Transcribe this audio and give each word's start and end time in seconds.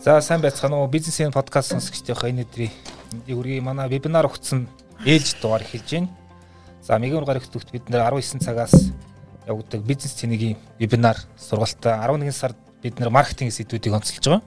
За 0.00 0.20
сайн 0.24 0.40
байцгаана 0.40 0.78
уу 0.80 0.88
бизнесийн 0.88 1.28
подкаст 1.28 1.74
сонсогчдийнхаа 1.74 2.32
энэ 2.32 2.48
өдрийн 2.48 2.72
мэндийг 3.12 3.36
хүргэе. 3.36 3.60
Манай 3.60 3.84
вебинар 3.92 4.24
өгсөн 4.24 4.64
ээлж 5.04 5.44
дугаар 5.44 5.60
эхэлж 5.60 5.90
байна. 5.92 6.08
За 6.80 6.96
мегэн 6.96 7.20
гарагт 7.20 7.52
төгт 7.52 7.68
бид 7.68 7.92
нэр 7.92 8.08
19 8.08 8.40
цагаас 8.40 8.72
явагддаг 9.44 9.84
бизнес 9.84 10.16
цэнигийн 10.16 10.56
вебинар 10.80 11.20
сургалтаа 11.36 12.00
11 12.08 12.32
сард 12.32 12.56
бид 12.80 12.96
нэр 12.96 13.12
маркетинг 13.12 13.52
сэдвүүдийг 13.52 13.92
онцолж 13.92 14.24
байгаа. 14.24 14.42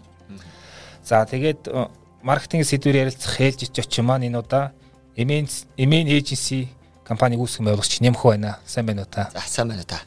За 1.05 1.21
тэгээд 1.21 1.69
э, 1.69 1.85
маркетинг 2.25 2.65
сэдвээр 2.65 3.13
ярилцах 3.13 3.37
ээлж 3.37 3.77
очим 3.77 4.09
маань 4.09 4.25
энэ 4.25 4.41
удаа 4.41 4.73
Emen 5.13 5.45
Emen 5.77 6.09
Agency 6.09 6.73
компаниг 7.05 7.37
үүсгэн 7.37 7.69
байгуулагч 7.69 8.01
Нямх 8.01 8.25
байна. 8.25 8.57
Сайн 8.65 8.89
байна 8.89 9.05
уу 9.05 9.13
та? 9.13 9.29
За 9.29 9.45
сайн 9.45 9.69
байна 9.69 9.85
та. 9.85 10.01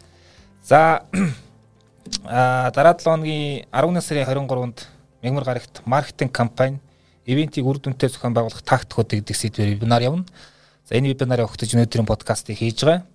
За 0.66 1.06
а 2.24 2.72
дараа 2.74 2.98
7 2.98 3.04
хоногийн 3.04 3.66
11 3.70 4.02
сарын 4.02 4.26
23-нд 4.26 4.88
Мягмар 5.22 5.44
гарагт 5.44 5.80
маркетинг 5.84 6.32
компани 6.32 6.80
ивентийг 7.24 7.66
үр 7.66 7.78
дүнтэй 7.78 8.10
зохион 8.10 8.34
байгуулах 8.34 8.66
тактикууд 8.66 9.06
гэдэг 9.14 9.36
сэдвээр 9.36 9.78
вебинар 9.78 10.02
явна. 10.02 10.26
За 10.90 10.98
энэ 10.98 11.14
вебинарыг 11.14 11.46
өгтөж 11.46 11.70
өнөөдрийн 11.70 12.10
подкастыг 12.10 12.58
хийж 12.58 12.82
байгаа. 12.82 13.06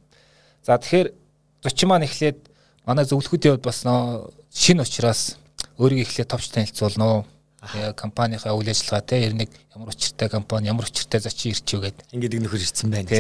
За 0.64 0.80
тэгэхээр 0.80 1.12
зочин 1.60 1.90
маань 1.92 2.08
эхлээд 2.08 2.40
манай 2.88 3.04
зөвлөхүүдийн 3.04 3.60
хувьд 3.60 3.68
бас 3.68 3.84
нөө 3.84 4.32
шинэ 4.56 4.88
учраас 4.88 5.36
өөрийгөө 5.76 6.08
эхлээд 6.08 6.32
товч 6.32 6.56
танилцуулна 6.56 7.04
уу? 7.04 7.26
компанийнхаа 8.00 8.56
үйл 8.56 8.72
ажиллагаа 8.72 9.06
те 9.06 9.28
ер 9.28 9.36
нь 9.36 9.46
ямар 9.76 9.92
учиртай 9.92 10.32
компани 10.32 10.72
ямар 10.72 10.88
учиртай 10.88 11.20
зочин 11.20 11.52
ирчүү 11.52 11.80
гэдэг. 11.84 12.06
Ингээд 12.16 12.34
нэг 12.34 12.44
нөхөр 12.48 12.64
ирсэн 12.64 12.90
байна. 12.90 13.12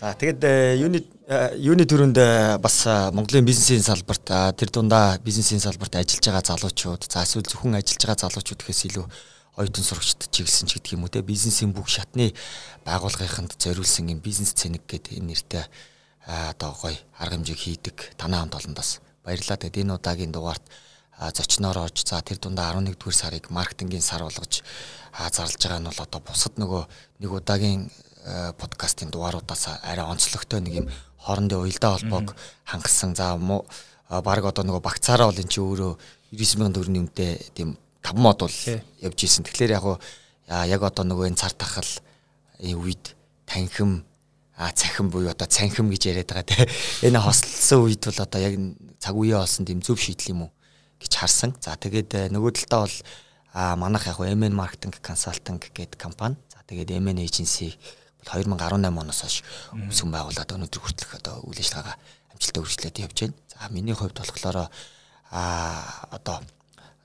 За 0.00 0.16
тэгэд 0.16 0.40
э, 0.48 0.80
юуны 0.80 1.04
юуны 1.30 1.84
төрөнд 1.86 2.18
э, 2.18 2.58
бас 2.58 2.82
Монголын 3.14 3.46
бизнесийн 3.46 3.84
салбарт 3.86 4.32
тэр 4.58 4.70
дундаа 4.74 5.14
бизнесийн 5.22 5.62
салбарт 5.62 5.94
ажиллаж 5.94 6.26
байгаа 6.26 6.42
залуучууд 6.42 7.06
за 7.06 7.22
эсвэл 7.22 7.46
зөвхөн 7.46 7.78
ажиллаж 7.78 8.02
байгаа 8.02 8.26
залуучууд 8.26 8.58
гэхээс 8.58 8.90
илүү 8.90 9.06
оюутан 9.54 9.86
сурагчд 9.86 10.26
чиглэсэн 10.26 10.66
ч 10.66 10.82
гэдэг 10.82 10.98
юм 10.98 11.06
уу 11.06 11.12
те 11.14 11.22
бизнесийн 11.22 11.70
бүх 11.70 11.86
шатны 11.86 12.34
байгууллагынд 12.82 13.54
зориулсан 13.62 14.10
юм 14.10 14.18
бизнес 14.18 14.58
цэник 14.58 14.82
гэдэг 14.90 15.22
энэ 15.22 15.30
нэртэй 15.30 15.70
одоо 16.26 16.74
гоё 16.74 16.98
арга 17.14 17.38
хэмжээг 17.38 17.62
хийдэг 17.62 17.96
танаа 18.18 18.42
хамт 18.42 18.58
олондоос 18.58 18.98
баярлалаа. 19.22 19.62
Тэгэд 19.62 19.86
энэ 19.86 19.94
удаагийн 20.02 20.34
дугаарт 20.34 20.66
зочноор 21.14 21.78
орж 21.78 22.10
за 22.10 22.18
тэр 22.26 22.42
дундаа 22.42 22.74
11 22.74 22.98
дугаар 22.98 23.14
сарыг 23.14 23.54
маркетингийн 23.54 24.02
сар 24.02 24.26
болгож 24.26 24.66
зарлж 25.14 25.62
байгаа 25.62 25.78
нь 25.78 25.86
бол 25.94 26.02
одоо 26.02 26.20
бусад 26.26 26.58
нөгөө 26.58 26.82
нэг 27.22 27.30
удаагийн 27.30 27.86
Э, 28.20 28.52
подкастын 28.52 29.08
дугааруудаас 29.08 29.80
арай 29.80 30.04
онцлогтой 30.04 30.60
нэг 30.60 30.74
юм 30.84 30.86
хоорондын 31.24 31.60
уялдаа 31.60 31.98
холбоог 31.98 32.34
хангасан. 32.64 33.14
За 33.14 33.36
баг 33.36 34.44
одоо 34.44 34.64
нөгөө 34.64 34.82
багцаараа 34.82 35.30
бол 35.30 35.38
эн 35.38 35.48
чинь 35.48 35.62
өөрөө 35.62 35.92
99000 36.34 36.74
төгрөгийн 36.74 37.02
үнэтэй 37.06 37.32
тийм 37.54 37.78
5 38.02 38.18
мод 38.18 38.38
бол 38.42 38.58
явж 39.00 39.18
исэн. 39.22 39.44
Тэгэхээр 39.46 39.78
яг 39.78 39.86
яг 40.50 40.82
одоо 40.82 41.04
нөгөө 41.06 41.30
энэ 41.30 41.38
цар 41.38 41.54
тахал 41.54 41.86
үед 42.58 43.14
танхим 43.46 44.04
а 44.60 44.72
цахим 44.72 45.10
буюу 45.10 45.30
одоо 45.30 45.46
цанхим 45.46 45.88
гэж 45.88 46.10
яриад 46.10 46.28
байгаа 46.28 46.44
те 46.44 46.68
энэ 47.06 47.22
хослсон 47.22 47.86
үед 47.88 48.04
бол 48.04 48.20
одоо 48.20 48.40
яг 48.40 48.54
цаг 49.00 49.14
үеэ 49.16 49.40
олсон 49.40 49.64
тийм 49.64 49.80
зөв 49.80 49.96
шийдэл 49.96 50.36
юм 50.36 50.40
уу 50.48 50.52
гэж 51.00 51.12
харсан. 51.16 51.56
За 51.64 51.80
тэгээд 51.80 52.10
э, 52.12 52.20
нөгөө 52.28 52.52
талдаа 52.60 52.84
бол 52.84 52.96
манайх 53.80 54.04
яг 54.06 54.20
MN 54.20 54.52
marketing 54.52 54.92
consulting 55.00 55.56
гэдэг 55.56 55.96
компани. 55.96 56.36
За 56.52 56.60
тэгээд 56.68 56.92
MN 57.00 57.24
agency 57.24 57.78
2018 58.24 58.90
оноос 58.90 59.20
хойш 59.24 59.36
үсгэн 59.72 60.12
байгуулад 60.12 60.50
өнөөдөр 60.52 60.80
хүртэлх 60.80 61.12
одоо 61.16 61.40
үйл 61.48 61.60
ажиллагаагаа 61.60 61.96
амжилттай 62.34 62.60
үргэлжлээд 62.62 63.02
явж 63.04 63.16
байна. 63.20 63.36
За 63.48 63.68
миний 63.72 63.94
хувьд 63.94 64.16
болохоор 64.16 64.68
а 65.30 65.42
одоо 66.10 66.40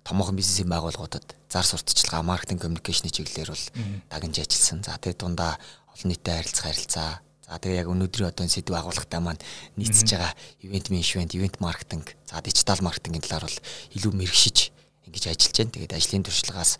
томоохон 0.03 0.35
бизнесийн 0.35 0.69
байгууллагуудад 0.69 1.35
зар 1.49 1.65
сурталчилгаа, 1.65 2.21
маркетинг, 2.21 2.61
коммуникашны 2.61 3.09
чиглэлээр 3.09 3.49
бол 3.49 3.65
дагнж 4.09 4.35
ажилласан. 4.39 4.83
За 4.83 4.97
тэгээд 4.97 5.19
дундаа 5.19 5.57
олон 5.93 6.09
нийтэд 6.11 6.35
харилцах 6.35 6.65
харилцаа. 6.65 7.21
За 7.45 7.59
тэгээ 7.61 7.81
яг 7.85 7.89
өнөөдрийн 7.93 8.29
одоо 8.29 8.45
сэдв 8.49 8.73
агуулгатай 8.73 9.21
маань 9.21 9.41
нийцж 9.77 10.09
байгаа 10.09 10.33
ивент 10.65 10.89
менежмент, 10.89 11.35
ивент 11.37 11.61
маркетинг, 11.61 12.17
за 12.25 12.41
дижитал 12.41 12.81
маркетингийн 12.81 13.21
талаар 13.21 13.45
бол 13.45 13.59
илүү 13.93 14.11
мэрэгшиж 14.17 14.57
ингэж 15.05 15.23
ажиллаж 15.29 15.57
байна. 15.57 15.73
Тэгээд 15.77 15.93
ажлын 15.93 16.25
туршлагаас 16.25 16.71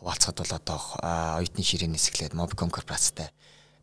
хуваалцахад 0.00 0.38
бол 0.40 0.52
одоо 0.56 0.80
оюутны 1.40 1.60
ширээн 1.64 1.92
нисгэлээд 1.92 2.32
Mobicom 2.32 2.72
корпорацтай 2.72 3.32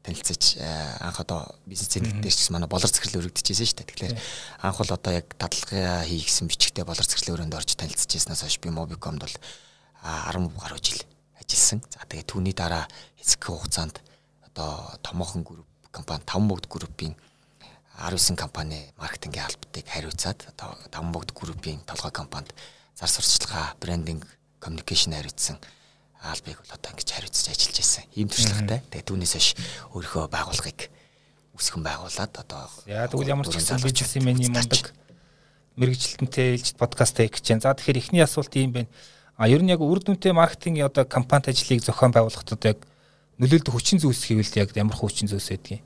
танилцаж 0.01 0.57
э, 0.57 0.97
анх 0.99 1.19
одоо 1.21 1.55
бизнес 1.65 1.93
цэник 1.93 2.17
дээр 2.21 2.33
ч 2.33 2.49
манай 2.49 2.67
болор 2.67 2.89
захирал 2.89 3.21
өргөдөжсэн 3.21 3.67
шүү 3.69 3.77
дээ. 3.85 3.89
Тэгэхээр 3.89 4.15
анх 4.65 4.77
бол 4.81 4.91
одоо 4.91 5.13
яг 5.13 5.29
таталгаа 5.37 6.01
хий 6.05 6.25
гэсэн 6.25 6.49
бичгтээ 6.49 6.85
болор 6.85 7.05
захирлын 7.05 7.37
өрөөнд 7.37 7.57
орж 7.57 7.77
танилцчихснаас 7.77 8.41
хойш 8.41 8.57
би 8.57 8.73
Mobicom-д 8.73 9.21
бол 9.21 9.35
10 10.01 10.57
гаруй 10.57 10.81
жил 10.81 11.01
ажилласан. 11.37 11.85
За 11.93 12.01
тэгээ 12.09 12.25
түүний 12.25 12.55
дараа 12.57 12.89
хэсэг 13.21 13.45
хугацаанд 13.45 14.01
одоо 14.49 14.97
томоохон 15.05 15.45
групп 15.45 15.69
компани 15.91 16.23
Таван 16.25 16.47
богд 16.47 16.65
группийн 16.65 17.15
19 18.01 18.35
компани 18.35 18.89
маркетингийн 18.97 19.45
албатыг 19.45 19.85
хариуцаад 19.85 20.49
одоо 20.57 20.77
Таван 20.89 21.11
богд 21.11 21.29
группийн 21.37 21.79
толгой 21.85 22.11
компанид 22.11 22.53
зар 22.97 23.09
сурталчилгаа, 23.09 23.75
брендинг, 23.79 24.25
communication 24.59 25.13
хариуцсан 25.13 25.61
албыг 26.21 26.57
бол 26.61 26.75
одоо 26.77 26.89
ингэж 26.93 27.09
хариуцж 27.09 27.47
ажиллаж 27.49 27.77
байсан. 27.81 28.03
Ийм 28.13 28.29
туршлагатай. 28.29 28.79
Тэгээ 28.93 29.09
түүнээс 29.09 29.33
хойш 29.33 29.49
өөрийнхөө 29.97 30.25
байгууллагыг 30.29 30.79
үсгэн 31.57 31.81
байгуулад 31.81 32.33
одоо 32.37 32.69
яа 32.85 33.09
тэгвэл 33.09 33.33
ямар 33.33 33.49
ч 33.49 33.57
гэсэн 33.57 33.81
бизнесмен 33.81 34.37
юм 34.37 34.53
ундаг 34.53 34.93
мэрэгжилтэнтэй 35.81 36.57
ээлжид 36.57 36.77
подкаст 36.77 37.17
хийж 37.17 37.41
чинь. 37.41 37.61
За 37.63 37.73
тэгэхээр 37.73 38.01
эхний 38.01 38.21
асуулт 38.21 38.53
ийм 38.53 38.71
байна. 38.71 38.89
А 39.37 39.49
ер 39.49 39.65
нь 39.65 39.71
яг 39.73 39.81
үр 39.81 39.97
дүнтэй 39.97 40.35
маркетингийн 40.35 40.85
одоо 40.85 41.05
компанид 41.09 41.49
ажлыг 41.49 41.81
зохион 41.81 42.13
байгуулахдаа 42.13 42.77
яг 42.77 42.85
нөлөөлдөг 43.41 43.73
хүчин 43.73 43.97
зүйлс 43.97 44.21
хийвэл 44.29 44.61
яг 44.61 44.75
ямар 44.77 44.93
хүчин 44.93 45.25
зүйлс 45.25 45.49
байдгийг. 45.49 45.81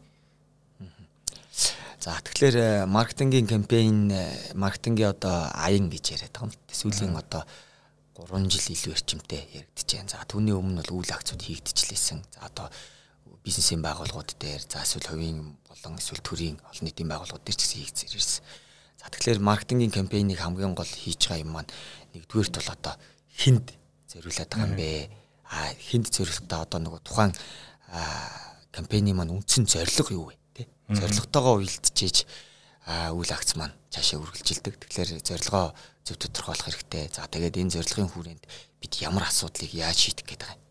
За 2.01 2.19
тэгэхээр 2.19 2.55
э, 2.59 2.85
маркетингийн 2.85 3.47
кампайн 3.47 4.11
э, 4.11 4.51
маркетингийн 4.53 5.15
одоо 5.15 5.49
аян 5.53 5.87
гэж 5.89 6.19
яриад 6.19 6.33
байгаа 6.35 6.51
юм. 6.51 6.59
Сүүлийн 6.67 7.15
одоо 7.15 7.47
3 8.15 8.47
жил 8.47 8.71
илүү 8.71 8.93
эрчимтэй 8.95 9.43
яригдж 9.51 9.91
байна. 9.91 10.09
За 10.09 10.23
түүний 10.23 10.55
өмнө 10.55 10.79
бол 10.87 11.03
үйл 11.03 11.11
акцууд 11.11 11.43
хийгдчихлээсэн. 11.43 12.23
За 12.31 12.47
одоо 12.47 12.71
бизнесийн 13.43 13.83
байгууллагууд 13.83 14.39
дээр 14.39 14.63
за 14.63 14.87
эсвэл 14.87 15.11
хувийн 15.11 15.59
болон 15.67 15.99
эсвэл 15.99 16.23
төрийн 16.23 16.57
олон 16.63 16.85
нийтийн 16.87 17.11
байгууллагууд 17.11 17.43
дээр 17.43 17.59
ч 17.59 17.61
гэсэн 17.67 17.79
хийгдсээр 17.83 18.15
ирсэн. 18.15 18.43
За 19.03 19.11
тэгэхээр 19.11 19.39
маркетингийн 19.43 19.91
кампайныг 19.91 20.39
хамгийн 20.39 20.73
гол 20.73 20.87
хийж 20.87 21.27
байгаа 21.27 21.43
юм 21.43 21.51
маань 21.53 21.71
нэгдүгээрт 22.15 22.55
бол 22.55 22.71
одоо 22.71 22.95
хинд 23.35 23.67
зориулаад 24.07 24.49
байгаа 24.49 24.67
юм 24.71 24.75
бэ? 24.79 24.89
А 25.51 25.75
хинд 25.75 26.07
зориултаа 26.07 26.63
одоо 26.63 26.79
нөгөө 26.79 27.01
тухайн 27.03 27.33
кампайны 28.71 29.11
маань 29.11 29.35
үндсэн 29.35 29.67
зорилго 29.67 30.11
юу 30.15 30.25
вэ? 30.31 30.35
Тэ? 30.55 30.63
Зорилготойгоо 30.89 31.59
уялдчихэж 31.59 32.25
үйл 32.85 33.31
акц 33.33 33.57
маань 33.57 33.73
цаашаа 33.89 34.21
үргэлжилдэг. 34.21 34.77
Тэгэхээр 34.77 35.25
зорилгоо 35.25 35.73
зөв 36.05 36.17
тодорхойлох 36.21 36.69
хэрэгтэй. 36.69 37.09
За 37.09 37.25
тэгээд 37.25 37.57
энэ 37.57 37.73
зорилгын 37.81 38.13
хүрээнд 38.13 38.43
бид 38.77 38.93
ямар 39.01 39.25
асуудлыг 39.25 39.73
яаж 39.73 39.97
шийдэх 39.97 40.29
гэдэг 40.29 40.49
юм 40.53 40.61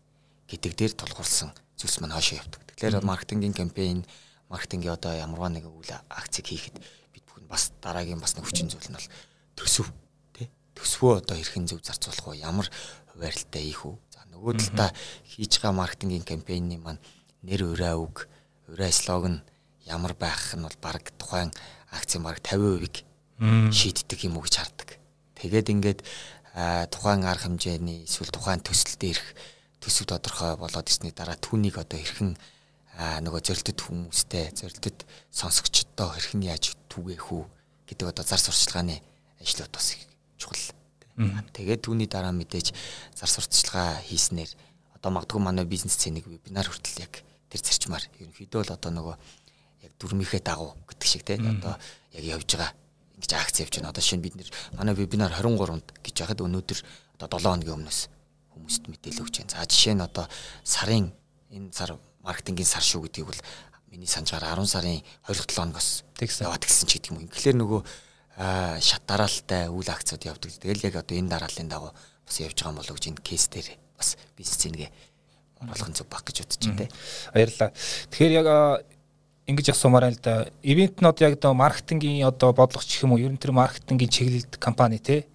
гэдэг 0.47 0.71
дээр 0.79 0.93
тулгуурласан 0.95 1.51
зүйлс 1.75 1.99
маань 1.99 2.15
хоошоо 2.15 2.39
явдаг. 2.39 2.61
Тэгэхээр 2.71 3.03
маркетингийн 3.03 3.51
кампайн, 3.51 4.07
маркетингийн 4.47 4.95
одоо 4.95 5.11
ямарваа 5.11 5.51
нэг 5.51 5.67
үйл 5.67 5.91
акцыг 6.07 6.47
хийхэд 6.47 6.79
бид 7.11 7.23
бүхэн 7.27 7.51
бас 7.51 7.75
дараагийн 7.83 8.23
бас 8.23 8.39
нэг 8.39 8.47
хүчин 8.47 8.71
зүйл 8.71 8.87
нь 8.87 8.95
бол 8.95 9.11
төсөв 9.59 9.91
тий 10.31 10.47
төсвөө 10.77 11.19
одоо 11.19 11.35
хэрхэн 11.35 11.67
зөв 11.67 11.83
зарцуулах 11.83 12.31
вэ? 12.31 12.45
Ямар 12.45 12.71
хуваарлалтай 13.11 13.63
хийх 13.67 13.83
үү? 13.83 13.95
За 14.15 14.23
нөгөө 14.31 14.53
талдаа 14.55 14.89
хийж 15.27 15.59
байгаа 15.59 15.75
маркетингийн 15.83 16.23
кампайны 16.23 16.79
маань 16.79 17.03
нэр 17.43 17.75
ураа 17.75 17.99
үг, 17.99 18.31
ураа 18.71 18.91
слоган 18.95 19.43
ямар 19.83 20.13
байх 20.15 20.55
нь 20.55 20.63
бол 20.63 20.77
баг 20.79 21.11
тухайн 21.19 21.51
акцийн 21.95 22.23
баг 22.23 22.43
50%-ийг 22.43 22.95
шийддэг 23.71 24.19
юм 24.27 24.37
уу 24.37 24.45
гэж 24.45 24.55
хардаг. 24.59 24.89
Тэгээд 25.39 25.71
ингээд 25.71 25.99
тухайн 26.91 27.23
арга 27.27 27.47
хэмжээний 27.47 28.07
эсвэл 28.07 28.31
тухайн 28.31 28.63
төсөл 28.63 28.95
дээрх 28.99 29.25
төсөв 29.83 30.07
тодорхой 30.07 30.55
болоод 30.55 30.87
ирсний 30.87 31.11
дараа 31.11 31.35
түүнийг 31.35 31.75
одоо 31.79 31.99
хэрхэн 31.99 32.35
нөгөө 32.95 33.41
зорилттой 33.43 33.75
хүмүүстэй 33.75 34.55
зорилттой 34.55 34.95
сонсогчдоо 35.35 36.15
хэрхэн 36.15 36.47
яаж 36.47 36.79
түгээх 36.87 37.27
үү 37.27 37.43
гэдэг 37.91 38.07
одоо 38.07 38.23
зар 38.23 38.39
сурчлагын 38.39 39.03
ажлууд 39.43 39.71
бас 39.75 39.99
чухал. 40.39 40.71
Тэгээд 41.51 41.83
түүний 41.83 42.07
дараа 42.07 42.31
мэдээж 42.31 42.71
зар 43.19 43.29
сурталчилгаа 43.29 43.99
хийснээр 44.07 44.51
одоо 44.95 45.11
магадгүй 45.11 45.43
манай 45.43 45.67
бизнес 45.67 45.99
цэнийг 45.99 46.27
вебинар 46.27 46.71
хүртэл 46.71 47.03
яг 47.03 47.19
тэр 47.51 47.61
зарчмаар 47.61 48.03
ерөнхийдөө 48.19 48.61
л 48.63 48.75
одоо 48.79 48.91
нөгөө 48.95 49.15
яг 49.85 49.93
дүрмийнхээ 50.01 50.41
дагуу 50.41 50.73
гэдэг 50.89 51.07
шиг 51.07 51.23
те 51.23 51.37
одоо 51.37 51.77
яг 52.11 52.23
явж 52.23 52.49
байгаа 52.57 52.73
ингэж 53.15 53.31
акц 53.37 53.55
явж 53.61 53.73
байна. 53.79 53.89
Одоо 53.93 54.03
шинэ 54.03 54.21
бид 54.21 54.35
нэр 54.35 54.49
манай 54.75 54.95
вебинар 54.95 55.31
23-нд 55.31 55.87
гэж 56.03 56.15
яхад 56.19 56.41
өнөөдөр 56.43 56.79
одоо 57.21 57.39
7 57.39 57.63
хоногийн 57.63 57.77
өмнөөс 57.79 57.99
хүмүүст 58.55 58.83
мэдээлэл 58.91 59.23
өгч 59.23 59.35
байна. 59.39 59.53
За 59.55 59.65
жишээ 59.65 59.95
нь 59.95 60.03
одоо 60.03 60.25
сарын 60.63 61.13
энэ 61.51 61.71
сар 61.71 61.95
маркетингийн 62.23 62.67
сар 62.67 62.83
шүү 62.83 63.07
гэдгийг 63.07 63.29
бол 63.31 63.41
миний 63.91 64.07
санджаар 64.09 64.43
10 64.43 64.67
сарын 64.67 64.99
27 65.29 65.55
хоногоос 65.55 66.03
яваад 66.19 66.63
гисэн 66.65 66.87
ч 66.87 66.99
гэдэг 66.99 67.11
юм. 67.15 67.27
Тэгэхээр 67.31 67.57
нөгөө 67.63 67.81
шат 68.83 69.03
дараалалтай 69.07 69.71
үйл 69.71 69.87
акцууд 69.87 70.23
явдаг. 70.27 70.51
Тэгэл 70.51 70.87
яг 70.91 70.95
одоо 70.99 71.15
энэ 71.15 71.31
дарааллын 71.31 71.71
дагуу 71.71 71.91
бас 71.95 72.35
явж 72.43 72.59
байгаа 72.59 72.71
юм 72.75 72.79
болов 72.83 72.95
гэж 72.99 73.05
энэ 73.15 73.23
кейс 73.23 73.47
дээр 73.47 73.79
бас 73.95 74.19
бизнес 74.35 74.59
зэнгээ 74.59 74.89
оруулах 75.63 75.89
нь 75.89 75.95
зөв 75.95 76.07
баг 76.11 76.27
гэж 76.27 76.43
бодож 76.43 76.63
байна. 76.67 76.91
Баярлалаа. 77.31 77.71
Тэгэхээр 78.11 78.33
яг 78.35 78.47
ингэж 79.45 79.71
асуумаар 79.71 80.09
л 80.09 80.19
да. 80.21 80.49
Ивент 80.65 81.01
нь 81.01 81.05
одоо 81.05 81.29
яг 81.29 81.37
одоо 81.37 81.53
маркетингийн 81.53 82.25
одоо 82.25 82.53
бодлогоч 82.53 82.89
юм 83.05 83.13
уу? 83.13 83.21
Ер 83.21 83.31
нь 83.31 83.41
тэр 83.41 83.53
маркетингийн 83.53 84.09
чиглэлд 84.09 84.57
компани 84.57 84.97
те 84.97 85.29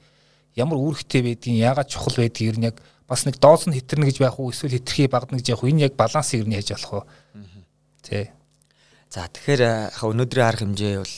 ямар 0.58 0.78
үүрэгтэй 0.78 1.22
байдгийг, 1.22 1.62
яагаад 1.62 1.88
чухал 1.88 2.18
байдгийг 2.18 2.50
ер 2.50 2.58
нь 2.58 2.66
яг 2.70 2.76
бас 3.06 3.22
нэг 3.26 3.38
дооц 3.38 3.70
нь 3.70 3.74
хитэрнэ 3.78 4.10
гэж 4.10 4.18
байх 4.18 4.38
уу? 4.38 4.50
Эсвэл 4.50 4.74
хитрхий 4.78 5.06
багна 5.06 5.38
гэж 5.38 5.54
явах 5.54 5.62
уу? 5.62 5.70
Энэ 5.70 5.86
яг 5.86 5.94
балансыг 5.94 6.42
ер 6.42 6.48
нь 6.50 6.58
яаж 6.58 6.74
болох 6.74 7.06
вэ? 7.06 7.46
Тэ. 8.02 8.34
За 9.10 9.26
тэгэхээр 9.30 9.94
өнөөдрийн 9.94 10.46
арга 10.46 10.66
хэмжээ 10.66 10.94
бол 10.98 11.14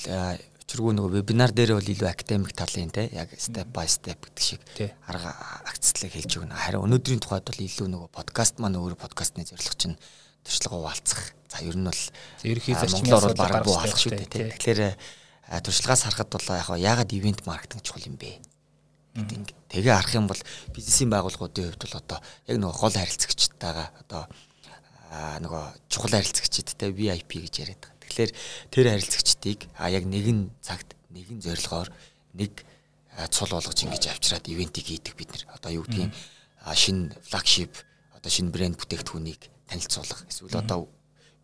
учиргүй 0.72 0.92
нөгөө 0.96 1.12
вебинар 1.20 1.52
дээр 1.52 1.76
бол 1.76 1.92
илүү 1.92 2.08
академик 2.08 2.56
талын 2.56 2.88
те 2.88 3.08
яг 3.12 3.28
step 3.36 3.68
by 3.68 3.84
step 3.84 4.16
гэдэг 4.24 4.40
шиг 4.40 4.60
арга 5.04 5.36
акцлыг 5.68 6.12
хэлж 6.16 6.40
өгнө. 6.40 6.56
Харин 6.56 6.88
өнөөдрийн 6.88 7.20
тухайд 7.20 7.44
бол 7.44 7.60
илүү 7.60 7.88
нөгөө 7.92 8.08
подкаст 8.16 8.56
маань 8.64 8.80
өөр 8.80 8.96
подкастны 8.96 9.44
зорилго 9.44 9.76
чинь 9.76 10.00
туршлага 10.40 10.80
хуваалцах. 10.80 11.36
За 11.52 11.60
ер 11.60 11.76
нь 11.76 11.84
бол 11.84 12.02
ерхий 12.48 12.72
зарчмын 12.72 13.12
орол 13.12 13.36
бараг 13.36 13.68
буу 13.68 13.76
алах 13.76 14.00
шүү 14.00 14.16
дээ 14.16 14.32
те. 14.32 14.40
Тэгэхээр 14.56 14.80
туршлагаас 15.60 16.08
харахад 16.08 16.32
бол 16.32 16.48
яг 16.48 16.68
яагаад 16.80 17.12
ивент 17.12 17.44
маркетинг 17.44 17.84
чухал 17.84 18.08
юм 18.08 18.16
бэ? 18.16 18.40
гэдэг. 19.12 19.52
Тэгээ 19.68 19.92
харах 19.92 20.14
юм 20.16 20.26
бол 20.28 20.40
бизнесийн 20.72 21.12
байгууллагуудын 21.12 21.76
хувьд 21.76 21.84
бол 21.84 22.00
одоо 22.00 22.18
яг 22.48 22.56
нөгөө 22.56 22.80
гол 22.80 22.96
харилцагчтайгаа 22.96 23.88
одоо 24.00 24.22
нөгөө 25.12 25.64
чухал 25.92 26.16
харилцагчдтай 26.16 26.90
VIP 26.96 27.44
гэж 27.44 27.54
яриад 27.60 27.80
байгаа. 27.84 28.00
Тэгэхээр 28.08 28.32
тэр 28.72 28.86
харилцагчдыг 28.96 29.60
а 29.76 29.92
яг 29.92 30.08
нэгэн 30.08 30.48
цагт 30.64 30.96
нэгэн 31.12 31.44
зорилгоор 31.44 31.92
нэг 32.32 32.64
цул 33.28 33.52
болгож 33.52 33.76
ингэж 33.84 34.08
авчираад 34.08 34.48
ивентийг 34.48 34.88
хийдэг 34.88 35.12
бид 35.12 35.28
нар. 35.28 35.44
Одоо 35.60 35.70
юу 35.76 35.84
гэдгийг 35.84 36.16
шинэ 36.72 37.12
флагшип 37.28 37.76
одоо 38.16 38.30
шинэ 38.32 38.48
брэнд 38.48 38.80
бүтээгдэхүүнийг 38.80 39.52
танилцуулах 39.68 40.24
эсвэл 40.32 40.56
одоо 40.56 40.88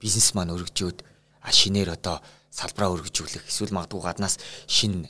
бизнес 0.02 0.34
маань 0.34 0.54
өргөжөөд 0.54 1.02
шинээр 1.48 1.94
одоо 1.94 2.22
салбараа 2.50 2.94
өргөжүүлэх 2.96 3.44
эсвэл 3.46 3.74
магадгүй 3.76 4.02
гаднаас 4.02 4.36
шинэ 4.66 5.06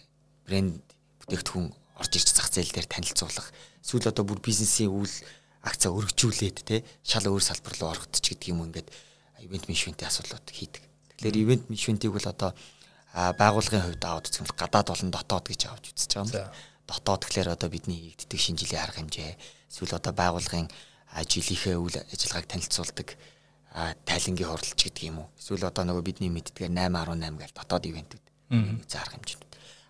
брэнд 0.46 0.82
бүтээгдэхүүн 1.24 1.66
орж 2.00 2.12
ирж 2.14 2.28
зах 2.34 2.48
зээл 2.52 2.72
дээр 2.74 2.88
танилцуулах 2.88 3.48
эсвэл 3.82 4.10
одоо 4.10 4.24
бүр 4.26 4.40
бизнесийн 4.42 4.92
үйл 4.92 5.14
акцаа 5.64 5.92
өргөжүүлээд 5.92 6.58
те 6.64 6.76
шал 7.02 7.26
өөр 7.26 7.42
салбар 7.42 7.74
руу 7.78 7.90
орохт 7.92 8.20
ч 8.22 8.32
гэдэг 8.34 8.52
юм 8.52 8.64
ингээд 8.68 8.88
ивент 9.42 9.66
менежментийн 9.66 10.10
асуудлууд 10.10 10.46
хийдэг. 10.50 10.82
Тэгэхээр 11.18 11.40
ивент 11.42 11.64
менежментийг 11.70 12.12
бол 12.14 12.26
одоо 12.26 12.50
байгууллагын 13.14 13.84
хувьд 13.86 14.04
аваад 14.04 14.26
үзэх 14.26 14.40
юм 14.42 14.48
бол 14.48 14.60
гадаад 14.62 14.88
болон 14.88 15.10
дотоод 15.10 15.46
гэж 15.50 15.60
авч 15.66 15.84
үзэж 15.94 16.10
байгаа 16.14 16.46
юм. 16.46 16.54
Дотоод 16.88 17.22
гэхлээр 17.26 17.54
одоо 17.54 17.68
бидний 17.68 17.98
хийгддэг 18.14 18.38
шинэ 18.38 18.58
жилийн 18.62 18.82
арга 18.82 19.00
хэмжээ 19.02 19.32
эсвэл 19.70 19.98
одоо 19.98 20.12
байгууллагын 20.14 20.68
жилийнхээ 21.26 21.76
үйл 21.76 21.96
ажиллагааг 21.98 22.46
танилцуулдаг 22.46 23.08
тайлангийн 23.74 24.48
хуралч 24.48 24.78
гэдэг 24.78 25.04
юм 25.08 25.24
уу. 25.24 25.28
Эсвэл 25.36 25.68
одоо 25.68 25.84
нөгөө 25.84 26.04
бидний 26.04 26.32
мэддгээр 26.32 26.72
8 26.72 26.94
18 26.94 27.38
гээл 27.38 27.56
дотоод 27.56 27.84
ивентүүд. 27.84 28.24
За 28.88 29.04
арга 29.04 29.20
хэмжээнд. 29.20 29.44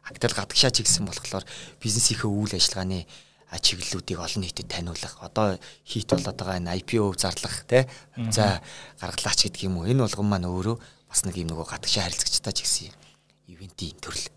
Гэтэл 0.08 0.34
гадагшаа 0.34 0.72
чигсэн 0.72 1.04
болохоор 1.06 1.44
бизнесийнхээ 1.78 2.28
үйл 2.28 2.52
ажиллагааны 2.56 3.06
чиглэлүүдийг 3.48 4.18
олон 4.18 4.42
нийтэд 4.44 4.68
таниулах. 4.68 5.16
Одоо 5.24 5.56
хийт 5.84 6.10
болоод 6.10 6.36
байгаа 6.36 6.60
энэ 6.60 6.84
IPO 6.84 7.16
зарлах 7.16 7.64
тий. 7.64 7.88
За 8.32 8.60
гаргалаач 9.00 9.48
гэдэг 9.48 9.68
юм 9.68 9.80
уу. 9.80 9.88
Энэ 9.88 10.04
болгон 10.04 10.28
маань 10.28 10.48
өөрөө 10.48 10.76
бас 11.08 11.24
нэг 11.24 11.36
юм 11.40 11.48
нөгөө 11.52 11.66
гадагшаа 11.72 12.08
харилцагчтай 12.08 12.52
ч 12.52 12.60
гэсэн 12.64 12.92
ивентийн 13.48 13.96
төрөл. 14.00 14.28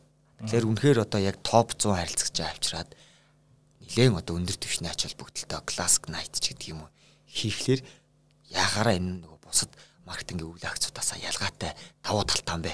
Тэгэхээр 0.48 0.70
үнэхээр 0.70 1.00
одоо 1.04 1.20
яг 1.20 1.44
топ 1.44 1.76
100 1.76 1.92
харилцагчаа 1.92 2.48
авчираад 2.56 2.90
нэлээд 3.84 4.16
одоо 4.16 4.34
өндөр 4.40 4.58
түвшний 4.58 4.88
ач 4.88 5.04
холбогдолтой 5.04 5.62
classic 5.68 6.08
night 6.08 6.34
ч 6.40 6.56
гэдэг 6.56 6.72
юм 6.72 6.88
уу 6.88 6.90
хийхлээр 7.28 7.84
яхаараа 8.52 8.96
энэ 9.00 9.24
нөгөө 9.24 9.40
бусад 9.48 9.72
маркетингийн 10.06 10.52
үйл 10.52 10.68
акцуудаас 10.68 11.10
ялгаатай 11.18 11.72
давуу 12.04 12.24
талтай 12.28 12.56
юм 12.56 12.64
бэ 12.68 12.74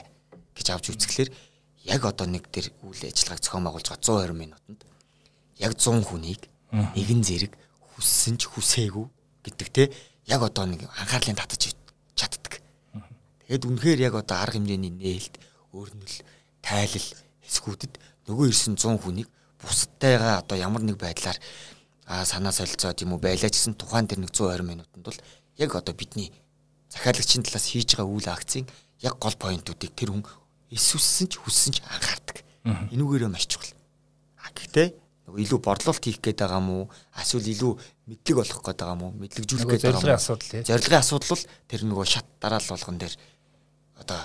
гэж 0.58 0.68
авч 0.74 0.86
үзэхлээр 0.92 1.30
яг 1.88 2.02
одоо 2.04 2.28
нэг 2.28 2.50
тэр 2.50 2.74
үйл 2.84 3.02
ажиллагааг 3.06 3.42
зохион 3.42 3.66
байгуулж 3.66 3.88
байгаа 3.88 4.28
120 4.28 4.34
минутанд 4.36 4.82
яг 5.62 5.74
100 5.78 6.04
хүнийг 6.10 6.42
нэгэн 6.74 7.22
зэрэг 7.24 7.54
хүссэн 7.96 8.36
ч 8.38 8.50
хүсээгүй 8.52 9.06
гэдэг 9.46 9.68
те 9.72 9.84
яг 10.28 10.42
одоо 10.44 10.66
нэг 10.68 10.84
анхаарлын 11.00 11.40
татаж 11.40 11.74
чаддаг. 12.14 12.60
Тэгэд 13.48 13.64
үнэхээр 13.64 14.00
яг 14.12 14.14
одоо 14.20 14.36
арга 14.38 14.60
хэмжээний 14.60 14.92
нээлт, 14.92 15.40
өрнөл, 15.72 16.18
тайлал 16.60 17.08
хэсгүүдэд 17.48 17.94
нөгөө 18.28 18.46
ирсэн 18.52 18.76
100 18.76 19.00
хүнийг 19.00 19.30
бусадтайгаа 19.64 20.44
одоо 20.44 20.58
ямар 20.60 20.84
нэг 20.84 21.00
байдлаар 21.00 21.40
аа 22.06 22.28
санаа 22.28 22.52
солилцоод 22.52 23.00
юм 23.02 23.16
уу 23.16 23.24
байлаа 23.24 23.48
гэсэн 23.48 23.80
тухайн 23.80 24.08
тэр 24.08 24.20
нэг 24.20 24.36
120 24.36 24.68
минутанд 24.68 25.04
бол 25.08 25.20
яг 25.58 25.76
одоо 25.76 25.94
бидний 25.94 26.32
захиалагчийн 26.90 27.44
талаас 27.44 27.68
хийж 27.68 27.98
байгаа 27.98 28.14
үйл 28.14 28.30
акцийн 28.30 28.66
яг 29.02 29.18
гол 29.20 29.36
поинтуудыг 29.38 29.92
тэр 29.94 30.14
хүн 30.14 30.26
эсвэлсэн 30.72 31.28
ч 31.28 31.34
хүссэн 31.38 31.74
ч 31.76 31.82
анхаардаг. 31.86 32.44
Энүүгээрээ 32.94 33.32
маш 33.32 33.48
чухал. 33.48 33.74
А 34.42 34.52
гэхдээ 34.52 34.88
нөгөө 35.28 35.42
илүү 35.44 35.60
борлуулалт 35.60 36.04
хийх 36.04 36.20
гээд 36.24 36.40
байгаа 36.44 36.64
мó 36.64 36.88
эсвэл 37.16 37.52
илүү 37.52 37.72
мэдлэг 38.08 38.38
олох 38.44 38.62
гээд 38.64 38.80
байгаа 38.80 38.98
мó 39.00 39.08
мэдлэгжүүлэх 39.12 39.68
гээд 39.68 39.84
байгаа 39.92 40.04
зорилгын 40.08 40.20
асуудал 40.20 40.64
зорилгын 40.64 41.02
асуудал 41.04 41.32
бол 41.36 41.46
тэр 41.68 41.82
нөгөө 41.84 42.06
шат 42.08 42.28
дараал 42.40 42.68
болгон 42.72 42.98
дээр 42.98 43.16
одоо 44.00 44.20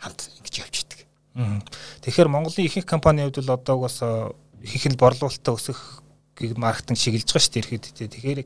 хамт 0.00 0.20
ингэж 0.40 0.54
явж 0.64 0.76
идэг. 0.88 1.00
Тэгэхээр 2.04 2.32
Монголын 2.32 2.64
ихэнх 2.64 2.88
компанийн 2.88 3.28
хувьд 3.28 3.44
бол 3.44 3.56
одоо 3.60 3.74
угаас 3.76 4.00
ихэнх 4.64 4.96
нь 4.96 5.00
борлуулалтаа 5.00 5.54
өсөх 5.54 6.00
маркетинг 6.56 6.98
шигэлж 6.98 7.28
байгаа 7.28 7.44
шүү 7.44 7.52
дээ 7.52 7.64
ихэд. 7.68 7.84
Тэгэхээр 8.08 8.40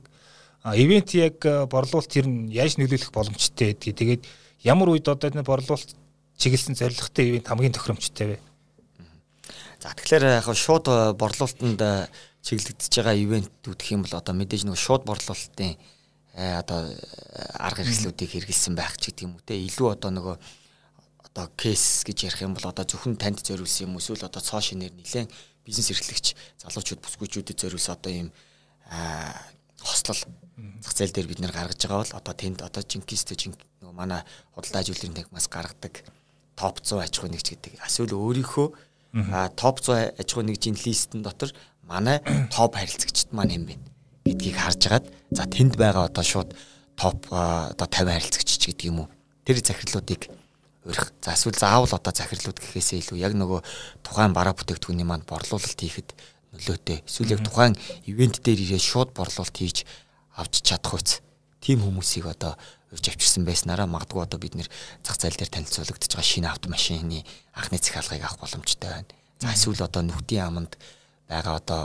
ивент 0.63 1.11
яг 1.19 1.43
борлуулалт 1.43 2.13
ер 2.17 2.27
нь 2.31 2.51
яаж 2.55 2.79
нөлөөлөх 2.79 3.11
боломжтой 3.11 3.75
гэдгийг 3.75 3.97
тэгээд 3.99 4.23
ямар 4.63 4.95
үед 4.95 5.11
одоо 5.11 5.31
энэ 5.31 5.43
борлуулалт 5.43 5.99
чиглэсэн 6.39 6.79
зорилготой 6.79 7.25
ивент 7.29 7.47
хамгийн 7.47 7.75
тохиромжтой 7.75 8.27
вэ? 8.35 8.39
За 9.83 9.91
тэгэхээр 9.99 10.39
яг 10.39 10.47
шууд 10.47 10.87
э, 10.87 11.13
борлуулалтанд 11.19 11.81
э, 11.83 12.07
чиглэгдэж 12.47 13.03
байгаа 13.03 13.19
ивентүүд 13.19 13.79
гэх 13.79 13.95
юм 13.99 14.07
бол 14.07 14.15
одоо 14.15 14.35
мэдээж 14.35 14.63
нэг 14.63 14.79
шууд 14.79 15.03
борлуулалтын 15.03 15.75
э, 15.75 16.59
одоо 16.59 16.87
арга 17.59 17.83
хэрэгслүүдийг 17.83 18.31
хэрэгэлсэн 18.31 18.79
байх 18.79 18.95
ч 19.03 19.11
гэдэг 19.11 19.27
юм 19.27 19.35
уу 19.35 19.43
те. 19.43 19.59
Илүү 19.59 19.99
одоо 19.99 20.11
нөгөө 20.15 20.37
одоо 21.27 21.47
кейс 21.59 22.07
гэж 22.07 22.31
ярих 22.31 22.47
юм 22.47 22.55
бол 22.55 22.71
одоо 22.71 22.87
зөвхөн 22.87 23.19
танд 23.19 23.43
зориулсан 23.43 23.91
юм 23.91 23.99
эсвэл 23.99 24.23
одоо 24.23 24.39
цоо 24.39 24.63
шинээр 24.63 24.95
нэлээд 24.95 25.35
бизнес 25.67 25.91
эрхлэгч 25.91 26.27
залуучууд 26.63 27.03
бүсгүйчүүдэд 27.03 27.59
зориулсан 27.59 27.99
одоо 27.99 28.13
ийм 28.15 28.29
хослол 29.83 30.23
зах 30.83 30.95
зээл 30.99 31.15
дээр 31.15 31.31
бид 31.31 31.41
нэр 31.41 31.55
гаргаж 31.55 31.79
байгаа 31.79 32.03
бол 32.03 32.19
одоо 32.19 32.35
тэнд 32.35 32.59
одоо 32.67 32.83
жинкистэй 32.83 33.39
жин 33.39 33.55
нөгөө 33.81 33.95
манай 33.95 34.21
худалдаа 34.55 34.83
ажилтны 34.83 35.15
тагмаас 35.15 35.47
гаргадаг 35.47 35.95
топ 36.59 36.83
100 36.83 37.01
аж 37.07 37.15
ахуй 37.19 37.31
нэгж 37.31 37.47
гэдэг. 37.55 37.73
Эсвэл 37.87 38.19
өөрийнхөө 38.19 38.67
топ 39.57 39.77
100 39.81 40.19
аж 40.19 40.29
ахуй 40.29 40.45
нэгжийн 40.45 40.77
листэн 40.77 41.23
дотор 41.23 41.55
манай 41.87 42.19
топ 42.55 42.75
харилцагчд 42.77 43.31
маань 43.31 43.57
юм 43.57 43.65
байна 43.71 43.93
гэдгийг 44.27 44.57
харж 44.57 44.83
агаад 44.87 45.07
за 45.31 45.45
тэнд 45.47 45.75
байгаа 45.79 46.07
одоо 46.07 46.23
шууд 46.23 46.51
топ 46.97 47.19
одоо 47.31 47.87
50 47.87 48.07
харилцагч 48.07 48.51
ч 48.59 48.63
гэдэг 48.71 48.87
юм 48.91 49.07
уу. 49.07 49.09
Тэр 49.45 49.59
захирлуудыг 49.59 50.31
урих. 50.87 51.13
За 51.23 51.35
эсвэл 51.35 51.59
заавал 51.59 51.91
одоо 51.91 52.13
захирлууд 52.15 52.59
гэхээсээ 52.59 53.03
илүү 53.03 53.19
яг 53.19 53.35
нөгөө 53.35 53.61
тухайн 54.07 54.33
бараа 54.35 54.55
бүтээгдэхүүний 54.55 55.07
маань 55.07 55.27
борлуулалт 55.27 55.79
хийхэд 55.79 56.15
нөлөөтэй. 56.55 57.03
Эсвэл 57.07 57.35
яг 57.35 57.43
тухайн 57.43 57.75
ивент 58.07 58.43
дээр 58.43 58.63
ирээд 58.63 58.83
шууд 58.83 59.11
борлуулалт 59.15 59.57
хийж 59.57 59.83
авч 60.37 60.63
чадах 60.63 60.95
үс. 60.95 61.21
Тим 61.63 61.83
хүмүүсийг 61.83 62.27
одоо 62.27 62.59
урьж 62.93 63.07
авчирсан 63.09 63.45
байснараа 63.47 63.87
магадгүй 63.87 64.23
одоо 64.23 64.39
бид 64.39 64.55
нэр 64.59 64.69
зах 65.07 65.17
зээл 65.17 65.39
дээр 65.39 65.53
танилцуулагдаж 65.53 66.11
байгаа 66.13 66.27
шинэ 66.27 66.49
автомашины 66.51 67.25
анхны 67.55 67.79
захиалгыг 67.79 68.23
авах 68.25 68.41
боломжтой 68.43 68.91
байна. 68.91 69.11
За 69.41 69.53
эсвэл 69.55 69.81
одоо 69.87 70.03
нүхтийн 70.03 70.45
аманд 70.45 70.77
байгаа 71.29 71.57
одоо 71.57 71.83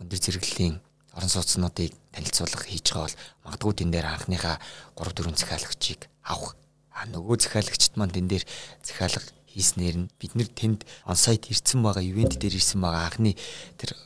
өндөр 0.00 0.20
зэрэглэлийн 0.22 0.80
орон 1.12 1.30
сууцнуудыг 1.30 1.92
танилцуулга 2.14 2.64
хийж 2.64 2.86
байгаа 2.94 3.04
бол 3.04 3.18
магадгүй 3.44 3.74
тэн 3.76 3.90
дээр 3.90 4.06
анхныхаа 4.08 4.56
3 4.96 5.12
4 5.12 5.36
захиалагчийг 5.36 6.00
авах. 6.24 6.56
А 6.94 7.04
нөгөө 7.10 7.36
захиалагчд 7.44 7.98
маань 7.98 8.14
тэн 8.14 8.28
дээр 8.30 8.44
захиалга 8.86 9.26
хийснээр 9.50 9.96
нь 10.06 10.10
бид 10.16 10.32
нэр 10.38 10.48
тэнд 10.48 10.86
онсайт 11.04 11.50
ирсэн 11.50 11.82
байгаа 11.82 12.04
ивент 12.06 12.38
дээр 12.38 12.54
ирсэн 12.56 12.80
байгаа 12.80 13.10
анхны 13.10 13.34
тэр 13.76 13.98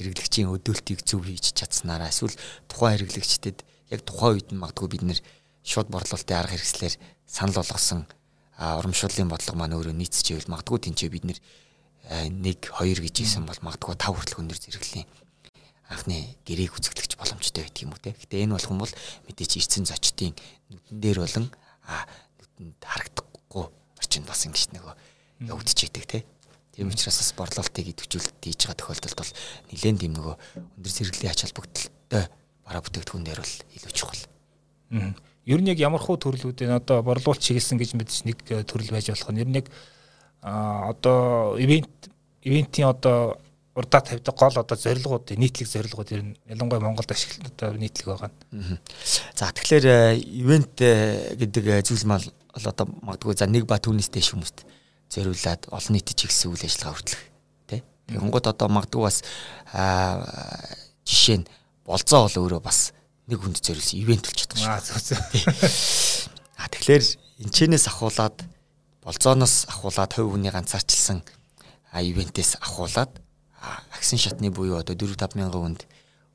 хэрэглэгчийн 0.00 0.48
өдөөлтийг 0.48 1.04
зөв 1.04 1.28
хийж 1.28 1.52
чадсанараа 1.52 2.08
эсвэл 2.08 2.34
тухайн 2.66 3.04
хэрэглэгчдэд 3.04 3.58
яг 3.92 4.00
тухайн 4.08 4.40
үед 4.40 4.48
нь 4.50 4.60
магадгүй 4.60 4.88
бид 4.88 5.04
нэр 5.04 5.20
шууд 5.60 5.92
борлуулалтын 5.92 6.40
арга 6.40 6.56
хэрэгслэр 6.56 6.94
санал 7.28 7.60
болгосон 7.60 8.08
урамшууллын 8.56 9.28
бодлого 9.28 9.56
маань 9.60 9.76
өөрөө 9.76 9.94
нийцэж 9.94 10.26
ивэл 10.32 10.52
магадгүй 10.52 10.78
тэнцээ 10.88 11.10
бид 11.12 11.24
нэр 11.28 11.38
1 12.08 12.40
2 12.40 13.04
гэж 13.04 13.16
ийсэн 13.22 13.44
бол 13.44 13.60
магадгүй 13.60 13.94
5 13.94 14.16
хүртэлх 14.16 14.40
өндөр 14.40 14.58
зэрэглэлийн 14.58 15.08
анхны 15.90 16.38
гэрээг 16.46 16.74
үзэгдэлч 16.78 17.18
боломжтой 17.18 17.66
байдаг 17.66 17.82
юм 17.82 17.92
уу 17.92 18.00
те. 18.02 18.14
Гэтэ 18.14 18.46
энэ 18.46 18.54
болгон 18.54 18.78
бол 18.78 18.94
мэдээч 19.26 19.52
ирсэн 19.58 19.84
зочдын 19.90 20.34
нүдэн 20.70 20.96
дээр 21.02 21.18
болон 21.22 21.46
нүдэнд 21.50 22.78
харагдахгүй 22.82 23.64
орчинд 23.98 24.26
бас 24.30 24.46
ингэж 24.46 24.70
нөгөө 24.70 24.94
явагдчихэйдэг 25.50 26.04
те. 26.06 26.18
Тийм 26.74 26.88
учраас 26.88 27.18
бас 27.18 27.32
борлуулалтыг 27.34 27.86
идэвхжүүлэлт 27.90 28.38
хийж 28.40 28.60
байгаа 28.66 28.78
тохиолдолд 28.78 29.18
бол 29.18 29.32
нэлээд 29.74 29.98
тийм 30.00 30.12
нөгөө 30.14 30.34
өндөр 30.78 30.92
зэрэглэлийн 30.94 31.34
ач 31.34 31.40
холбогдолтой 31.42 32.24
бараа 32.64 32.82
бүтээгдэхүүн 32.86 33.26
дээр 33.26 33.40
бол 33.42 33.56
илүү 33.74 33.92
чухал. 33.92 34.22
Аа. 34.94 35.12
Ер 35.50 35.60
нь 35.60 35.70
яг 35.72 35.78
ямар 35.82 35.98
хуу 35.98 36.14
төрлүүдийн 36.14 36.78
одоо 36.78 37.02
борлуулалт 37.02 37.42
чиглэсэн 37.42 37.80
гэж 37.80 37.98
мэдээж 37.98 38.20
нэг 38.22 38.38
э, 38.54 38.62
төрөл 38.62 38.94
байж 38.94 39.10
болох 39.10 39.34
нь. 39.34 39.42
Ер 39.42 39.50
нь 39.50 39.58
яг 39.58 39.66
а 40.46 40.94
одоо 40.94 41.58
ивент 41.58 41.90
ивентийн 42.46 42.88
одоо 42.94 43.40
урдаа 43.74 44.00
тавьдаг 44.00 44.36
гол 44.36 44.54
одоо 44.54 44.76
зорилгууд 44.76 45.34
нийтлэг 45.34 45.66
зорилгууд 45.66 46.10
ер 46.14 46.22
нь 46.22 46.36
ялангуяа 46.46 46.86
Монголд 46.86 47.10
ашиглалтад 47.10 47.50
одоо 47.56 47.78
нийтлэг 47.80 48.06
байгаа. 48.06 48.30
За 49.34 49.50
тэгэхээр 49.50 50.22
ивент 50.22 50.78
э, 50.80 51.34
гэдэг 51.34 51.82
зүйл 51.82 52.06
мал 52.06 52.24
одоо 52.54 52.86
магадгүй 53.02 53.34
за 53.34 53.50
нэг 53.50 53.66
ба 53.66 53.82
түүнээс 53.82 54.10
дэш 54.12 54.36
хүмүүст 54.36 54.69
зориулаад 55.10 55.66
олон 55.74 55.92
нийтэд 55.98 56.16
чиглэсэн 56.16 56.50
үйл 56.54 56.64
ажиллагаа 56.64 56.94
хүртэлх 56.94 57.22
тий. 57.66 57.80
Тэгэнгუთ 58.08 58.46
одоо 58.46 58.68
магадгүй 58.70 59.02
бас 59.02 59.18
жишээ 61.04 61.42
нь 61.42 61.46
болцоо 61.84 62.30
бол 62.30 62.38
өөрөө 62.46 62.62
бас 62.62 62.94
нэг 63.26 63.42
хүнд 63.42 63.58
зориулсан 63.58 63.98
ивент 63.98 64.24
болж 64.30 64.38
чадах 64.46 64.58
шүү. 64.58 66.30
Аа 66.58 66.68
тэгэхээр 66.70 67.04
энэчнээс 67.42 67.86
ахуулаад 67.90 68.36
болцооноос 69.02 69.66
ахуулаад 69.66 70.12
хувь 70.14 70.30
хүний 70.38 70.52
ганцаарчилсан 70.54 71.24
ивентээс 71.90 72.62
ахуулаад 72.62 73.10
агсын 73.94 74.18
шатны 74.20 74.50
буюу 74.50 74.78
одоо 74.78 74.94
4 74.94 75.18
5 75.18 75.34
мянган 75.34 75.74
хүнд 75.74 75.82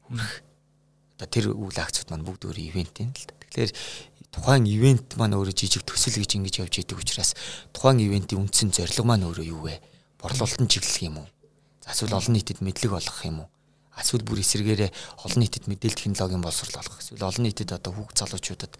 хүрэх 0.09 0.31
одоо 1.15 1.27
тэр 1.31 1.45
үйл 1.55 1.79
акцууд 1.79 2.11
маань 2.11 2.25
бүгд 2.27 2.45
өөр 2.51 2.59
ивент 2.59 2.99
юм 2.99 3.15
л 3.15 3.23
да. 3.23 3.33
Тэгэхээр 3.39 3.71
тухайн 4.35 4.67
ивент 4.67 5.15
маань 5.15 5.39
өөрөө 5.39 5.55
жижиг 5.55 5.87
төсөл 5.87 6.19
гэж 6.19 6.35
ингэж 6.35 6.55
явж 6.67 6.83
идэг 6.83 6.99
учраас 6.99 7.31
тухайн 7.71 8.03
ивентийн 8.03 8.43
үндсэн 8.43 8.75
зорилго 8.75 9.07
маань 9.07 9.23
өөрөө 9.31 9.45
юу 9.47 9.63
вэ? 9.63 9.79
Борлуулалтын 10.19 10.67
чиглэх 10.67 11.07
юм 11.07 11.23
уу? 11.23 11.27
За 11.79 11.95
эсвэл 11.95 12.19
олон 12.19 12.35
нийтэд 12.35 12.59
мэдлэг 12.59 12.91
олгох 12.91 13.23
юм 13.23 13.47
уу? 13.47 13.49
Эсвэл 13.95 14.27
бүр 14.27 14.43
эсэргээрээ 14.43 14.91
олон 15.23 15.39
нийтэд 15.39 15.71
мэдээлэл 15.71 15.95
технологийн 15.95 16.43
боловсрол 16.43 16.83
олгох. 16.83 16.99
Эсвэл 16.99 17.23
олон 17.23 17.43
нийтэд 17.47 17.71
одоо 17.71 17.91
хүүхд 17.95 18.17
залуучуудад 18.19 18.73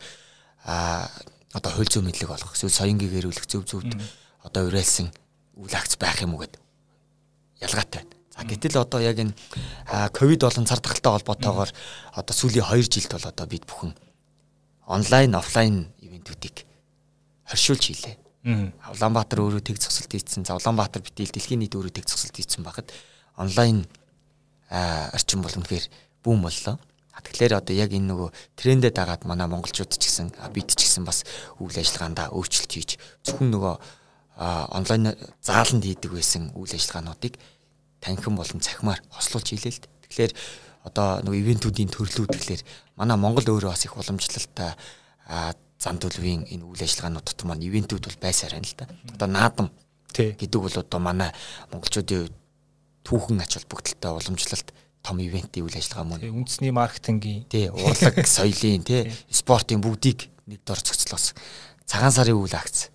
а 0.68 1.08
одоо 1.56 1.72
хууль 1.72 1.88
зүйн 1.88 2.12
мэдлэг 2.12 2.36
олгох. 2.36 2.52
Эсвэл 2.52 2.76
соён 2.76 3.00
гэгэрүүлэх 3.00 3.48
зөв 3.48 3.64
зөвд 3.64 3.96
одоо 4.44 4.68
уриалсан 4.68 5.08
үйл 5.56 5.72
акц 5.72 5.96
байх 5.96 6.20
юм 6.20 6.36
уу 6.36 6.44
гэд 6.44 6.60
ялгаатай 7.64 8.04
байна. 8.04 8.16
За 8.36 8.44
гэтэл 8.44 8.84
одоо 8.84 9.00
яг 9.00 9.16
энэ 9.24 9.32
ковид 10.12 10.44
болон 10.44 10.68
цар 10.68 10.84
тахалтай 10.84 11.16
холбоотойгоор 11.16 11.72
одоо 12.20 12.36
сүүлийн 12.36 12.68
2 12.68 12.92
жилд 12.92 13.16
бол 13.16 13.32
одоо 13.32 13.46
бид 13.48 13.64
бүхэн 13.64 13.96
онлайн 14.86 15.36
офлайн 15.36 15.90
ивентүүдийг 16.02 16.66
хоршуулж 17.50 17.84
хийлээ. 17.90 18.16
Улаанбаатар 18.46 19.42
өөрөө 19.42 19.62
тег 19.66 19.82
зогсолт 19.82 20.14
хийсэн. 20.14 20.46
За 20.46 20.54
Улаанбаатар 20.54 21.02
битэл 21.02 21.34
дэлхийн 21.34 21.66
нийт 21.66 21.74
өөрөө 21.74 21.94
тег 21.94 22.06
зогсолт 22.06 22.38
хийсэн 22.38 22.62
багт 22.62 22.94
онлайн 23.38 23.90
орчин 24.70 25.42
бол 25.42 25.54
үнэхээр 25.58 25.86
бүүм 26.22 26.42
боллоо. 26.46 26.78
Тэгэхээр 27.16 27.58
одоо 27.58 27.74
яг 27.74 27.90
энэ 27.90 28.12
нөгөө 28.12 28.30
трендэд 28.60 28.94
дагаад 28.94 29.26
манай 29.26 29.48
монголчууд 29.50 29.90
ч 29.90 30.04
гэсэн 30.04 30.36
бид 30.54 30.70
ч 30.70 30.86
гэсэн 30.86 31.08
бас 31.08 31.26
үйл 31.58 31.74
ажиллагаандаа 31.74 32.30
өөрчлөлт 32.36 32.70
хийж 32.70 33.02
зөвхөн 33.26 33.50
нөгөө 33.50 33.76
онлайн 34.76 35.16
зааланд 35.42 35.84
хийдэг 35.88 36.12
байсан 36.12 36.52
үйл 36.54 36.76
ажиллагаануудыг 36.76 37.40
танхим 38.04 38.36
болон 38.36 38.60
цахимаар 38.60 39.02
хослуулж 39.10 39.48
хийлээ 39.48 39.74
л. 39.74 39.84
Тэгэхээр 40.06 40.34
одоо 40.86 41.26
нөгөө 41.26 41.42
ивентүүдийн 41.42 41.90
төрлүүд 41.90 42.32
гэхэлэр 42.32 42.62
манай 42.96 43.18
Монгол 43.18 43.50
өөрөө 43.50 43.74
бас 43.74 43.86
их 43.86 43.98
уламжлалтай 43.98 44.78
зан 45.82 45.98
төлөвийн 46.00 46.46
энэ 46.46 46.64
үйл 46.64 46.86
ажиллагаанууд 46.86 47.26
дотор 47.26 47.46
маань 47.50 47.66
ивентүүд 47.66 48.06
бол 48.06 48.20
байсаар 48.22 48.54
байна 48.54 48.70
л 48.70 48.78
да. 48.78 48.86
Одоо 49.18 49.28
наадам 49.28 49.68
гэдэг 50.14 50.60
бол 50.62 50.78
одоо 50.78 51.00
манай 51.02 51.30
монголчуудын 51.74 52.30
түүхэн 53.06 53.42
ач 53.42 53.58
холбогдолтой 53.58 54.12
уламжлалт 54.14 54.70
том 55.06 55.18
ивентийн 55.22 55.66
үйл 55.66 55.78
ажиллагаа 55.78 56.06
мөн. 56.06 56.26
Үндэсний 56.26 56.74
маркетингийн 56.74 57.46
тий 57.46 57.70
урлаг, 57.70 58.26
соёлын 58.38 58.82
тий 58.82 59.14
спортын 59.30 59.82
бүгдийг 59.82 60.30
нэг 60.50 60.66
дор 60.66 60.82
цогцлоос 60.82 61.38
цагаан 61.86 62.14
сарын 62.14 62.42
үйл 62.42 62.56
акц 62.58 62.90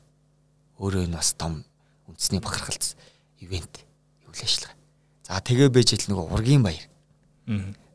өөрөө 0.83 1.07
нь 1.07 1.15
бас 1.15 1.39
том 1.39 1.63
үндэсний 2.11 2.43
бахархалц 2.43 2.99
ивент 3.39 3.87
үйл 4.27 4.43
ажиллагаа. 4.43 4.75
За 5.23 5.39
тэгээ 5.39 5.71
байж 5.71 5.95
л 5.95 6.11
нөгөө 6.11 6.27
ургийн 6.35 6.67
баяр. 6.67 6.90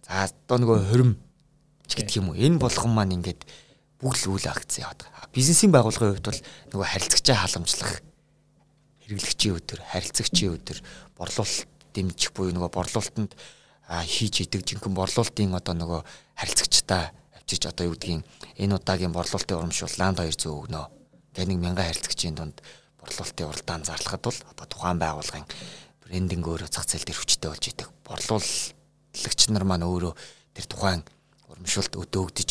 За 0.06 0.28
одоо 0.28 0.58
нөгөө 0.60 0.78
хорим 0.92 1.12
ч 1.88 1.96
гэдэг 1.96 2.20
юм 2.20 2.30
уу. 2.34 2.40
Энэ 2.40 2.60
болгон 2.60 2.92
маань 2.92 3.16
ингээд 3.16 3.48
бүгд 4.04 4.28
үйл 4.28 4.48
акц 4.52 4.84
яваад 4.84 5.08
байгаа. 5.08 5.32
Бизнесийн 5.32 5.72
байгууллагын 5.72 6.20
хувьд 6.20 6.28
бол 6.28 6.42
нөгөө 6.76 6.88
харилцагчаа 6.92 7.38
халамжлах 7.40 8.04
хэрэглэгчийн 9.08 9.56
өдөр, 9.56 9.80
харилцагчийн 9.96 10.52
өдөр, 10.60 10.78
борлуулалт 11.16 11.70
дэмжих 11.96 12.32
буюу 12.36 12.52
нөгөө 12.52 12.72
борлуулалтанд 12.76 13.32
хийж 13.88 14.36
идэг 14.44 14.66
жинхэнэ 14.66 14.98
борлуулалтын 14.98 15.56
одоо 15.56 15.74
нөгөө 15.78 16.02
харилцагчтай 16.36 17.14
авчиж 17.38 17.70
одоо 17.70 17.94
юу 17.94 17.96
гэдгийг 17.96 18.26
энэ 18.60 18.76
удаагийн 18.76 19.14
борлуулалтын 19.14 19.58
урамшуул 19.62 19.96
ланд 20.02 20.20
200 20.20 20.50
өгнө. 20.52 20.90
Тэгээ 21.38 21.50
нэг 21.54 21.60
мянган 21.62 21.88
харилцагчийн 21.88 22.36
дунд 22.36 22.60
борлуулалтын 23.00 23.48
уралдаан 23.48 23.84
зарлахад 23.86 24.26
бол 24.26 24.40
одоо 24.52 24.66
тухайн 24.66 25.00
байгууллагын 25.00 25.46
брендинг 26.02 26.46
өөрөө 26.50 26.70
зах 26.74 26.90
зээл 26.90 27.06
дээр 27.06 27.20
хүчтэй 27.22 27.50
болж 27.54 27.66
идэг. 27.70 27.90
Борлуул 28.02 28.50
лагч 29.24 29.48
нар 29.50 29.64
маань 29.64 29.88
өөрөө 29.88 30.14
тэр 30.56 30.66
тухайн 30.68 31.02
урамшуулт 31.48 31.94
өдөөгдөж 31.96 32.50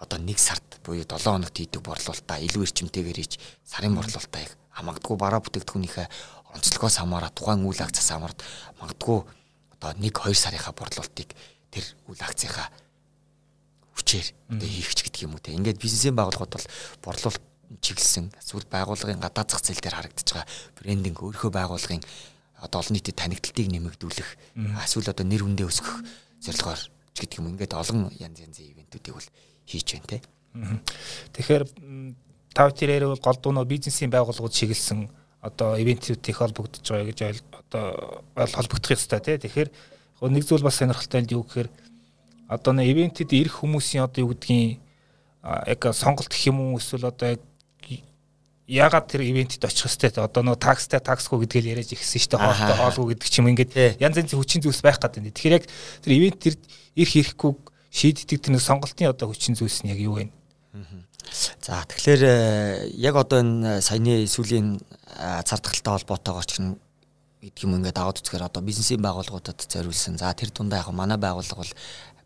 одоо 0.00 0.18
нэг 0.20 0.38
сард 0.38 0.64
буюу 0.84 1.04
7 1.04 1.20
хоногт 1.24 1.56
хийдэг 1.56 1.80
борлуулалтаа 1.80 2.40
илүү 2.44 2.62
эрчимтэйгээр 2.68 3.18
хийж 3.20 3.40
сарын 3.64 3.96
борлуулалтаа 3.96 4.42
их 4.44 4.52
магадгүй 4.76 5.16
бараа 5.16 5.40
бүтээгдэхүүнийхээ 5.40 6.08
онцлогоос 6.52 6.96
хамаараа 7.00 7.32
тухайн 7.32 7.64
үйл 7.64 7.80
акцаас 7.80 8.12
хамаард 8.12 8.38
магадгүй 8.80 9.18
одоо 9.80 9.90
1 9.96 10.12
2 10.12 10.36
сарынхаа 10.36 10.76
борлуулалтыг 10.76 11.32
тэр 11.72 11.84
үйл 12.08 12.20
акцийнхаа 12.20 12.68
хүчээр 13.96 14.26
одоо 14.52 14.68
хийх 14.68 14.92
ч 14.92 15.00
гэдэг 15.04 15.24
юм 15.24 15.36
уу 15.36 15.40
те. 15.40 15.56
Ингээд 15.56 15.80
бизнесийн 15.80 16.16
байгууллагууд 16.16 16.52
бол 16.52 16.68
борлуулалт 17.00 17.44
чиглэсэн 17.80 18.30
эсвэл 18.36 18.68
байгууллагын 18.68 19.20
гадаад 19.20 19.48
зах 19.50 19.64
зээл 19.64 19.80
дээр 19.80 19.96
харагдаж 19.96 20.28
байгаа 20.28 20.48
брендинг 20.76 21.18
өөрийнхөө 21.18 21.50
байгууллагын 21.50 22.04
одоо 22.66 22.82
олон 22.82 22.94
нийтэд 22.98 23.16
танигдалтыг 23.16 23.66
нэмэгдүүлэх 23.70 24.30
эсвэл 24.82 25.10
одоо 25.14 25.26
нэр 25.26 25.46
хүндээ 25.46 25.70
өсгөх 25.70 26.02
зорилгоор 26.42 26.80
ч 27.14 27.16
гэдэг 27.22 27.38
юм 27.40 27.54
ингээд 27.54 27.78
олон 27.78 28.10
янз 28.18 28.38
янзын 28.42 28.74
ивентүүдийг 28.74 29.14
бол 29.14 29.28
хийж 29.64 29.86
байна 29.94 30.10
те. 30.10 30.18
Тэгэхээр 31.32 31.64
тав 32.52 32.68
тэрээр 32.76 33.08
бол 33.08 33.22
голдуу 33.22 33.52
нөө 33.56 33.64
бизнесийн 33.64 34.10
байгууллагууд 34.10 34.52
чиглэсэн 34.52 35.08
одоо 35.40 35.76
ивентүүд 35.80 36.28
их 36.28 36.38
холбогдож 36.42 36.84
байгаа 36.84 37.08
гэж 37.08 37.20
одоо 37.52 38.24
холбогдох 38.34 38.92
ёстой 38.92 39.20
тий. 39.20 39.38
Тэгэхээр 39.38 39.70
нэг 40.28 40.44
зүйл 40.44 40.64
бас 40.64 40.76
сонирхолтой 40.80 41.22
нь 41.22 41.32
юу 41.32 41.44
гэхээр 41.44 41.68
одоо 42.48 42.72
нэ 42.72 42.88
ивентэд 42.88 43.32
ирэх 43.32 43.60
хүмүүсийн 43.60 44.04
одоо 44.04 44.24
юу 44.24 44.32
гэдгийг 44.32 44.80
яг 45.44 45.80
сонголт 45.92 46.30
гэх 46.32 46.48
юм 46.50 46.60
уу 46.60 46.78
эсвэл 46.80 47.10
одоо 47.12 47.36
яг 47.36 47.40
ягаад 48.66 49.06
тэр 49.06 49.22
ивентэд 49.22 49.62
очих 49.62 49.86
хэвээр 49.86 50.26
одоо 50.26 50.42
нөгөө 50.42 50.58
такстай 50.58 50.98
таксгүй 50.98 51.46
гэдгээл 51.46 51.78
яриад 51.78 51.94
ихсэн 51.94 52.18
шүү 52.18 52.30
дээ 52.34 52.42
хоолтой 52.42 52.76
хоолгүй 52.82 53.06
гэдэг 53.14 53.28
ч 53.30 53.34
юм 53.38 53.50
ингээд 53.54 53.72
янз 54.02 54.18
янзын 54.18 54.42
хүчин 54.42 54.62
зүйлс 54.66 54.82
байх 54.82 54.98
гэдэг 54.98 55.22
юм. 55.22 55.30
Тэгэхээр 55.30 55.56
яг 55.62 55.64
тэр 56.02 56.12
ивент 56.18 56.38
тэр 56.42 56.54
ирэх 56.98 57.14
ирэхгүй 57.14 57.52
шийддэг 57.94 58.38
тэр 58.42 58.58
сонголтын 58.58 59.14
одоо 59.14 59.30
хүчин 59.30 59.54
зүйлс 59.54 59.86
нь 59.86 59.94
яг 59.94 60.02
юу 60.02 60.18
вэ? 60.18 60.34
За 61.62 61.86
тэгэхээр 61.86 62.22
э, 62.26 62.34
яг 62.98 63.14
одоо 63.14 63.38
энэ 63.38 63.78
саяны 63.82 64.26
сүүлийн 64.26 64.82
цардахалтай 65.46 66.02
холбоотойгоор 66.02 66.46
ч 66.46 66.58
гэдэг 66.58 67.62
юм 67.62 67.78
ингээд 67.78 67.98
аваад 68.02 68.18
үзэхээр 68.18 68.50
одоо 68.50 68.62
бизнесийн 68.66 69.02
байгууллагуудад 69.02 69.62
зориулсан. 69.62 70.18
За 70.18 70.34
тэр 70.34 70.50
дундаа 70.50 70.82
яг 70.82 70.90
манай 70.90 71.18
байгууллага 71.18 71.62
бол 71.62 71.74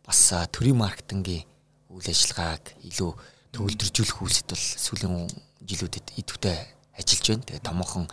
бас 0.09 0.21
төрийн 0.53 0.81
маркетингийн 0.81 1.45
үйл 1.93 2.09
ажиллагааг 2.09 2.65
илүү 2.89 3.11
төвлөржүүлэх 3.57 4.19
үйлсэд 4.25 4.49
бол 4.53 4.65
сүүлийн 4.65 5.29
жилүүдэд 5.71 6.07
идэвхтэй 6.19 6.59
ажиллаж 6.99 7.27
байна. 7.31 7.47
Тэгээ 7.47 7.63
томоохон 7.65 8.07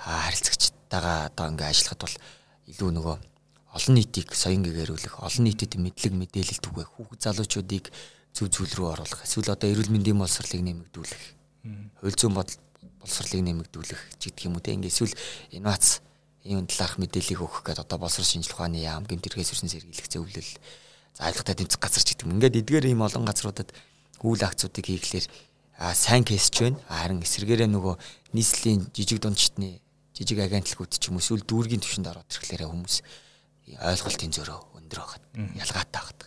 харилцагчтайгаа 0.00 1.18
одоо 1.28 1.46
ингээ 1.52 1.68
ажиллахад 1.70 2.00
бол 2.04 2.16
илүү 2.72 2.90
нөгөө 2.96 3.16
олон 3.74 3.94
нийтийг 3.98 4.30
соён 4.32 4.62
гэгэрүүлэх, 4.62 5.18
олон 5.18 5.44
нийтэд 5.50 5.74
мэдлэг 5.82 6.14
мэдээлэл 6.14 6.62
түгээх, 6.62 6.90
хүүхд 6.94 7.20
залуучуудыг 7.26 7.90
зөв 8.30 8.46
зүйл 8.46 8.70
рүү 8.70 8.88
оруулах, 8.94 9.26
эсвэл 9.26 9.50
одоо 9.50 9.66
эрүүл 9.66 9.90
мэндийн 9.90 10.18
боловсролыг 10.18 10.62
нэмэгдүүлэх, 10.62 11.22
хууль 11.98 12.18
зүйн 12.18 12.34
боловсролыг 12.38 13.42
нэмэгдүүлэх 13.42 14.00
гэдэг 14.22 14.46
юм 14.46 14.54
уу 14.54 14.62
те. 14.62 14.78
Ингээ 14.78 14.94
эсвэл 14.94 15.14
инновац 15.50 16.02
ийм 16.46 16.66
талаарх 16.70 17.02
мэдээллийг 17.02 17.40
өгөх 17.42 17.66
гэдэг 17.66 17.82
одоо 17.82 17.98
боловсрол 17.98 18.30
шинжилгээ 18.30 18.54
ухааны 18.54 18.78
яам, 18.78 19.06
гэмтэрхээс 19.10 19.50
өрсөн 19.54 19.70
сэргийлэх 19.74 20.06
зөвлөл, 20.06 20.52
за 21.18 21.20
айлгтай 21.26 21.54
тэмцэх 21.58 21.80
газар 21.82 22.02
ч 22.02 22.14
гэдэг 22.14 22.26
юм. 22.30 22.34
Ингээд 22.38 22.58
эдгээр 22.62 22.86
ийм 22.94 23.02
олон 23.02 23.26
газруудад 23.26 23.74
үйл 24.22 24.42
акцуудыг 24.42 24.86
хийхлээр 24.86 25.26
сайн 25.78 26.24
кейсч 26.24 26.60
байна. 26.62 26.78
Харин 26.88 27.22
эсэргээрээ 27.22 27.68
нөгөө 27.70 27.94
нийслэлийн 28.34 28.90
жижиг 28.94 29.18
дундчтны 29.20 29.80
жижиг 30.14 30.38
агентлагууд 30.38 30.92
ч 30.94 31.10
юм 31.10 31.18
уу 31.18 31.22
эсвэл 31.24 31.42
дүүргийн 31.42 31.82
төвшөнд 31.82 32.10
ороод 32.10 32.30
ирэхлээр 32.30 32.70
хүмүүс 32.70 32.96
ойлголтын 33.82 34.30
зөрөө 34.30 34.58
өндөр 34.78 34.98
байгаад 35.02 35.24
ялгаатай 35.58 35.98
байгаад. 35.98 36.20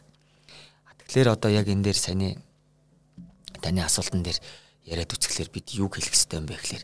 Тэгэхээр 1.08 1.30
одоо 1.32 1.50
яг 1.56 1.68
энэ 1.72 1.84
дээр 1.88 2.00
саний 2.00 2.34
таны 3.64 3.80
асуултан 3.88 4.28
дээр 4.28 4.40
яриад 4.84 5.16
үцгэлээр 5.16 5.50
бид 5.56 5.72
юу 5.80 5.88
хэлэх 5.88 6.12
ёстой 6.12 6.44
юм 6.44 6.52
бэ 6.52 6.60
гэхээр 6.60 6.84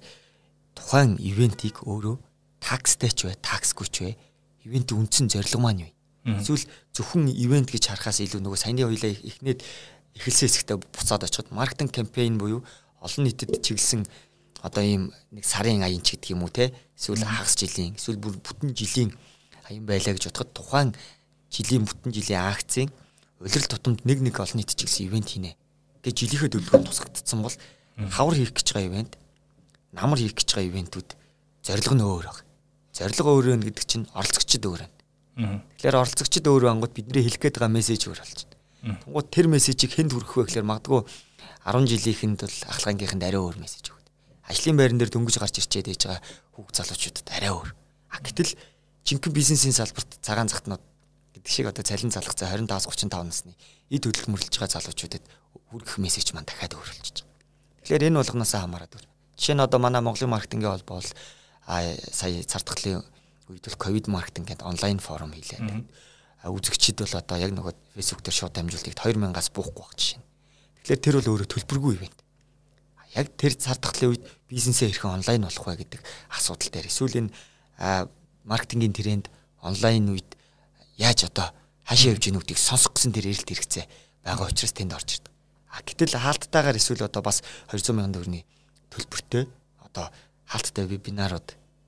тухайн 0.79 1.19
ивентийг 1.19 1.83
өөрөө 1.83 2.15
такстай 2.63 3.11
ч 3.11 3.27
бай, 3.27 3.35
таксгүй 3.43 3.87
ч 3.91 3.95
бай. 4.07 4.15
Ивентийн 4.63 5.03
үндсэн 5.03 5.27
зорилго 5.27 5.59
маань 5.59 5.83
юу? 5.83 5.91
Эсвэл 6.23 6.63
зөвхөн 6.95 7.27
ивент 7.27 7.67
гэж 7.67 7.91
харахаас 7.91 8.23
илүү 8.23 8.39
нөгөө 8.39 8.59
саяны 8.63 8.87
хоёлаа 8.87 9.11
эхнээд 9.11 9.59
эхэлсэн 10.17 10.47
хэсэгтээ 10.49 10.77
буцаад 10.77 11.23
очиход 11.27 11.51
маркетинг 11.51 11.91
кампайн 11.93 12.37
буюу 12.37 12.61
олон 13.01 13.23
нийтэд 13.25 13.61
чиглэсэн 13.63 14.05
одоо 14.61 14.83
ийм 14.83 15.03
нэг 15.31 15.45
сарын 15.45 15.83
аян 15.83 16.01
ч 16.01 16.15
гэдэг 16.15 16.33
юм 16.33 16.43
уу 16.43 16.51
те 16.53 16.71
эсвэл 16.95 17.23
хагас 17.23 17.57
жилийн 17.59 17.97
эсвэл 17.99 18.21
бүр 18.21 18.37
бүтэн 18.39 18.71
жилийн 18.71 19.11
аян 19.67 19.85
байлаа 19.85 20.13
гэж 20.15 20.31
бодоход 20.31 20.51
тухайн 20.53 20.89
жилийн 21.51 21.83
бүтэн 21.83 22.11
жилийн 22.13 22.43
акцийн 22.47 22.89
улирал 23.43 23.67
тутамд 23.67 24.05
нэг 24.07 24.19
нэг 24.23 24.35
олон 24.39 24.57
нийт 24.61 24.71
чиглэсэн 24.71 25.07
ивент 25.09 25.29
хийнэ 25.29 25.57
гэж 26.03 26.15
жилийнхээ 26.15 26.51
төлөвлөгөөнд 26.51 26.87
тусгагдсан 26.87 27.39
бол 27.43 27.55
хавар 28.11 28.35
хийх 28.39 28.53
гэж 28.55 28.67
байгаа 28.71 28.89
ивент 28.89 29.13
намар 29.93 30.19
хийх 30.19 30.35
гэж 30.35 30.49
байгаа 30.55 30.69
ивентүүд 30.71 31.09
зорилго 31.63 31.95
нь 31.95 32.03
өөр 32.03 32.25
баг. 32.27 32.39
Зорилго 32.93 33.29
өөр 33.33 33.45
вэ 33.55 33.71
гэдэг 33.71 33.85
чинь 33.87 34.05
оролцогчд 34.13 34.65
өөр 34.65 34.81
байна. 34.83 34.95
Тэгэхээр 35.79 35.99
оролцогчд 36.01 36.45
өөр 36.45 36.63
ангууд 36.73 36.93
бидний 36.93 37.23
хэлэх 37.23 37.41
гээд 37.41 37.57
байгаа 37.61 37.71
мессеж 37.71 38.09
өөр 38.09 38.19
болж 38.19 38.39
байна. 38.43 38.52
Тэнгууд 38.83 39.27
тэр 39.31 39.47
мессежийг 39.47 39.95
хэнд 39.95 40.11
хүргэх 40.11 40.35
вэ 40.35 40.43
гэхээр 40.51 40.67
магадгүй 40.67 41.01
10 41.63 41.87
жилийнхэнд 41.87 42.39
бол 42.43 42.57
ахлагангийнханд 42.67 43.23
арай 43.23 43.39
өөр 43.39 43.57
мессеж 43.63 43.95
өгдөг. 43.95 44.11
Ажлын 44.43 44.75
байран 44.75 44.99
дээр 44.99 45.11
дөнгөж 45.15 45.39
гарч 45.39 45.55
ирчээд 45.63 45.87
ээж 45.87 46.01
байгаа 46.03 46.21
хүүхд 46.59 46.75
залуучуудад 46.83 47.27
арай 47.31 47.51
өөр. 47.55 47.69
А 48.11 48.19
гэтэл 48.19 48.51
жинхэнэ 49.07 49.31
бизнесийн 49.39 49.71
салбарт 49.71 50.19
цагаан 50.19 50.51
захтнууд 50.51 50.83
гэдэг 51.31 51.47
шиг 51.47 51.71
одоо 51.71 51.83
цалин 51.87 52.11
залгах 52.11 52.35
за 52.35 52.51
25 52.51 52.91
35 52.91 53.23
насны 53.23 53.55
эд 53.87 54.03
хөдөлгөөн 54.03 54.35
мөрлөж 54.35 54.55
байгаа 54.59 54.75
залуучуудад 54.83 55.23
хүргэх 55.71 55.95
мессеж 56.03 56.35
маань 56.35 56.43
дахиад 56.43 56.75
өөр 56.75 56.91
болж 56.91 57.23
байгаа. 57.23 57.31
Тэгэхээр 57.87 58.07
энэ 58.11 58.19
болгоноосоо 58.19 58.61
хамаарат 58.67 58.91
өөр. 58.99 59.07
Жишээ 59.39 59.55
нь 59.55 59.63
одоо 59.63 59.79
манай 59.79 60.03
Монголын 60.03 60.35
маркетингийн 60.35 60.75
холбоо 60.75 60.99
бол 60.99 61.11
сая 61.65 62.43
цар 62.43 62.63
тахлын 62.67 63.01
үед 63.47 63.63
бол 63.63 63.79
ковид 63.79 64.07
маркетинг 64.11 64.47
гэдэг 64.51 64.67
онлайн 64.67 64.99
форум 64.99 65.31
хийлээ. 65.31 65.59
Үзэгчид 66.43 66.99
бол 66.99 67.15
одоо 67.15 67.37
яг 67.39 67.51
нөгөө 67.55 67.73
фэйсбુક 67.95 68.21
дээр 68.23 68.35
шууд 68.35 68.53
дамжуулдаг 68.53 68.95
2000-аас 68.99 69.49
буухгүй 69.55 69.83
баг 69.83 69.95
жишээ. 69.95 70.21
Тэгэхээр 70.83 70.99
тэр 70.99 71.15
бол 71.23 71.31
өөрөө 71.31 71.47
төлбөргүй 71.47 71.93
ивент. 71.95 72.19
Яг 73.15 73.27
тэр 73.39 73.53
цар 73.55 73.79
тахлын 73.79 74.11
үед 74.11 74.23
бизнесээ 74.51 74.91
хэрхэн 74.91 75.23
онлайн 75.23 75.47
болох 75.47 75.63
вэ 75.63 75.79
гэдэг 75.87 76.01
асуудал 76.35 76.67
дээр 76.67 76.91
эсвэл 76.91 77.19
энэ 77.23 77.31
маркетингийн 78.43 78.91
тренд 78.91 79.25
онлайн 79.63 80.11
үед 80.11 80.35
яаж 80.99 81.31
одоо 81.31 81.55
хаашаа 81.87 82.11
явж 82.11 82.27
гинүүдийг 82.27 82.59
сонсох 82.59 82.99
гэсэн 82.99 83.15
тэр 83.15 83.31
эрэлт 83.31 83.47
хэрэгцээ 83.47 83.85
байгаа 84.27 84.51
учраас 84.51 84.75
тэнд 84.75 84.91
орж 84.91 85.09
ирдэг. 85.23 85.31
А 85.71 85.79
гэтэл 85.83 86.19
хаалттайгаар 86.19 86.79
эсвэл 86.79 87.07
одоо 87.07 87.21
бас 87.23 87.39
200 87.71 87.87
сая 87.87 88.11
төгрөгийн 88.11 88.45
төлбөртэй 88.91 89.43
одоо 89.87 90.05
хаалттай 90.47 90.85
вебинарууд 90.85 91.47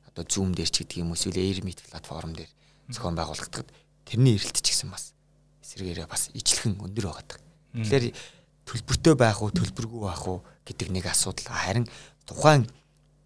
одоо 0.09 0.23
Zoom 0.25 0.55
дээр 0.55 0.71
ч 0.71 0.83
гэдэг 0.83 1.03
юм 1.03 1.13
эсвэл 1.13 1.37
AirMeet 1.37 1.83
платформ 1.91 2.33
дээр 2.33 2.51
зохион 2.89 3.15
байгуулагдахад 3.19 3.69
тэрний 4.05 4.37
эрэлт 4.37 4.61
ч 4.61 4.71
гэсэн 4.71 4.89
бас 4.93 5.13
эсрэгээрээ 5.65 6.07
бас 6.07 6.29
ижлэхэн 6.31 6.79
өндөр 6.79 7.05
байгаа. 7.11 7.41
Тэгэхээр 7.75 8.05
төлбөртэй 8.65 9.15
байх 9.19 9.41
уу 9.41 9.51
төлбөргүй 9.51 10.01
байх 10.05 10.23
уу 10.25 10.39
гэдэг 10.63 10.87
нэг 10.93 11.05
асуудал 11.11 11.51
харин 11.51 11.85
тухайн 12.29 12.69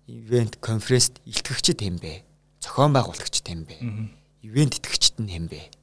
ивент 0.07 0.57
конференцд 0.63 1.21
илтгэгчд 1.27 1.79
хэм 1.79 2.01
бэ? 2.01 2.23
Зохион 2.63 2.91
байгуулагчд 2.95 3.45
хэм 3.45 3.63
бэ? 3.67 3.77
Ивент 4.43 4.79
итгэгчд 4.79 5.21
нь 5.21 5.31
хэм 5.31 5.47
бэ? 5.47 5.79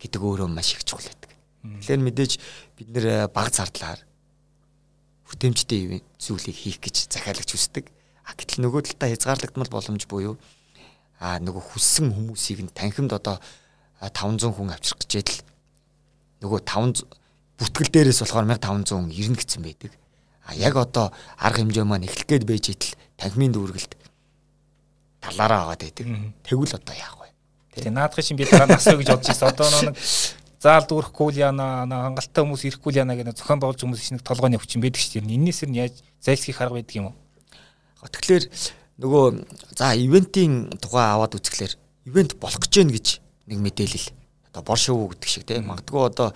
гэдэг 0.00 0.20
өөрөө 0.24 0.48
маш 0.48 0.72
их 0.72 0.82
чухал 0.84 1.04
байдаг. 1.04 1.30
Тэгэхээр 1.60 2.00
мэдээж 2.00 2.32
бид 2.80 2.88
нэр 2.88 3.28
баг 3.28 3.52
зардлаар 3.52 4.00
хүртээмжтэй 5.28 6.00
зүйлийг 6.16 6.56
хийх 6.56 6.80
гэж 6.80 7.12
захиалагч 7.12 7.52
хүсдэг. 7.52 7.92
А 8.24 8.32
гэтэл 8.32 8.64
нөгөө 8.64 8.96
талдаа 8.96 9.12
хязгаарлагдмал 9.12 9.68
боломж 9.68 10.08
буюу 10.08 10.40
а 11.20 11.36
нөгөө 11.36 11.76
хүссэн 11.76 12.08
хүмүүсийг 12.16 12.64
нь 12.64 12.72
танхимд 12.72 13.12
одоо 13.12 13.36
500 14.08 14.56
хүн 14.56 14.72
авчрах 14.72 15.04
гэжэл 15.04 15.44
нөгөө 16.40 16.60
500 16.64 17.04
бүртгэл 17.60 17.92
дээрээс 17.92 18.20
болохоор 18.24 18.46
1500 18.48 18.96
хүн 18.96 19.12
ирнэ 19.12 19.36
гэсэн 19.36 19.60
байдаг. 19.60 19.92
А 20.48 20.56
яг 20.56 20.74
одоо 20.80 21.12
арга 21.36 21.60
хэмжээ 21.60 21.84
маань 21.84 22.08
эхлэх 22.08 22.24
гээд 22.24 22.44
байж 22.48 22.72
итэл 22.72 22.96
танхимын 23.20 23.52
дүүргэлт 23.52 23.92
талаараа 25.20 25.68
аваад 25.68 25.84
байдаг. 25.84 26.06
Тэгвэл 26.48 26.76
одоо 26.80 26.94
яах 26.96 27.20
вэ? 27.20 27.28
Тэгээ 27.76 27.92
наадахын 27.92 28.24
шин 28.24 28.36
би 28.40 28.48
дараа 28.48 28.72
насаа 28.72 28.96
гэж 28.96 29.08
бодож 29.12 29.28
байсан. 29.28 29.48
Одоо 29.52 29.68
нэг 29.68 30.00
заал 30.60 30.84
дүүрэхгүй 30.88 31.28
л 31.36 31.42
яана 31.44 31.84
хангалттай 31.84 32.40
хүмүүс 32.40 32.64
ирэхгүй 32.68 32.90
л 32.96 33.00
яана 33.04 33.16
гэдэг 33.20 33.36
зохион 33.36 33.60
байгуулж 33.60 33.80
хүмүүс 33.84 34.00
чинь 34.00 34.24
толгойн 34.24 34.56
өвчин 34.56 34.80
байдаг 34.80 35.00
шүү 35.00 35.20
дээ. 35.20 35.36
Энээс 35.36 35.60
нь 35.68 35.76
яаж 35.76 35.94
зайлсхийх 36.24 36.60
арга 36.64 36.80
байдаг 36.80 36.96
юм 36.96 37.12
уу? 37.12 37.16
Тэгэхээр 38.08 38.44
нөгөө 39.00 39.24
за 39.76 39.92
ивентийн 39.96 40.72
тухай 40.80 41.04
аваад 41.04 41.36
үзэхлээр 41.36 41.72
ивент 42.08 42.36
болох 42.40 42.60
гэж 42.60 42.72
байна 42.80 42.96
гэж 42.96 43.06
нэг 43.50 43.58
мэдээлэл. 43.58 44.08
Одоо 44.54 44.62
бор 44.62 44.78
шоу 44.78 45.10
гэдэг 45.10 45.28
шиг 45.28 45.44
тийм. 45.44 45.66
Магадгүй 45.68 46.00
одоо 46.06 46.34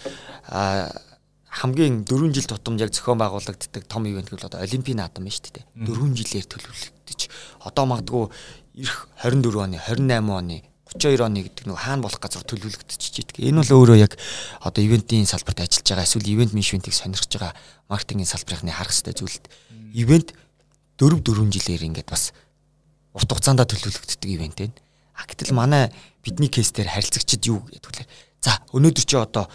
хамгийн 1.55 2.03
4 2.03 2.35
жил 2.35 2.47
тутамд 2.51 2.83
яг 2.83 2.91
зохион 2.91 3.19
байгуулагддаг 3.23 3.87
том 3.87 4.07
ивент 4.11 4.29
гэвэл 4.31 4.51
одоо 4.51 4.61
олимпийн 4.61 4.99
наадам 4.99 5.31
шүү 5.31 5.55
дээ. 5.55 5.67
4 5.87 6.19
жилээр 6.19 6.47
төлөвлөгдөж. 6.51 7.21
Одоо 7.63 7.85
магадгүй 7.87 8.27
эх 8.83 9.07
24 9.23 9.63
оны 9.63 9.79
28 9.79 10.35
оны 10.35 10.59
32 10.95 11.23
оны 11.23 11.43
гэдэг 11.47 11.67
нэг 11.67 11.79
хаана 11.79 12.03
болох 12.03 12.19
газар 12.19 12.43
төлөвлөгдөж 12.43 13.03
идэх. 13.23 13.39
Энэ 13.39 13.63
бол 13.63 13.87
өөрөө 13.87 13.99
яг 13.99 14.19
одоо 14.63 14.83
ивентийн 14.83 15.27
салбарт 15.27 15.63
ажиллаж 15.63 15.87
байгаа 15.87 16.07
эсвэл 16.07 16.27
ивент 16.27 16.53
менежментийг 16.55 16.95
сонирхож 16.95 17.31
байгаа 17.35 17.55
маркетингийн 17.91 18.31
салбарынхны 18.31 18.71
харах 18.71 18.95
хэрэгтэй 18.95 19.15
зүйлд 19.15 19.45
ивент 19.95 20.35
4 20.99 21.19
4 21.23 21.51
жилээр 21.51 21.83
ингээд 21.87 22.11
бас 22.11 22.31
урт 23.15 23.31
хугацаанд 23.31 23.63
төлөвлөгддөг 23.63 24.31
ивент 24.31 24.59
байна. 24.59 24.75
А 25.15 25.27
гэтэл 25.27 25.55
манай 25.55 25.91
бидний 26.25 26.49
кейс 26.49 26.73
дээр 26.73 26.89
харилцагчид 26.89 27.45
юу 27.47 27.63
гэдэг 27.69 27.93
вэ? 28.01 28.07
За 28.45 28.61
өнөөдөр 28.73 29.05
чи 29.05 29.17
одоо 29.17 29.49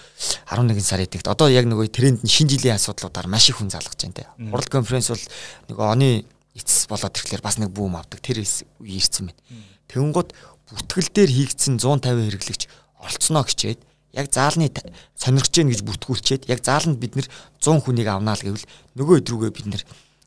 11 0.50 0.82
сар 0.82 1.02
эдэгт 1.04 1.28
одоо 1.30 1.50
яг 1.50 1.66
нөгөө 1.70 1.90
тренд 1.94 2.22
нь 2.26 2.30
шинэ 2.30 2.58
жилийн 2.58 2.78
асуудлуудаар 2.78 3.30
маш 3.30 3.50
их 3.50 3.62
хүн 3.62 3.70
залгаж 3.70 3.98
байна 4.02 4.18
те. 4.18 4.26
World 4.50 4.70
Conference 4.70 5.14
бол 5.14 5.26
нөгөө 5.70 5.86
оны 5.94 6.10
эцэс 6.58 6.90
болоод 6.90 7.14
ирэхлээр 7.14 7.46
бас 7.46 7.58
нэг 7.62 7.70
бүүм 7.70 7.98
авдаг 7.98 8.22
тэр 8.22 8.42
үе 8.42 8.98
ирсэн 8.98 9.30
байна. 9.30 9.42
Тэнгууд 9.90 10.34
бүтгэл 10.74 11.10
дээр 11.14 11.30
хийгдсэн 11.30 11.78
150 11.78 12.34
хэрэглэгч 12.34 12.64
олцсноо 12.98 13.46
хичээд 13.46 13.80
яг 14.14 14.34
заалны 14.34 14.74
сонирхож 15.14 15.54
гэн 15.54 15.70
гэж 15.70 15.82
бүртгүүлчихэд 15.86 16.50
яг 16.50 16.66
зааланд 16.66 16.98
бид 16.98 17.14
нэр 17.14 17.30
100 17.62 17.86
хүнийг 17.86 18.10
авнаа 18.10 18.34
л 18.38 18.46
гэвэл 18.46 18.66
нөгөө 18.98 19.16
өдрүүгээ 19.22 19.54
бид 19.54 19.68
нэр 19.70 19.84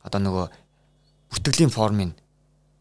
одоо 0.06 0.20
нөгөө 0.22 0.46
бүртгэлийн 1.34 1.74
формын 1.74 2.14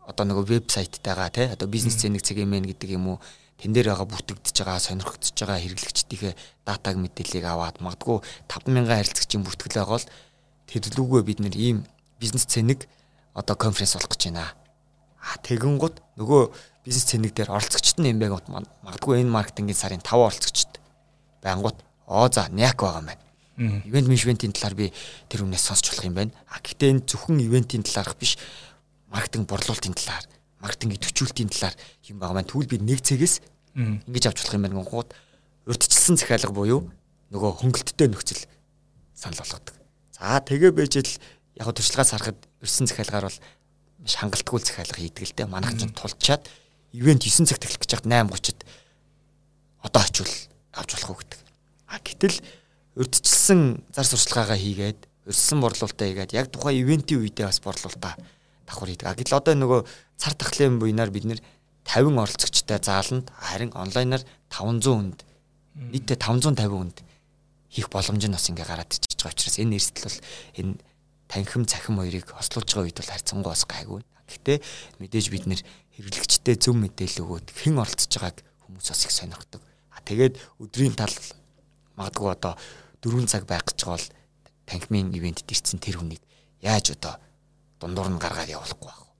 одоо 0.06 0.26
нөгөө 0.30 0.46
вебсайттайгаа 0.62 1.30
тий 1.34 1.48
одоо 1.50 1.68
бизнес 1.68 1.98
цэник 1.98 2.22
цэгийн 2.22 2.70
гэдэг 2.70 2.98
юм 2.98 3.18
уу 3.18 3.18
тэн 3.62 3.78
дээр 3.78 3.94
байгаа 3.94 4.10
бүртгэгдэж 4.10 4.56
байгаа 4.58 4.82
сонирхогдож 4.82 5.38
байгаа 5.38 5.62
хэрэглэгчдийнхээ 5.62 6.34
датаг 6.66 6.96
мэдээллийг 6.98 7.46
аваад 7.46 7.78
магадгүй 7.78 8.18
5000 8.50 8.90
харилцагчийн 8.90 9.46
бүртгэл 9.46 9.78
байгаа 9.78 10.02
бол 10.02 10.08
тэрлүүгээ 10.66 11.24
бид 11.30 11.40
нэр 11.46 11.56
ийм 11.56 11.78
бизнес 12.18 12.50
цэник 12.50 12.90
одоо 13.38 13.56
конференц 13.56 13.94
болох 13.94 14.10
гэж 14.10 14.34
байна. 14.34 14.50
А 15.22 15.38
тэгэн 15.46 15.78
гут 15.78 16.02
нөгөө 16.18 16.50
бизнес 16.86 17.06
цэник 17.06 17.38
дээр 17.38 17.54
оролцогчд 17.54 18.02
нь 18.02 18.10
юм 18.10 18.18
бэ 18.18 18.34
гот 18.34 18.50
магадгүй 18.50 19.22
энэ 19.22 19.30
маркетингийн 19.30 19.78
сарын 19.78 20.02
5 20.02 20.10
оролцогчд 20.18 20.82
байнгут 21.46 21.78
оо 22.10 22.28
за 22.34 22.50
няк 22.50 22.82
байгаа 22.82 23.06
юм 23.06 23.10
байна. 23.14 23.24
Ивент 23.86 24.08
менежментийн 24.10 24.54
талаар 24.58 24.74
би 24.74 24.90
тэр 25.30 25.46
өмнөөс 25.46 25.62
сонсч 25.62 25.94
болох 25.94 26.06
юм 26.10 26.18
байна. 26.18 26.34
А 26.50 26.58
гэхдээ 26.66 26.98
энэ 26.98 27.06
зөвхөн 27.06 27.46
ивентийн 27.46 27.86
талаарх 27.86 28.18
биш 28.18 28.42
маркетинг 29.14 29.46
борлуулалтын 29.46 29.94
талаар, 29.94 30.26
маркетинг 30.58 30.98
идэвхжүүлэлтийн 30.98 31.52
талаар 31.54 31.76
юм 32.12 32.20
байгаа 32.20 32.36
маань 32.36 32.50
тэгвэл 32.52 32.72
би 32.72 32.78
нэг 32.84 33.00
цэгээс 33.02 33.42
ингэж 33.76 34.24
авч 34.28 34.38
болох 34.44 34.56
юм 34.56 34.64
байна. 34.68 34.84
Гууд 34.84 35.10
урдчилсан 35.66 36.16
захиалга 36.20 36.52
буюу 36.52 36.92
нөгөө 37.32 37.52
хөнгөлттэй 37.64 38.08
нөхцөл 38.12 38.44
санал 39.16 39.40
болгодог. 39.40 39.76
За 40.12 40.44
тэгээ 40.44 40.72
бэжэл 40.76 41.16
яг 41.56 41.66
го 41.66 41.72
туршлагаас 41.72 42.12
харахад 42.12 42.40
өрсөн 42.60 42.92
захиалгаар 42.92 43.32
бол 43.32 43.40
маш 44.04 44.16
хангалтгүй 44.20 44.60
захиалга 44.60 45.00
хийдэг 45.00 45.24
л 45.30 45.36
дээ. 45.38 45.48
Манайх 45.48 45.80
ч 45.80 45.88
тулчаад 45.96 46.44
ивент 46.92 47.24
9 47.24 47.48
цагт 47.48 47.64
эхлэх 47.64 47.82
гэж 47.82 47.92
хад 48.04 48.08
8:30-д 48.10 48.68
одоо 49.82 50.02
очивол 50.04 50.36
авч 50.76 50.90
болох 50.94 51.10
уу 51.10 51.20
гэдэг. 51.24 51.40
А 51.88 52.00
гэтэл 52.04 52.38
урдчилсан 53.00 53.84
зар 53.96 54.06
сурчлагаагаа 54.06 54.60
хийгээд 54.60 55.00
урьдсан 55.28 55.60
борлуулалтаа 55.62 56.08
хийгээд 56.08 56.36
яг 56.36 56.52
тухайн 56.52 56.82
ивентийн 56.84 57.22
үедээ 57.24 57.48
бас 57.48 57.64
борлуулалтаа 57.64 58.18
давхар 58.68 58.90
хийдэг. 58.90 59.08
А 59.08 59.16
гэтэл 59.16 59.40
одоо 59.40 59.54
нөгөө 59.56 59.82
цар 60.18 60.34
тахлын 60.36 60.80
буйнаар 60.80 61.12
бид 61.14 61.26
нэр 61.26 61.40
50 61.86 62.18
оролцогчтой 62.18 62.80
зааланд 62.82 63.32
харин 63.36 63.72
онлайнаар 63.74 64.24
500 64.50 64.86
хүнд 64.86 65.20
нийтдээ 65.92 66.18
550 66.20 66.70
хүнд 66.70 66.98
хийх 67.72 67.88
боломж 67.88 68.24
нь 68.28 68.36
бас 68.36 68.50
ингээ 68.52 68.68
гараад 68.68 68.92
ичиж 68.92 69.20
байгаа 69.24 69.32
учраас 69.32 69.58
энэ 69.58 69.76
эрсдэл 69.80 70.06
бол 70.08 70.20
энэ 70.60 70.74
танхим 71.32 71.64
цахим 71.64 71.96
хоёрыг 72.04 72.28
хослуулж 72.28 72.68
байгаа 72.68 72.86
үед 72.86 73.00
бол 73.00 73.12
харьцангуй 73.16 73.52
бас 73.56 73.64
гайгүй. 73.64 74.02
Гэхдээ 74.28 74.58
мэдээж 75.00 75.28
бид 75.32 75.46
нэр 75.48 75.62
хэрэглэгчтэй 75.96 76.56
зөв 76.60 76.76
мэдээлэл 76.76 77.24
өгөөд 77.24 77.48
хэн 77.56 77.80
оролцож 77.80 78.12
байгааг 78.20 78.38
хүмүүс 78.68 78.88
бас 78.92 79.02
их 79.08 79.12
сонирхдаг. 79.16 79.62
А 79.96 80.04
тэгээд 80.04 80.36
өдрийн 80.60 80.96
тал 81.00 81.16
магадгүй 81.96 82.30
одоо 82.36 82.54
4 83.00 83.32
цаг 83.32 83.48
байх 83.48 83.64
гэж 83.64 83.80
бол 83.88 84.06
танхимын 84.68 85.16
ивентэд 85.16 85.48
ирсэн 85.48 85.80
тэр 85.80 86.04
хүнийг 86.04 86.24
яаж 86.60 86.96
одоо 86.96 87.16
дундуур 87.80 88.12
нь 88.12 88.20
гаргаад 88.20 88.52
явуулахгүй 88.52 88.88
байх? 88.88 89.11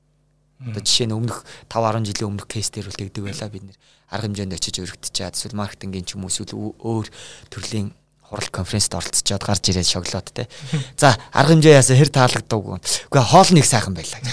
Одоо 0.62 0.82
жишээ 0.86 1.10
нь 1.10 1.16
өмнөх 1.18 1.42
5 1.70 2.06
10 2.06 2.06
жилийн 2.06 2.30
өмнөх 2.30 2.46
кейс 2.46 2.70
дээр 2.70 2.94
үл 2.94 3.00
тэгдэг 3.00 3.24
байлаа 3.26 3.50
бид 3.50 3.66
нэр 3.66 3.78
арга 4.14 4.28
хэмжээнд 4.30 4.54
очиж 4.54 4.76
өргөдчихэд 4.78 5.34
эсвэл 5.34 5.58
маркетингийн 5.58 6.06
ч 6.06 6.14
юм 6.14 6.28
уу 6.28 6.32
эсвэл 6.32 6.54
өөр 6.54 7.08
төрлийн 7.50 7.96
хурал 8.32 8.50
конференцд 8.54 8.96
оролцоод 8.96 9.44
гарч 9.44 9.64
ирээд 9.68 9.90
шоглоод 9.92 10.28
те. 10.32 10.48
За 10.96 11.20
арга 11.36 11.58
хэмжээ 11.58 11.80
яасаа 11.82 11.98
хэр 12.00 12.12
таалагдав. 12.14 12.80
Үгүй 13.12 13.24
хоол 13.28 13.50
нэг 13.52 13.66
сайхан 13.68 13.92
байлаа 13.92 14.22
гэж. 14.24 14.32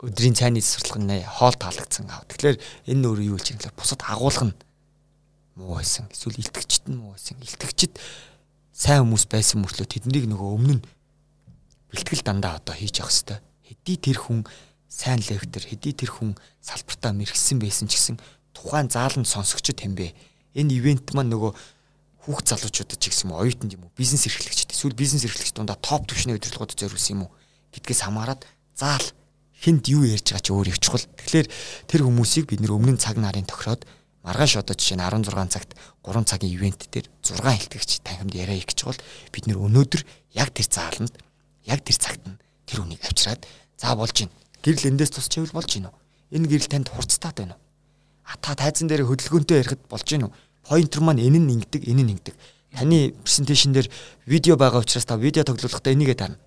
Өдрийн 0.00 0.36
цайны 0.36 0.64
сурталчилгааны 0.64 1.24
хоол 1.28 1.56
таалагдсан 1.60 2.08
аа. 2.08 2.24
Тэгэхээр 2.24 2.56
энэ 2.88 3.00
нь 3.00 3.08
өөрөө 3.08 3.26
юу 3.32 3.36
гэж 3.36 3.46
юм 3.52 3.60
бэ? 3.60 3.76
Бусад 3.76 4.00
агуулга 4.00 4.48
нь 4.48 4.56
муу 5.56 5.76
байсан. 5.76 6.08
Эсвэл 6.08 6.40
илтгэгчд 6.40 6.88
нь 6.88 6.96
муу 6.96 7.16
байсан. 7.16 7.36
Илтгэгчд 7.40 7.96
сайн 8.72 9.04
хүмүүс 9.04 9.24
байсан 9.28 9.60
мөртлөө 9.64 9.88
тэднийг 9.88 10.28
нөгөө 10.28 10.50
өмнө 10.56 10.80
бэлтгэл 11.92 12.24
дандаа 12.24 12.60
одоо 12.60 12.76
хийж 12.76 13.00
явах 13.00 13.12
хэвээр. 13.12 13.40
Хэдий 13.64 13.96
тэр 13.96 14.18
хүн 14.20 14.44
сайн 14.96 15.20
лектор, 15.20 15.60
хэдий 15.60 15.92
тэр 15.92 16.08
хүн 16.08 16.40
салбартаа 16.64 17.12
мэрэгсэн 17.12 17.60
байсан 17.60 17.84
ч 17.84 18.00
гэсэн 18.00 18.16
тухайн 18.56 18.88
зааланд 18.88 19.28
сонсогчд 19.28 19.84
хэмбэ. 19.84 20.16
Энэ 20.56 20.72
ивент 20.80 21.12
маань 21.12 21.28
нөгөө 21.36 21.52
хүүхд 22.24 22.46
залуучуудад 22.48 22.96
ч 22.96 23.12
гэсэн 23.12 23.28
юм 23.28 23.36
оюутанд 23.36 23.76
юм 23.76 23.84
уу 23.84 23.92
бизнес 23.92 24.24
эрхлэгчд 24.24 24.72
эсвэл 24.72 24.96
бизнес 24.96 25.28
эрхлэгч 25.28 25.52
дундаа 25.52 25.76
топ 25.76 26.08
түвшний 26.08 26.40
удирдлагууд 26.40 26.72
зориулсан 26.72 27.12
юм 27.12 27.22
уу 27.28 27.30
гэдгээс 27.76 28.08
хамаарат 28.08 28.48
заал 28.72 29.04
хүнд 29.60 29.84
юу 29.92 30.08
ярьж 30.08 30.32
байгаа 30.32 30.44
ч 30.44 30.48
өөр 30.48 30.68
их 30.72 30.80
чухал. 30.80 31.04
Тэгэхээр 31.04 31.48
тэр 31.92 32.00
хүмүүсийг 32.00 32.48
бид 32.48 32.64
нэр 32.64 32.72
өмнө 32.72 32.96
цаг 32.96 33.20
нарын 33.20 33.44
тохироод 33.44 33.84
маргааш 34.24 34.64
одоо 34.64 34.74
жишээ 34.74 34.98
нь 34.98 35.04
16 35.04 35.54
цагт 35.54 35.70
3 36.02 36.24
цагийн 36.24 36.56
ивент 36.56 36.80
дээр 36.90 37.06
6 37.20 37.44
хэлтгэгч 37.44 37.90
танхимд 38.02 38.34
яриа 38.34 38.58
их 38.58 38.72
чухал. 38.74 38.98
Бид 39.30 39.44
нэр 39.46 39.60
өнөөдөр 39.60 40.02
яг 40.34 40.50
тэр 40.50 40.66
зааланд 40.66 41.14
яг 41.68 41.80
тэр 41.84 41.96
цагт 41.96 42.24
нь 42.26 42.40
тэр 42.66 42.82
үнийг 42.82 43.00
авчираад 43.06 43.46
за 43.78 43.94
болж 43.94 44.12
гин. 44.12 44.30
Гэрэл 44.62 44.88
эндээс 44.94 45.12
тус 45.12 45.28
чивэл 45.28 45.52
болж 45.52 45.68
гин 45.72 45.88
үү? 45.90 45.94
Энэ 46.36 46.48
гэрэл 46.48 46.70
танд 46.70 46.88
хурцтаад 46.92 47.36
байна 47.36 47.54
уу? 47.56 47.62
А 48.26 48.36
та 48.40 48.54
тайзан 48.54 48.88
дээр 48.88 49.06
хөдөлгөөнтэй 49.06 49.62
ярихад 49.62 49.82
болж 49.90 50.06
гин 50.06 50.26
үү? 50.26 50.32
Поинтер 50.66 51.00
маань 51.02 51.22
энэ 51.22 51.38
нь 51.38 51.52
ингэдэг, 51.60 51.82
энэ 51.86 52.02
нь 52.02 52.12
ингэдэг. 52.18 52.34
Таны 52.76 53.14
презентацийн 53.24 53.72
дээр 53.72 53.88
видео 54.26 54.56
байгаа 54.58 54.82
учраас 54.82 55.06
та 55.06 55.16
видео 55.16 55.46
тоглуулахдаа 55.46 55.94
энийгээ 55.94 56.18
таарна. 56.18 56.38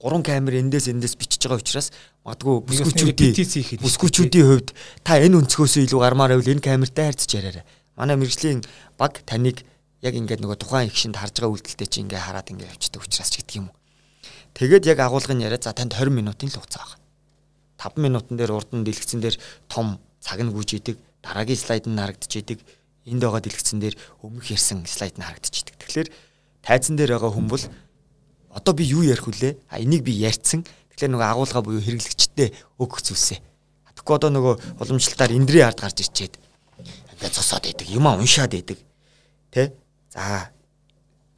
Гурван 0.00 0.22
камер 0.22 0.60
эндээс 0.60 0.92
эндээс 0.92 1.16
бичиж 1.16 1.44
байгаа 1.44 1.60
учраас 1.60 1.92
магадгүй 2.24 2.54
бүсгүүчүүдийн 2.68 3.80
бүсгүүчүүдийн 3.84 4.46
хувьд 4.48 4.68
та 5.04 5.20
энэ 5.20 5.40
өнцгөөсөө 5.40 5.84
илүү 5.88 6.00
гармаар 6.00 6.36
байвал 6.36 6.52
энэ 6.52 6.64
камертай 6.64 7.08
харьцаж 7.08 7.30
яриарай. 7.36 7.64
Манай 7.96 8.16
мэрэгжлийн 8.16 8.64
баг 8.96 9.20
таныг 9.28 9.64
яг 10.00 10.14
ингээд 10.16 10.40
нөгөө 10.40 10.56
тухайн 10.60 10.88
их 10.88 10.96
шинд 10.96 11.20
харж 11.20 11.40
байгаа 11.40 11.52
үйлдэлтэй 11.52 11.88
чи 11.88 12.00
ингээ 12.00 12.20
хараад 12.20 12.48
ингээ 12.48 12.72
явчихдаг 12.72 13.04
учраас 13.04 13.28
ч 13.28 13.44
гэдэг 13.44 13.56
юм 13.60 13.68
уу. 13.68 13.76
Тэгээд 14.54 14.86
яг 14.90 14.98
агуулгын 15.00 15.40
яриа 15.40 15.60
за 15.60 15.72
танд 15.72 15.94
20 15.94 16.10
минутын 16.10 16.50
л 16.50 16.58
хугацаа 16.58 16.84
байна. 16.84 17.00
5 17.78 18.02
минутан 18.02 18.36
дээр 18.36 18.52
урд 18.52 18.70
нь 18.76 18.84
дэлгэцэн 18.84 19.20
дээр 19.20 19.36
том 19.68 20.00
цаг 20.20 20.40
нь 20.42 20.52
гүйж 20.52 20.76
идэг, 20.76 20.96
дараагийн 21.24 21.56
слайд 21.56 21.84
нь 21.88 21.96
харагдаж 21.96 22.32
идэг, 22.36 22.58
энд 23.08 23.22
байгаа 23.24 23.40
дэлгэцэн 23.40 23.80
дээр 23.80 23.96
өмнөх 24.20 24.52
ярьсан 24.52 24.84
слайд 24.84 25.16
нь 25.16 25.24
харагдаж 25.24 25.54
идэг. 25.54 25.76
Тэгэхээр 25.80 26.08
тайзан 26.60 26.96
дээр 27.00 27.16
байгаа 27.16 27.32
бол 27.32 27.64
одоо 28.52 28.72
би 28.74 28.84
юу 28.84 29.02
ярих 29.02 29.24
вүлээ? 29.24 29.56
А 29.72 29.80
энийг 29.80 30.04
би 30.04 30.12
ярьцсан. 30.12 30.66
Тэгэхээр 30.92 31.12
нөгөө 31.16 31.28
агуулга 31.30 31.60
буюу 31.64 31.80
хэрэглэгчтэй 31.80 32.52
өгөх 32.76 33.00
зүйлсээ. 33.00 33.40
Тэгэхгүй 33.96 34.14
одоо 34.16 34.30
нөгөө 34.34 34.54
уламжлалтаар 34.82 35.32
эндрийн 35.32 35.70
ард 35.70 35.80
гарч 35.80 36.04
ирчээд 36.04 36.34
ингээд 37.16 37.36
цосоод 37.36 37.64
идэг, 37.68 37.88
юм 37.88 38.08
уншаад 38.10 38.52
идэг. 38.52 38.78
Тэ? 39.52 39.72
За 40.12 40.50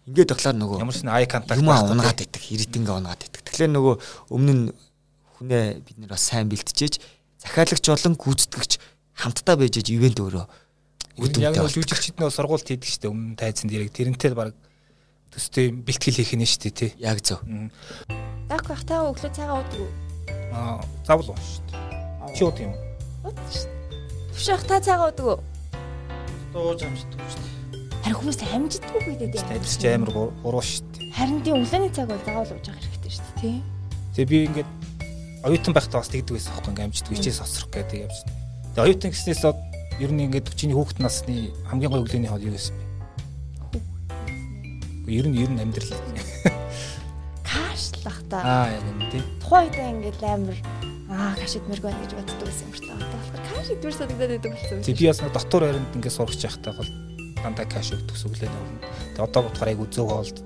Ингээд 0.03 0.35
болохоор 0.35 0.57
нөгөө 0.59 0.79
ямар 0.83 0.97
ч 0.99 1.07
ай 1.07 1.27
контакт 1.31 1.63
юм 1.63 1.71
унгаад 1.71 2.21
идэх, 2.27 2.45
ирэтэнгээ 2.51 2.97
унгаад 2.99 3.23
идэх. 3.23 3.43
Тэгэхээр 3.47 3.71
нөгөө 3.71 3.95
өмнө 4.35 4.53
нь 4.53 4.65
хүнээ 5.39 5.65
бид 5.79 5.97
нэр 6.03 6.11
бас 6.11 6.27
сайн 6.27 6.51
бэлтжиж 6.51 6.99
захиалагч 7.39 7.87
болон 7.87 8.15
гүйцэтгэгч 8.19 8.73
хамтдаа 9.15 9.55
байж 9.59 9.79
иж 9.79 9.95
ивент 9.95 10.19
өөрөө. 10.19 10.47
Яг 11.39 11.55
нь 11.55 11.71
жүжигчид 11.71 12.19
нөө 12.19 12.35
сургуульд 12.35 12.67
хийдэг 12.67 12.89
шүү 12.91 13.03
дээ. 13.07 13.15
Өмнө 13.15 13.39
тайзанд 13.39 13.71
ирэх 13.71 13.95
тэрнтэй 13.95 14.35
баг 14.35 14.59
төстэй 15.31 15.71
бэлтгэл 15.71 16.19
хийх 16.19 16.35
нь 16.35 16.51
шүү 16.51 16.63
дээ 16.67 16.75
тий. 16.75 16.91
Яг 16.99 17.23
зөв. 17.23 17.39
Даах 18.51 18.67
бах 18.67 18.83
та 18.83 19.07
өглөө 19.07 19.31
цагаа 19.31 19.61
уудаг 19.63 19.81
уу? 19.87 19.93
Аа, 20.51 20.83
завл 21.07 21.31
уу 21.31 21.39
шүү 21.39 21.63
дээ. 21.71 22.35
Чи 22.35 22.43
уудаг 22.43 22.63
юм 22.67 22.75
уу? 22.75 22.83
Уудаг 23.31 23.49
шүү 23.55 23.71
дээ. 23.71 23.81
Төвшөх 24.35 24.63
та 24.67 24.81
цагаа 24.81 25.15
уудаг 25.15 25.27
уу? 25.27 25.41
Дууж 26.51 26.81
амждаг 26.83 27.23
шүү 27.29 27.39
дээ. 27.39 27.62
Харин 28.03 28.19
хүмүүс 28.19 28.43
амжидгүй 28.43 29.15
гэдэг 29.15 29.39
юм. 29.39 29.63
Чи 29.63 29.87
амар 29.95 30.35
буруу 30.43 30.59
шүү 30.59 30.83
дээ. 30.91 31.15
Харин 31.15 31.39
тийм 31.47 31.63
өглөөний 31.63 31.95
цаг 31.95 32.11
бол 32.11 32.19
заавал 32.27 32.51
ууж 32.51 32.67
явах 32.67 32.83
хэрэгтэй 32.83 33.15
шүү 33.15 33.23
дээ, 33.23 33.39
тий. 33.39 33.63
Тэгээ 34.13 34.27
би 34.27 34.37
ингээд 34.51 34.67
оюутан 35.47 35.71
байхдаа 35.75 36.03
бас 36.03 36.11
тэгдэг 36.11 36.35
байсан 36.35 36.51
байхгүй 36.51 36.71
ингээд 36.75 36.91
амжидгүй 36.91 37.15
хичээс 37.23 37.47
осрох 37.47 37.71
гэдэг 37.71 38.11
явж 38.11 38.19
байна. 38.27 38.35
Тэгээ 38.75 38.87
оюутан 38.91 39.15
гэснээс 39.15 39.43
ер 40.03 40.11
нь 40.11 40.23
ингээд 40.27 40.51
чиний 40.59 40.75
хүүхэд 40.75 40.99
насны 40.99 41.55
хамгийн 41.71 41.95
гоё 41.95 42.03
өглөөний 42.03 42.31
хоол 42.31 42.43
юу 42.43 42.59
байсан 42.59 42.75
бэ? 42.75 42.83
Ер 45.13 45.27
нь 45.31 45.37
ер 45.39 45.51
нь 45.51 45.63
амьдрал. 45.63 45.95
Кашлах 47.47 48.19
та. 48.27 48.43
Аа 48.43 48.75
яг 48.75 48.83
юм 48.83 48.99
тий. 49.15 49.23
Тухайн 49.39 49.71
үед 49.71 49.79
ингээд 49.79 50.19
амар 50.27 50.59
аа 51.07 51.39
каш 51.39 51.55
идмэрг 51.55 51.87
байна 51.87 52.03
гэж 52.03 52.19
боддог 52.19 52.51
байсан 52.51 52.67
юм 52.67 52.75
шиг. 52.75 52.91
Одоо 52.91 53.15
болохоор 53.15 53.47
каш 53.47 53.71
идмэр 53.71 53.95
санагдаад 53.95 54.35
байдаг 54.35 54.51
болсон. 54.59 54.83
Тэг 54.83 54.99
би 54.99 55.07
бас 55.07 55.23
дотор 55.23 55.63
байранд 55.69 55.95
ингээд 55.95 56.17
сурах 56.17 56.35
байхдаа 56.35 56.75
бол 56.75 56.91
дандаа 57.43 57.67
кэш 57.67 57.93
өгдөг 57.99 58.17
сүглээ 58.17 58.51
нөрнө. 58.51 58.81
Тэгээ 59.19 59.27
одоо 59.27 59.41
бодохоор 59.47 59.71
айгу 59.71 59.87
зөг 59.91 60.09
хоолд. 60.09 60.39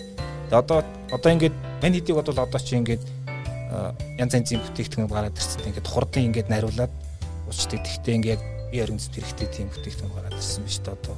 Тэгээ 0.48 0.60
одоо 0.60 0.78
одоо 1.12 1.30
ингээд 1.32 1.56
мань 1.82 1.96
хэдийг 1.96 2.16
бодвол 2.16 2.44
одоо 2.44 2.60
чи 2.60 2.76
ингээд 2.76 3.04
янз 4.18 4.32
янзын 4.34 4.62
бүтээгдэхүүн 4.64 5.10
гараад 5.10 5.36
ирсэн. 5.36 5.68
Ингээд 5.68 5.90
хурдан 5.90 6.22
ингээд 6.30 6.48
нариулаад 6.48 6.92
уучдаг. 7.46 7.82
Тэгтээ 7.84 8.16
ингээд 8.18 8.42
би 8.72 8.76
өргөнцөд 8.82 9.14
хэрэгтэй 9.14 9.48
тийм 9.52 9.68
бүтээгдэхүүн 9.74 10.14
гараад 10.14 10.38
ирсэн 10.38 10.64
биз 10.64 10.78
дээ 10.80 10.96
одоо. 10.96 11.16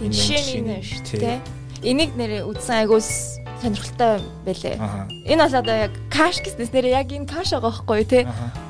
Энэ 0.00 0.14
жишээ 0.14 0.62
нь 0.64 0.80
шүү 0.80 1.18
дээ. 1.20 1.38
Энийг 1.80 2.12
нэрээ 2.16 2.44
үдсэн 2.44 2.84
айгуус 2.84 3.40
сонирхолтой 3.60 4.20
байлээ. 4.44 4.76
Энэ 5.28 5.44
бол 5.44 5.60
одоо 5.60 5.76
яг 5.88 5.92
каш 6.12 6.40
гэснээс 6.40 6.72
нэрээ 6.72 6.96
яг 6.96 7.08
энэ 7.12 7.28
каш 7.28 7.52
байгаа 7.52 7.72
байхгүй 7.72 8.04
тий. 8.04 8.24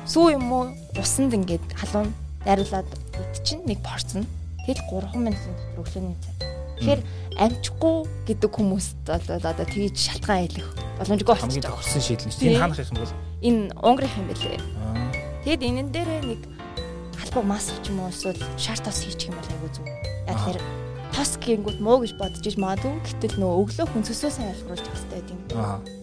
Сүү 0.07 0.35
юм 0.35 0.47
уу 0.51 0.71
усанд 0.99 1.31
ингээд 1.35 1.63
халуун 1.75 2.11
найруулад 2.45 2.87
идчихин 3.35 3.63
нэг 3.67 3.79
порцно. 3.83 4.25
Тэгэл 4.65 4.81
3 4.89 5.17
минутын 5.17 5.53
дотор 5.57 5.81
өглөөний 5.81 6.17
цай. 6.21 6.35
Тэгэхээр 6.81 7.01
амжихгүй 7.37 7.97
гэдэг 8.25 8.51
хүмүүст 8.57 8.97
бол 9.05 9.27
одоо 9.37 9.65
тгийж 9.65 9.97
шалтгаан 9.97 10.49
хэлэх 10.49 10.69
боломжгүй 10.97 11.29
болчихж 11.29 11.61
байгаа. 11.61 11.61
Хамгийн 11.61 11.65
тохирсон 11.69 12.01
шийдэл 12.01 12.33
чинь 12.33 12.57
хаанах 12.57 12.81
юм 12.81 12.97
бол 12.97 13.13
энэ 13.41 13.61
Унгарих 13.81 14.17
юм 14.17 14.27
бэлээ. 14.29 14.59
Тэгэд 15.45 15.61
энэн 15.61 15.87
дээр 15.93 16.09
нэг 16.25 16.41
халбаг 17.17 17.45
мас 17.45 17.69
ч 17.69 17.89
юм 17.89 18.01
уу 18.01 18.09
эсвэл 18.09 18.41
шар 18.57 18.81
тос 18.81 19.05
хийчих 19.05 19.29
юм 19.29 19.37
бол 19.37 19.49
айгүй 19.53 19.69
зүг. 19.77 19.85
Яг 20.25 20.37
тэр 20.41 20.57
тос 21.13 21.37
гингүүт 21.37 21.79
муу 21.81 22.01
гэж 22.01 22.13
бодож 22.17 22.45
иж 22.45 22.57
магадгүй 22.57 22.97
гэтэл 23.05 23.37
нөгөө 23.37 23.57
өглөө 23.61 23.87
хүн 23.93 24.03
цөсөө 24.09 24.31
сайн 24.33 24.49
ялгаруулж 24.57 24.85
явах 24.85 25.01
хэрэгтэй 25.05 25.21
тийм. 25.29 25.39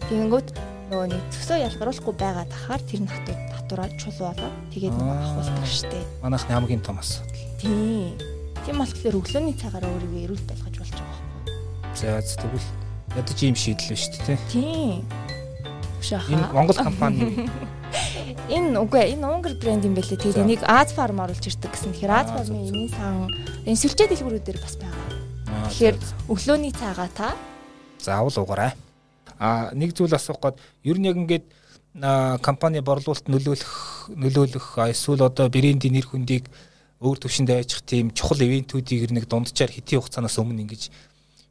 Тэгэнгүүт 0.07 0.49
нөгөө 0.95 1.07
нэг 1.11 1.23
цөсөө 1.35 1.59
ялгаруулахгүй 1.67 2.15
байгаа 2.15 2.47
тахаар 2.47 2.83
тэр 2.87 3.01
нь 3.03 3.11
хатуу 3.11 3.37
татвараа 3.51 3.89
чул 3.99 4.17
болоо 4.19 4.51
тэгээд 4.73 4.95
нөгөө 4.95 5.17
ахуулдаг 5.27 5.67
штеп. 5.67 6.07
Манайхны 6.23 6.53
хамгийн 6.55 6.83
том 6.87 6.99
асуудал. 7.03 7.45
Тийм. 7.59 8.38
Тийм 8.69 8.85
болохоор 8.85 9.17
өглөөний 9.17 9.57
цагаараа 9.57 9.89
өөрийгөө 9.97 10.25
эрүүл 10.29 10.45
байлгаж 10.45 10.75
болж 10.77 10.93
байгаа 10.93 11.17
байхгүй. 11.17 11.57
За 11.97 12.21
тэгвэл 12.21 12.69
ядаж 13.17 13.39
ийм 13.41 13.57
шийдэл 13.57 13.89
байна 13.89 14.05
шүү 14.05 14.21
дээ. 14.29 14.39
Тийм. 14.53 15.01
Энэ 16.37 16.53
Монгол 16.53 16.77
компани 16.77 17.49
Энэ 18.53 18.77
үгүй 18.77 19.17
энэ 19.17 19.25
Унгар 19.25 19.57
брэнд 19.57 19.89
юм 19.89 19.97
байлээ. 19.97 20.21
Тэгээд 20.21 20.45
энийг 20.45 20.61
Аз 20.69 20.93
фарм 20.93 21.17
оруулж 21.17 21.41
ирдэг 21.49 21.73
гэсэн. 21.73 21.97
Тэгэхээр 21.97 22.13
Аз 22.13 22.29
фармын 22.29 22.69
эмийн 22.69 22.93
сан 22.93 23.33
энэ 23.65 23.81
сүлжээ 23.81 24.13
дэлгүүрүүдээр 24.13 24.61
бас 24.61 24.77
байгаа. 24.77 25.17
Тэгэхээр 25.73 25.97
өглөөний 26.29 26.73
цагаа 26.77 27.09
та 27.09 27.33
заавал 28.05 28.37
угаарай. 28.37 28.77
А 29.41 29.73
нэг 29.73 29.97
зүйл 29.97 30.13
асуух 30.13 30.45
гээд 30.45 30.61
ер 30.85 31.01
нь 31.01 31.09
яг 31.09 31.17
ингээд 31.17 31.49
компани 32.45 32.85
борлуулалт 32.85 33.33
нөлөөлөх 33.33 34.13
нөлөөлөх 34.13 34.77
эсвэл 34.93 35.25
одоо 35.25 35.49
брендийн 35.49 35.97
нэр 35.97 36.05
хүндийг 36.05 36.53
өөр 36.99 37.19
төвшөнд 37.23 37.51
айчих 37.55 37.83
тийм 37.87 38.11
чухал 38.11 38.43
ивентүүдийг 38.43 39.11
нэг 39.15 39.31
дунджаар 39.31 39.71
хэдийн 39.71 40.03
хугацаанаас 40.03 40.39
өмнө 40.43 40.67
ингэж 40.67 40.91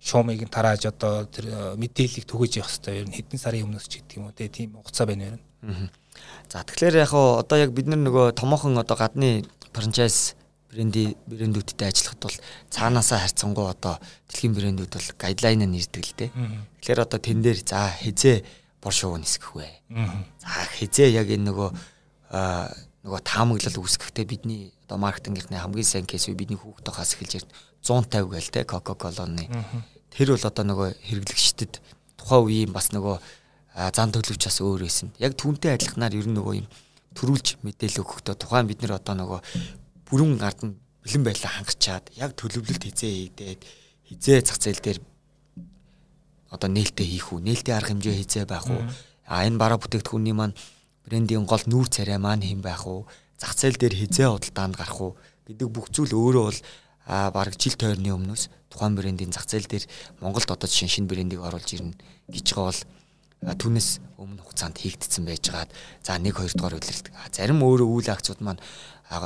шуумыг 0.03 0.43
нь 0.43 0.51
тарааж 0.51 0.91
одоо 0.91 1.25
тэр 1.25 1.45
э, 1.47 1.75
мэдээллийг 1.79 2.25
түгэж 2.27 2.59
явах 2.59 2.71
хэрэгтэй 2.71 2.95
ер 3.01 3.07
нь 3.07 3.15
хэдэн 3.15 3.39
сарын 3.39 3.65
өмнөөс 3.67 3.87
ч 3.87 4.03
гэдэг 4.03 4.17
юм 4.19 4.27
уу 4.27 4.35
тийм 4.35 4.69
хугацаа 4.75 5.07
байна 5.07 5.39
нь. 5.39 5.89
За 6.51 6.63
тэгэхээр 6.63 6.95
яг 7.03 7.11
одоо 7.13 7.57
яг 7.57 7.71
бид 7.71 7.87
нар 7.87 7.99
нөгөө 8.03 8.35
томоохон 8.35 8.77
одоо 8.77 8.97
гадны 8.97 9.47
франчайз 9.73 10.35
бренди 10.71 11.15
брэндүүдтэй 11.27 11.87
ажиллахад 11.87 12.21
бол 12.23 12.37
цаанаасаа 12.69 13.19
харьцангуй 13.23 13.67
одоо 13.71 13.95
дэлхийн 14.27 14.53
брэндүүд 14.53 14.91
бол 14.93 15.09
гайдлайн 15.17 15.63
нь 15.63 15.79
ирдэг 15.79 16.03
л 16.03 16.15
дээ. 16.17 16.31
Тэгэхээр 16.83 17.03
одоо 17.07 17.19
тэн 17.19 17.39
дээр 17.41 17.59
за 17.63 17.91
хизээ 17.95 18.43
боршууг 18.83 19.17
нисгэх 19.17 19.55
вэ. 19.55 19.67
За 20.43 20.67
хизээ 20.77 21.15
яг 21.15 21.31
энэ 21.31 21.51
нөгөө 21.51 21.69
нөгөө 23.07 23.21
таамаглал 23.23 23.79
үүсгэхдээ 23.79 24.25
бидний 24.27 24.75
одоо 24.87 24.97
маркетингийнхны 24.97 25.59
хамгийн 25.59 25.83
сайн 25.83 26.07
кейс 26.07 26.31
бидний 26.31 26.55
хүүхдтэй 26.55 26.93
хас 26.95 27.19
эхэлж 27.19 27.43
ирд 27.43 27.49
150 27.83 28.31
гээл 28.31 28.51
те 28.55 28.63
Coca-Cola-ны. 28.63 29.51
Тэр 30.15 30.31
бол 30.31 30.47
одоо 30.47 30.63
нөгөө 30.63 30.89
хэрэглэгчдэд 31.03 31.73
тухайн 32.15 32.47
үеийн 32.47 32.71
бас 32.71 32.95
нөгөө 32.95 33.19
зан 33.91 34.15
төлөвч 34.15 34.47
бас 34.47 34.63
өөр 34.63 34.87
байсан. 34.87 35.11
Яг 35.19 35.35
түүнтэй 35.35 35.75
адилханаар 35.75 36.15
ер 36.15 36.27
нь 36.31 36.39
нөгөө 36.39 36.55
юм 36.63 36.67
төрүүлж 37.19 37.59
мэдээлэл 37.67 38.01
өгөхдөө 38.01 38.35
тухайн 38.39 38.67
бид 38.71 38.79
нар 38.87 38.95
одоо 38.95 39.15
нөгөө 39.19 39.39
бүрэн 40.07 40.39
ард 40.39 40.61
нь 40.63 40.79
бэлэн 41.03 41.23
байлаа 41.27 41.51
хангачаад 41.51 42.05
яг 42.15 42.31
төлөвлөлт 42.39 42.83
хизээ 42.87 43.11
хийгээд 43.35 43.61
хизээ 44.07 44.39
зах 44.43 44.59
зээл 44.63 44.83
дээр 44.83 44.99
одоо 46.47 46.69
нээлттэй 46.71 47.07
хийх 47.07 47.31
үү 47.35 47.43
нээлттэй 47.43 47.75
арга 47.75 47.91
хэмжээ 47.91 48.15
хизээ 48.23 48.45
байх 48.47 48.67
уу 48.71 48.83
а 49.27 49.43
энэ 49.43 49.59
бараа 49.59 49.79
бүтээгдэхүүний 49.79 50.35
маань 50.35 50.55
брендийн 51.03 51.43
гол 51.43 51.63
нүүр 51.67 51.87
царай 51.91 52.19
маань 52.19 52.43
хэм 52.43 52.61
байх 52.63 52.87
уу 52.87 53.07
зах 53.37 53.53
зээл 53.55 53.77
дээр 53.77 53.95
хизээ 53.95 54.27
худалдаанд 54.27 54.75
гарах 54.75 54.99
уу? 55.01 55.13
Гэдэг 55.47 55.69
бүх 55.69 55.87
зүйл 55.93 56.13
өөрөө 56.13 56.43
бол 56.49 56.59
а 57.07 57.31
баг 57.31 57.55
жил 57.55 57.77
тойрны 57.79 58.11
өмнөөс 58.11 58.51
тухайн 58.67 58.97
брендийн 58.99 59.31
зах 59.31 59.47
зээл 59.47 59.69
дээр 59.69 59.85
Монголд 60.19 60.51
одоо 60.51 60.67
жишээ 60.67 60.99
шинэ 60.99 61.07
брендийг 61.07 61.39
оруулж 61.39 61.69
ирнэ 61.71 61.95
гэж 62.27 62.45
байгаа 62.51 62.67
бол 62.67 62.81
түүнээс 63.61 63.89
өмнө 64.17 64.41
хугацаанд 64.43 64.81
хийгдсэн 64.81 65.23
байжгаад 65.23 65.69
за 66.03 66.17
1 66.17 66.33
2 66.33 66.57
дугаар 66.57 66.75
үйлрэлт 66.81 67.07
зарим 67.31 67.61
өөрөө 67.63 67.87
үйл 67.87 68.09
акцууд 68.09 68.41
маань 68.41 68.59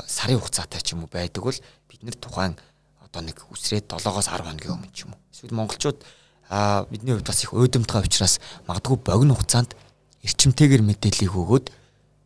сарын 0.06 0.38
хугацаатай 0.38 0.82
ч 0.84 0.93
юм 0.93 1.08
уу 1.08 1.10
байдаг 1.10 1.41
бол 1.41 1.60
бид 1.89 2.02
нэр 2.04 2.17
тухайн 2.19 2.54
одоо 3.00 3.21
нэг 3.24 3.39
үсрээд 3.50 3.89
7-оос 3.89 4.30
10 4.30 4.45
хоногийн 4.45 4.76
өмнө 4.78 4.91
ч 4.93 5.08
юм 5.08 5.15
уу. 5.15 5.21
Эсвэл 5.32 5.58
монголчууд 5.58 6.00
бидний 6.91 7.15
хувьд 7.15 7.28
бас 7.28 7.41
их 7.41 7.56
уйдамтгай 7.56 8.04
учраас 8.04 8.43
магадгүй 8.67 9.00
богино 9.00 9.34
хугацаанд 9.39 9.74
эрчимтэйгэр 10.21 10.84
мэдээллийг 10.84 11.32
өгөөд 11.32 11.65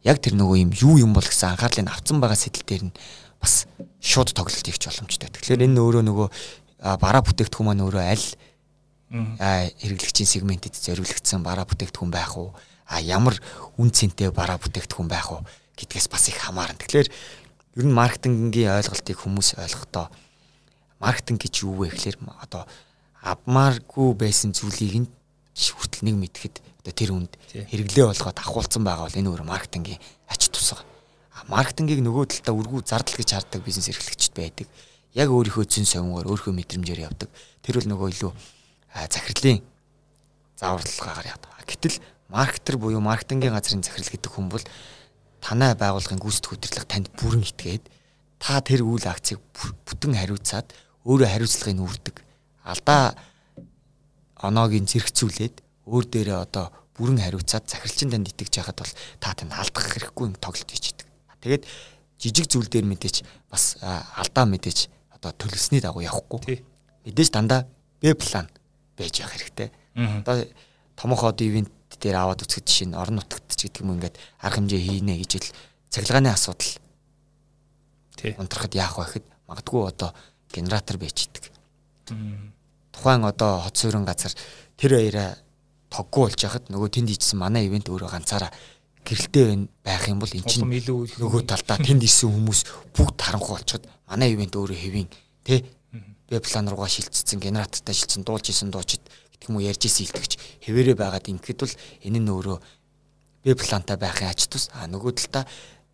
яг 0.05 0.21
тэр 0.21 0.37
нөгөө 0.37 0.57
юм 0.61 0.71
юу 0.77 0.95
юм 1.01 1.11
бол 1.17 1.25
гэсэн 1.25 1.57
анхаарлыг 1.57 1.89
авцсан 1.89 2.21
байгаа 2.21 2.37
сэтэл 2.37 2.63
дээр 2.63 2.83
нь 2.87 2.97
бас 3.41 3.65
шууд 3.99 4.37
тоглолт 4.37 4.61
хийх 4.61 4.77
боломжтой. 4.77 5.29
Тэгэхээр 5.33 5.65
энэ 5.65 5.81
өөрөө 5.81 6.03
нөгөө 6.05 6.27
бараа 7.01 7.25
бүтээгдэхүүн 7.25 7.65
маань 7.65 7.83
өөрөө 7.83 8.03
аль 8.05 8.27
хэрэглэгчийн 9.81 10.29
сегментэд 10.29 10.77
зориулагдсан 10.77 11.41
бараа 11.41 11.65
бүтээгдэхүүн 11.65 12.11
байх 12.13 12.37
уу? 12.37 12.53
А 12.85 13.01
ямар 13.01 13.41
үн 13.81 13.89
цэнтэй 13.89 14.29
бараа 14.29 14.61
бүтээгдэхүүн 14.61 15.09
байх 15.09 15.33
уу 15.33 15.41
гэдгээс 15.73 16.07
бас 16.13 16.29
их 16.29 16.37
хамаарна. 16.37 16.77
Тэгэхээр 16.77 17.09
ер 17.09 17.85
нь 17.85 17.97
маркетингийн 17.97 18.77
ойлголтыг 18.77 19.17
хүмүүс 19.17 19.57
ойлгохдоо 19.57 20.13
маркетинг 21.01 21.41
гэж 21.41 21.65
юу 21.65 21.81
вэ 21.81 21.91
гэхээр 21.91 22.17
одоо 22.45 22.63
авмааргүй 23.25 24.13
байсан 24.15 24.53
зүйлийг 24.53 24.95
нь 25.03 25.09
хүртэл 25.55 26.03
нэг 26.11 26.15
мэдхэд 26.19 26.55
одоо 26.83 26.93
тэр 26.93 27.11
үнд 27.15 27.33
хэрэглээ 27.55 28.05
болгоод 28.11 28.37
ахуулсан 28.43 28.83
байгаа 28.83 29.07
бол 29.07 29.19
энэ 29.19 29.31
өөр 29.31 29.43
маркетингийн 29.47 30.01
ач 30.27 30.51
тусга 30.51 30.83
маркетингийг 31.47 32.01
нөгөө 32.01 32.25
талдаа 32.31 32.55
үргүү 32.55 32.81
зардал 32.87 33.19
гэж 33.19 33.29
харддаг 33.35 33.61
бизнес 33.61 33.91
эрхлэгчд 33.91 34.33
байдаг. 34.33 34.67
Яг 35.13 35.29
өөрийнхөө 35.29 35.67
зэн 35.67 35.85
совингоор 35.85 36.31
өөрийнхөө 36.31 36.55
мэдрэмжээр 36.55 37.05
явдаг. 37.05 37.29
Тэр 37.61 37.77
бол 37.83 37.89
нөгөө 37.91 38.07
илүү 38.15 38.31
захирлын 39.11 39.59
зааварлагаагаар 40.57 41.27
яадаг. 41.35 41.51
Гэтэл 41.67 41.99
маркетер 42.31 42.75
буюу 42.79 43.03
маркетингийн 43.03 43.53
газрын 43.53 43.83
захирал 43.83 44.09
гэдэг 44.09 44.31
хүн 44.31 44.47
бол 44.49 44.63
танай 45.43 45.75
байгууллагын 45.75 46.23
гүйцэтгэх 46.23 46.55
удирдлага 46.55 46.87
танд 46.89 47.07
бүрэн 47.19 47.45
итгээд 47.45 47.83
та 48.39 48.63
тэр 48.63 48.81
үйл 48.87 49.05
акцыг 49.05 49.37
бүтэн 49.53 50.17
хариуцаад 50.17 50.73
өөрөө 51.05 51.29
хариуцлагыг 51.29 51.83
үрдэг. 51.83 52.15
Алдаа 52.65 53.13
оноогийн 54.47 54.86
зэрэгцүүлээд 54.89 55.55
өөр 55.89 56.05
дээрээ 56.10 56.39
одоо 56.45 56.71
бүрэн 56.95 57.19
хариуцаад 57.19 57.67
захиралчин 57.67 58.10
танд 58.12 58.31
итгэж 58.31 58.53
яхад 58.63 58.79
бол 58.79 58.93
та 59.19 59.36
танд 59.36 59.51
алдах 59.51 59.86
хэрэггүй 59.91 60.25
юм 60.31 60.36
тоглолт 60.39 60.69
хийж 60.71 60.95
идэг. 60.95 61.08
Тэгээд 61.43 61.63
жижиг 62.19 62.47
зүйл 62.47 62.69
дээр 62.71 62.88
мэдээж 62.88 63.27
бас 63.51 63.77
алдаа 63.84 64.45
мэдээж 64.47 64.89
одоо 65.12 65.31
төлөвсний 65.36 65.84
дагуу 65.84 66.08
явахгүй. 66.08 66.63
Мэдээж 67.03 67.29
дандаа 67.36 67.67
Б 68.01 68.15
план 68.15 68.47
байж 68.97 69.19
явах 69.19 69.36
хэрэгтэй. 69.36 69.69
Одоо 69.95 70.47
томоохон 70.95 71.29
одоо 71.36 71.45
ивент 71.47 71.71
дээр 71.99 72.15
аваад 72.15 72.43
үзэхэд 72.43 72.67
жишээ 72.67 72.88
нь 72.91 72.95
орон 72.95 73.19
нутагт 73.19 73.49
ч 73.55 73.67
гэдэг 73.67 73.84
юм 73.84 73.99
ингээд 73.99 74.15
арга 74.39 74.58
хэмжээ 74.60 74.81
хийнэ 74.84 75.15
гэж 75.19 75.31
л 75.41 75.49
цахилгааны 75.91 76.29
асуудал. 76.31 76.73
Тий. 78.15 78.36
Унтрахад 78.39 78.73
яах 78.75 78.95
вэ 78.99 79.03
гэхэд 79.03 79.25
магадгүй 79.47 79.81
одоо 79.88 80.12
генератор 80.51 80.97
байж 80.97 81.27
идэг. 81.27 81.51
Тухайн 82.95 83.27
одоо 83.27 83.60
хот 83.60 83.75
суурин 83.75 84.08
газар 84.08 84.31
тэр 84.79 84.95
хоёроо 84.95 85.36
тоггүй 85.91 86.21
болж 86.31 86.39
яхад 86.39 86.71
нөгөө 86.71 86.89
тэнд 86.95 87.12
ичсэн 87.12 87.39
манай 87.43 87.67
ивент 87.67 87.91
өөрөө 87.91 88.10
ганцаараа 88.15 88.51
гэрэлтэй 89.03 89.67
байх 89.84 90.08
юм 90.08 90.23
бол 90.23 90.31
эн 90.31 90.47
чинь 90.47 90.63
нөгөө 90.63 91.41
талдаа 91.43 91.77
тэнд 91.77 92.08
ирсэн 92.08 92.31
хүмүүс 92.31 92.62
бүгд 92.95 93.19
харанхуй 93.19 93.53
болчиход 93.60 93.86
манай 94.08 94.34
ивент 94.34 94.55
өөрөө 94.55 94.79
хэвийн 94.79 95.10
тий 95.43 95.62
веб 96.29 96.43
план 96.43 96.69
руугаа 96.69 96.89
шилжчихсэн 96.89 97.39
генератортай 97.39 97.93
шилжсэн 97.93 98.23
дуулж 98.25 98.49
исэн 98.49 98.73
дуучид 98.73 99.03
гэдэг 99.05 99.49
юм 99.49 99.62
уу 99.62 99.67
ярьж 99.67 99.86
исэн 99.86 100.10
илтгэж 100.10 100.31
хэвээрээ 100.65 100.97
байгаад 100.97 101.29
ингэхэд 101.29 101.60
бол 101.62 101.75
энэ 102.01 102.19
нь 102.19 102.31
өөрөө 102.34 102.58
веб 103.45 103.60
плантай 103.62 103.97
байхын 103.97 104.34
ач 104.34 104.49
тус. 104.49 104.73
А 104.73 104.89
нөгөө 104.89 105.13
талдаа 105.21 105.45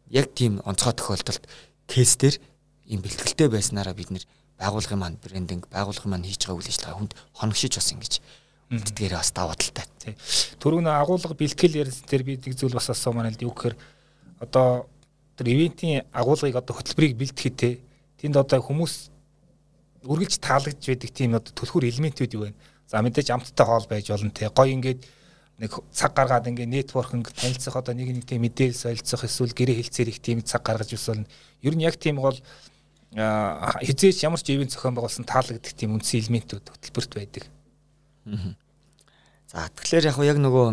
яг 0.07 0.31
тийм 0.31 0.63
онцгой 0.63 0.95
тохиолдолд 0.95 1.43
кейс 1.83 2.15
дээр 2.15 2.39
юм 2.87 3.03
бэлтгэлтэй 3.03 3.51
байснараа 3.51 3.91
бид 3.91 4.15
нэр 4.15 4.23
байгуулгын 4.61 4.99
маань 5.01 5.17
брендинг 5.17 5.65
байгуулгын 5.73 6.11
маань 6.13 6.29
хийж 6.29 6.45
байгаа 6.45 6.61
үйл 6.61 6.69
ажиллагаа 6.69 6.97
хүнд 7.01 7.13
хоногшиж 7.33 7.73
бас 7.81 7.89
ингэж 7.91 8.13
үлддгээр 8.71 9.13
бас 9.17 9.31
даваа 9.35 9.57
талтай. 9.57 9.85
Тий. 9.99 10.13
Түрүүн 10.61 10.87
агуулга 10.87 11.35
бэлтгэл 11.35 11.81
ярьсан 11.81 12.07
дээр 12.07 12.23
би 12.23 12.37
нэг 12.39 12.55
зүйл 12.55 12.77
бас 12.77 12.87
асуу 12.93 13.11
маань 13.11 13.33
л 13.33 13.43
юу 13.43 13.51
гэхээр 13.51 13.75
одоо 14.39 14.87
тэр 15.35 15.47
ивентийн 15.51 16.07
агуулгыг 16.13 16.55
одоо 16.55 16.79
хөтөлбөрийг 16.79 17.19
бэлтгэхэд 17.19 17.55
те 17.57 17.81
тэнд 18.21 18.39
одоо 18.39 18.63
хүмүүс 18.63 19.11
үргэлж 20.07 20.39
таалагдж 20.39 20.83
байдаг 20.87 21.11
тийм 21.11 21.35
одоо 21.35 21.51
төлхөр 21.51 21.89
элементүүд 21.91 22.31
юу 22.37 22.47
вэ? 22.47 22.55
За 22.87 23.03
мэдээж 23.03 23.33
амттай 23.35 23.65
хоол 23.65 23.85
байж 23.91 24.07
болно 24.07 24.31
те. 24.31 24.47
Гой 24.47 24.71
ингээд 24.71 25.03
нэг 25.61 25.71
цаг 25.93 26.15
гаргаад 26.15 26.49
ингээ 26.49 26.65
нэтворкинг 26.65 27.27
танилцах 27.37 27.75
одоо 27.75 27.93
нэг 27.93 28.09
нэг 28.09 28.25
тийм 28.25 28.41
мэдээлэл 28.41 28.81
солилцох 28.81 29.27
эсвэл 29.27 29.53
гэрээ 29.53 29.77
хэлцээр 29.77 30.09
их 30.09 30.19
тийм 30.23 30.41
цаг 30.41 30.65
гаргаж 30.65 30.95
өсвөл 30.97 31.21
ер 31.61 31.75
нь 31.77 31.85
яг 31.85 32.01
тийм 32.01 32.17
бол 32.17 32.33
хизээч 33.15 34.23
ямар 34.23 34.39
ч 34.39 34.55
ивент 34.55 34.71
зохион 34.71 34.95
байгуулсан 34.95 35.27
таалагддаг 35.27 35.75
тийм 35.75 35.99
үндсэн 35.99 36.23
элементүүд 36.23 36.71
хөтөлбөрт 36.71 37.11
байдаг. 37.15 37.43
За 39.51 39.67
тэгэхээр 39.67 40.15
яг 40.15 40.17
яг 40.23 40.37
нөгөө 40.39 40.67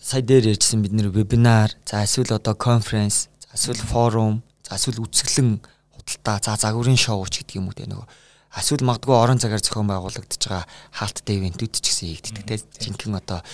сая 0.00 0.24
дээр 0.24 0.56
ярьжсэн 0.56 0.80
бид 0.80 0.96
нэр 0.96 1.12
вебинар, 1.12 1.76
за 1.84 2.00
эсвэл 2.00 2.40
одоо 2.40 2.56
конференс, 2.56 3.28
за 3.44 3.60
эсвэл 3.60 3.84
форум, 3.84 4.40
за 4.64 4.80
эсвэл 4.80 5.04
үсгэлэн 5.04 5.60
худалдаа, 5.92 6.40
за 6.40 6.56
загварын 6.56 6.96
шоу 6.96 7.28
ч 7.28 7.44
гэдэг 7.44 7.60
юм 7.60 7.68
уу 7.68 7.76
те 7.76 7.84
нөгөө 7.84 8.08
эсвэл 8.56 8.88
магадгүй 8.88 9.12
орон 9.12 9.36
цагаар 9.36 9.60
зохион 9.60 9.92
байгуулагдаж 9.92 10.40
байгаа 10.40 10.64
хаалттай 10.96 11.36
ивентүүд 11.36 11.72
ч 11.76 11.84
гэсэн 11.84 12.08
хийгддэг 12.08 12.44
те. 12.48 12.56
Жинхэнэ 12.80 13.20
одоо 13.20 13.44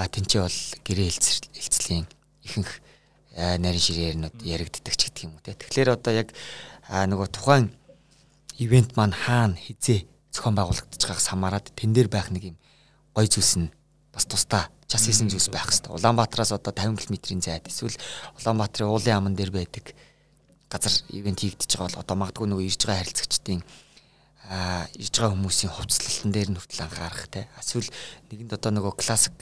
тэнцээ 0.00 0.40
бол 0.40 0.58
гэрээ 0.80 1.10
хэлцлийн 1.12 2.08
ихэнх 2.40 2.72
нарийн 3.36 3.84
ширээрнүүд 3.84 4.36
яригддаг 4.48 4.94
ч 4.96 5.12
гэдэг 5.12 5.24
юм 5.28 5.36
уу 5.36 5.44
те. 5.44 5.52
Тэгэхээр 5.60 5.92
одоо 5.92 6.12
яг 6.16 6.32
нөгөө 6.90 7.28
тухайн 7.34 7.70
ивент 8.58 8.96
маань 8.96 9.14
хаана 9.14 9.58
хизээ 9.58 10.06
зохион 10.32 10.54
байгуулагдаж 10.56 11.00
байгаагаас 11.02 11.28
хамаарат 11.32 11.66
тэн 11.74 11.92
дээр 11.92 12.08
байх 12.08 12.30
нэг 12.30 12.54
юм 12.54 12.56
гой 13.14 13.26
зүйлс 13.26 13.54
нь 13.58 13.72
бас 14.12 14.24
тусдаа 14.24 14.70
час 14.86 15.04
хийсэн 15.04 15.28
зүйлс 15.28 15.50
байх 15.50 15.66
хэрэгтэй. 15.66 15.92
Улаанбаатараас 15.92 16.54
одоо 16.54 16.72
50 16.72 17.10
км-ийн 17.10 17.42
зайд 17.42 17.66
эсвэл 17.66 17.96
Улаанбаатарын 18.38 18.92
уулын 18.92 19.18
аман 19.18 19.34
дээр 19.34 19.50
байдаг 19.50 19.92
газар 20.70 20.94
ивент 21.10 21.42
хийгдэж 21.42 21.70
байгаа 21.74 21.90
бол 21.90 22.02
одоо 22.02 22.16
магадгүй 22.16 22.46
нөгөө 22.46 22.66
ирж 22.70 22.82
байгаа 22.86 23.02
харилцагчдын 23.02 23.62
а 24.46 24.86
ирж 24.94 25.14
байгаа 25.18 25.34
хүмүүсийн 25.34 25.72
хувцлалтан 25.74 26.30
дээр 26.30 26.48
нь 26.54 26.58
хүртэл 26.58 26.86
анхаарах 26.86 27.26
те. 27.26 27.50
Эсвэл 27.58 27.90
нэгэнд 28.30 28.54
одоо 28.54 28.70
нөгөө 28.78 28.94
классик 28.94 29.36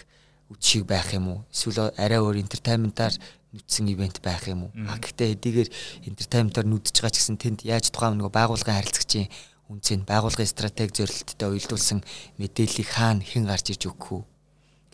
үдшиг 0.49 0.89
байх 0.89 1.13
юм 1.13 1.29
уу? 1.29 1.41
Эсвэл 1.53 1.93
арай 1.93 2.21
өөр 2.25 2.41
entertainment-аар 2.41 3.13
нүдсэн 3.55 3.87
ивент 3.95 4.19
байх 4.19 4.51
юм 4.51 4.67
уу? 4.67 4.73
А 4.91 4.99
гэхдээ 4.99 5.39
хэдийгээр 5.39 5.71
entertainment-аар 6.11 6.67
нүдж 6.67 6.99
байгаа 6.99 7.15
ч 7.15 7.23
гэсэн 7.23 7.39
тэнд 7.39 7.63
яаж 7.63 7.95
тухайн 7.95 8.19
нөгөө 8.19 8.35
байгууллагын 8.35 8.79
харилцагчийн 8.83 9.31
үнцэн 9.71 10.03
байгууллагын 10.03 10.51
стратеги 10.51 11.07
зорилттой 11.07 11.49
уялдуулсан 11.55 12.03
мэдээллийг 12.43 12.91
хаана 12.91 13.23
хэн 13.23 13.47
гарч 13.47 13.73
иж 13.73 13.87
өгөх 13.87 14.11
үү? 14.19 14.23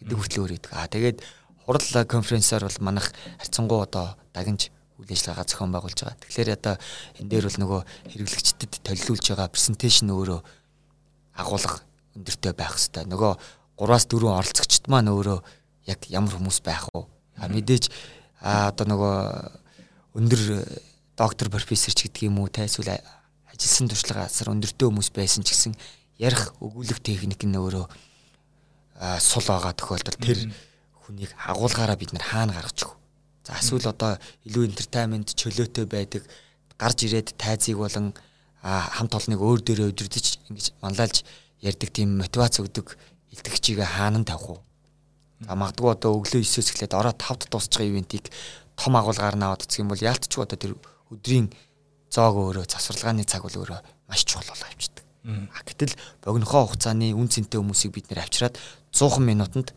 гэдэг 0.01 0.17
хүртэл 0.17 0.41
өөр 0.41 0.53
идэг. 0.57 0.73
Аа 0.73 0.89
тэгээд 0.89 1.19
хурал 1.65 2.05
конференсаар 2.09 2.65
бол 2.65 2.79
манах 2.81 3.13
харьцангуй 3.37 3.81
одоо 3.85 4.17
дагнж 4.33 4.73
үйл 4.97 5.13
ажиллагаа 5.13 5.45
зохион 5.45 5.73
байгуулж 5.73 5.99
байгаа. 6.01 6.21
Тэгэхээр 6.25 6.57
одоо 6.57 6.75
энэ 7.21 7.29
дээр 7.29 7.45
бол 7.49 7.61
нөгөө 7.61 7.81
хэрэглэгчдэд 8.17 8.73
төлөвлүүлж 8.85 9.27
байгаа 9.29 9.49
презентацийн 9.53 10.11
өөрөө 10.13 10.41
агуулга 11.37 11.77
өндөртэй 12.17 12.53
байх 12.57 12.75
хэвээр. 12.77 13.09
Нөгөө 13.13 13.33
3-аас 13.81 14.05
4 14.09 14.29
оролцогчд 14.29 14.85
маань 14.89 15.13
өөрөө 15.13 15.39
яг 15.89 16.01
ямар 16.09 16.33
хүмүүс 16.37 16.61
байх 16.65 16.89
вэ? 16.93 17.05
Мэдээж 17.41 17.85
а 18.41 18.73
одоо 18.73 18.87
нөгөө 18.89 19.17
өндөр 20.17 20.43
доктор 21.17 21.53
профессор 21.53 21.93
ч 21.93 22.09
гэдэг 22.09 22.33
юм 22.33 22.41
уу 22.41 22.49
те 22.49 22.65
эсвэл 22.65 22.97
ажилласан 23.53 23.93
туршлага 23.93 24.25
асар 24.25 24.51
өндөртэй 24.53 24.89
хүмүүс 24.89 25.13
байсан 25.13 25.45
ч 25.45 25.53
гэсэн 25.53 25.77
ярих 26.17 26.57
өгүүлэх 26.65 27.05
техник 27.05 27.45
нь 27.45 27.61
өөрөө 27.61 27.85
сул 29.21 29.45
байгаа 29.45 29.73
тохиолдолд 29.77 30.21
тэр 30.21 30.49
хүнийг 31.05 31.33
агуулгаараа 31.37 31.97
бид 31.97 32.13
нар 32.13 32.25
хаана 32.25 32.53
гаргаж 32.57 32.85
өгөх. 32.85 32.97
За 33.45 33.57
эсвэл 33.57 33.89
одоо 33.89 34.17
илүү 34.45 34.69
entertainment 34.69 35.33
чөлөөтэй 35.37 35.85
байдаг 35.89 36.23
гарч 36.77 37.05
ирээд 37.05 37.37
тайзыг 37.41 37.77
болон 37.81 38.13
хамт 38.61 39.13
олныг 39.17 39.41
өөр 39.41 39.61
дээрээ 39.65 39.91
өдөрдөж 39.93 40.27
ингэж 40.53 40.67
манлайлж 40.85 41.25
ярддаг 41.65 41.91
тийм 41.93 42.21
мотивац 42.21 42.61
өгдөг 42.61 42.97
илтгэгчийг 43.33 43.81
хаана 43.85 44.25
тавих 44.25 44.57
уу? 44.57 44.61
За 45.41 45.57
магадгүй 45.57 45.91
одоо 45.97 46.21
өглөө 46.21 46.45
9-өөс 46.45 46.69
эхлээд 46.73 46.93
ороо 46.93 47.15
5-д 47.17 47.49
дуусах 47.49 47.81
ивентийг 47.81 48.29
том 48.77 48.97
агуулгаар 48.97 49.37
наваад 49.41 49.65
үзэх 49.65 49.81
юм 49.81 49.89
бол 49.89 50.01
яалтчгүй 50.01 50.45
одоо 50.45 50.59
тэр 50.61 50.73
өдрийн 51.09 51.49
зоог 52.13 52.37
өөрөө 52.37 52.69
завсарлагын 52.69 53.25
цаг 53.25 53.49
бол 53.49 53.65
өөрөө 53.65 53.81
маш 54.09 54.25
чухал 54.29 54.53
болоо 54.53 54.69
авчдаг. 54.69 55.05
А 55.25 55.61
гэтэл 55.65 55.97
богинохоо 56.25 56.69
хугацааны 56.69 57.13
үн 57.17 57.29
цэнтэй 57.29 57.61
хүмүүсийг 57.61 57.93
бид 57.93 58.09
нэр 58.13 58.25
авчираад 58.25 58.57
100 58.93 59.21
минутанд 59.21 59.73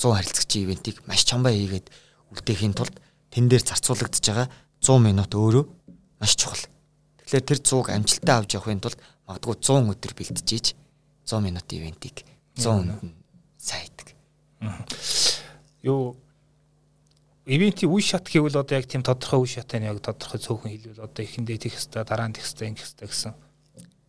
100 0.00 0.16
харилцагчийн 0.16 0.64
ивентийг 0.64 1.00
маш 1.08 1.24
чамбаа 1.28 1.52
хийгээд 1.52 1.92
үлдээхийн 2.32 2.76
тулд 2.76 2.96
тэн 3.32 3.48
дээр 3.48 3.64
зарцуулагдж 3.64 4.24
байгаа 4.24 4.48
100 4.80 5.00
минут 5.00 5.32
өөрөө 5.32 5.64
маш 6.20 6.36
чухал. 6.36 6.60
Тэгэхээр 7.24 7.44
тэр 7.44 7.60
100-г 7.60 7.88
амжилттай 7.92 8.36
авч 8.36 8.50
явахын 8.56 8.80
тулд 8.80 9.00
магадгүй 9.28 9.54
100 9.60 9.92
өдөр 9.92 10.12
бэлтжиж 10.12 10.76
100 11.24 11.40
минутын 11.44 11.78
ивентийг 11.80 12.16
100 12.56 12.80
өдрөнд 12.84 13.16
сайн 13.56 13.82
хийдэг. 13.84 14.15
Юу 15.82 16.16
ивентийн 17.46 17.92
үе 17.92 18.02
шат 18.02 18.26
гэвэл 18.26 18.58
одоо 18.58 18.76
яг 18.78 18.90
тийм 18.90 19.06
тодорхой 19.06 19.46
үе 19.46 19.50
шатаа 19.60 19.80
яг 19.80 20.02
тодорхой 20.02 20.40
цөөхөн 20.42 20.70
хэлвэл 20.74 21.06
одоо 21.06 21.22
эхэндээ 21.22 21.58
тех 21.62 21.74
хэвээр 21.78 22.06
дараа 22.06 22.28
нь 22.28 22.34
тех 22.34 22.42
хэвээр 22.42 22.70
ингэх 22.74 22.86
хэвээр 22.90 23.10
гэсэн. 23.10 23.34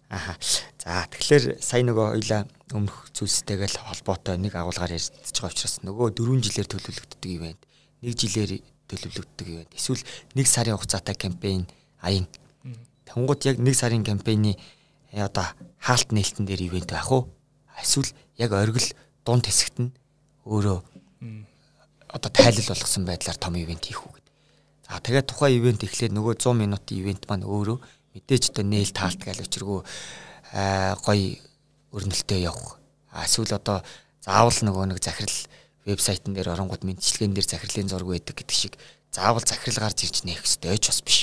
Аха. 0.10 0.40
За 0.80 1.04
тэгэхээр 1.12 1.60
сая 1.60 1.84
нөгөө 1.84 2.08
хоёлаа 2.16 2.48
өмнөх 2.72 3.12
зүйлстэйгээ 3.12 3.70
л 3.76 3.84
холбоотой 3.92 4.40
нэг 4.40 4.56
агуулгаар 4.56 4.96
ярьж 4.96 5.12
байгаа 5.36 5.52
учраас 5.52 5.84
нөгөө 5.84 6.16
4 6.16 6.48
жилээр 6.48 6.68
төлөвлөгддөг 6.72 7.28
ивент, 7.28 7.62
1 8.00 8.16
жилээр 8.16 8.52
төлөвлөгддөг 8.88 9.48
ивент, 9.52 9.72
эсвэл 9.76 10.00
1 10.32 10.48
сарын 10.48 10.80
хугацаатай 10.80 11.16
кампайн 11.20 11.68
аян. 12.00 12.24
Тэнгууд 13.04 13.42
яг 13.52 13.60
1 13.60 13.68
сарын 13.76 14.08
кампайны 14.08 14.56
э, 15.12 15.20
одоо 15.20 15.52
хаалт 15.84 16.16
нээлтэн 16.16 16.48
дээр 16.48 16.72
ивент 16.72 16.88
байх 16.88 17.12
уу? 17.12 17.28
Эсвэл 17.76 18.16
яг 18.40 18.56
оргил 18.56 18.88
дунд 19.28 19.44
хэсэгт 19.44 19.78
нь 19.84 19.92
өөрөө 20.48 20.80
одоо 22.08 22.32
тайлал 22.32 22.68
болгосон 22.72 23.04
байдлаар 23.06 23.38
том 23.38 23.56
ивент 23.60 23.84
хийх 23.84 24.02
үү 24.08 24.14
гэдэг. 24.16 24.34
За 24.88 25.00
тэгээд 25.04 25.28
тухайн 25.28 25.60
ивент 25.60 25.84
эхлээд 25.84 26.16
нөгөө 26.16 26.34
100 26.40 26.56
минутын 26.56 26.98
ивент 26.98 27.24
маань 27.28 27.44
өөрөө 27.44 27.78
мэдээж 28.16 28.56
одоо 28.56 28.64
нээл 28.64 28.96
таалт 28.96 29.20
гал 29.20 29.44
өчргөө 29.44 29.80
гоё 31.04 31.28
өрнөлтөө 31.92 32.40
явах. 32.40 32.80
Эсвэл 33.12 33.60
одоо 33.60 33.84
заавал 34.24 34.56
нөгөө 34.56 34.96
нэг 34.96 35.04
захирал 35.04 35.40
вебсайтн 35.84 36.32
дээр 36.32 36.56
оронгууд 36.56 36.84
мэдчилгээн 36.88 37.36
дээр 37.36 37.48
захирлын 37.48 37.92
зураг 37.92 38.08
байдаг 38.08 38.36
гэдэг 38.40 38.56
шиг 38.56 38.74
заавал 39.12 39.44
захирал 39.44 39.88
гарч 39.88 40.08
ирж 40.08 40.24
нээх 40.24 40.44
ёстой 40.44 40.80
ч 40.80 40.92
бас 40.92 41.02
биш. 41.04 41.20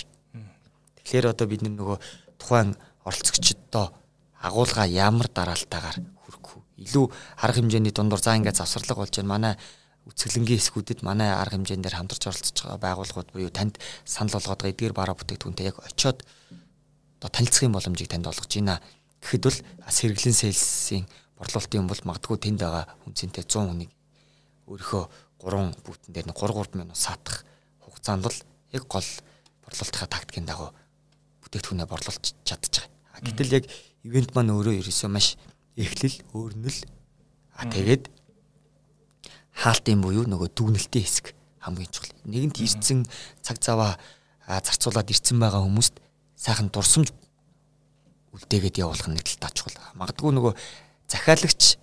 Тэгэхээр 1.01 1.33
одоо 1.33 1.47
бид 1.49 1.65
нөгөө 1.65 1.97
тухайн 2.41 2.77
оролцогчдоо 3.05 3.93
агуулга 4.41 4.85
ямар 4.89 5.29
дараалтаагаар? 5.29 6.14
Илүү 6.79 7.07
арга 7.39 7.59
хэмжээний 7.63 7.95
дундуур 7.95 8.21
за 8.21 8.35
ингээд 8.35 8.59
завсарлага 8.59 9.07
болж 9.07 9.15
байна. 9.15 9.31
Манай 9.31 9.55
үцгэлэнгийн 10.05 10.61
хэсгүүдэд 10.61 11.01
манай 11.07 11.31
арга 11.33 11.57
хэмжээнд 11.57 11.85
дээр 11.87 11.97
хамтарч 11.97 12.23
оролцож 12.29 12.59
байгаа 12.61 12.83
байгууллагууд 12.83 13.31
буюу 13.33 13.51
танд 13.55 13.79
санал 14.05 14.37
болгоод 14.37 14.61
байгаа 14.61 14.73
эдгээр 14.75 14.95
бараа 14.95 15.17
бүтээгдэхүүнтэй 15.17 15.67
яг 15.71 15.79
очиод 15.81 16.21
одоо 17.19 17.31
танилцахын 17.33 17.73
боломжийг 17.73 18.11
танд 18.13 18.29
олгож 18.29 18.53
байна. 18.53 18.83
Гэхэд 19.25 19.45
бол 19.49 19.59
сэргэлэн 19.89 20.37
сейлсийн 20.37 21.09
борлуулалтын 21.41 21.81
юм 21.81 21.89
бол 21.89 22.03
магадгүй 22.05 22.37
тэнд 22.37 22.61
байгаа 22.61 22.85
үнцэнтэй 23.09 23.45
100 23.49 23.65
хүнийг 23.65 23.93
өөрийнхөө 24.69 25.05
3 25.41 25.73
бүтэн 25.89 26.13
дээр 26.13 26.27
3 26.29 26.37
3 26.37 26.77
минут 26.77 27.01
саатах 27.01 27.45
хугацаанд 27.81 28.29
бол 28.29 28.39
яг 28.77 28.85
гол 28.85 29.09
борлуулалтынхаа 29.65 30.13
тактикийн 30.13 30.45
дагуу 30.45 30.71
бүтээгдэхүүнээ 31.41 31.89
борлуулж 31.89 32.25
чадчих. 32.45 32.85
Гэтэл 33.25 33.57
яг 33.57 33.65
ивент 34.05 34.37
маань 34.37 34.53
өөрөө 34.53 34.85
ерөөсөө 34.85 35.09
маш 35.09 35.41
эхлэл, 35.77 36.17
өөрнөл 36.35 36.79
а 37.55 37.67
тэгээд 37.71 38.11
хаалтын 39.55 40.03
буюу 40.03 40.27
нөгөө 40.27 40.51
дүгнэлтийн 40.55 41.05
хэсэг 41.07 41.27
хамгийн 41.63 41.91
чухал. 41.91 42.15
Нэгэнт 42.27 42.59
ирсэн 42.59 43.07
цаг 43.43 43.63
заваа 43.63 43.99
зарцуулаад 44.47 45.11
ирсэн 45.11 45.39
байгаа 45.39 45.63
хүмүүст 45.63 45.99
сайхан 46.37 46.69
дурсамж 46.75 47.15
үлдээгээд 48.35 48.83
явуулах 48.83 49.09
нь 49.09 49.17
нэг 49.17 49.27
тал 49.39 49.55
чухал. 49.55 49.79
Магадгүй 49.95 50.35
нөгөө 50.35 50.53
захиалагч, 51.07 51.79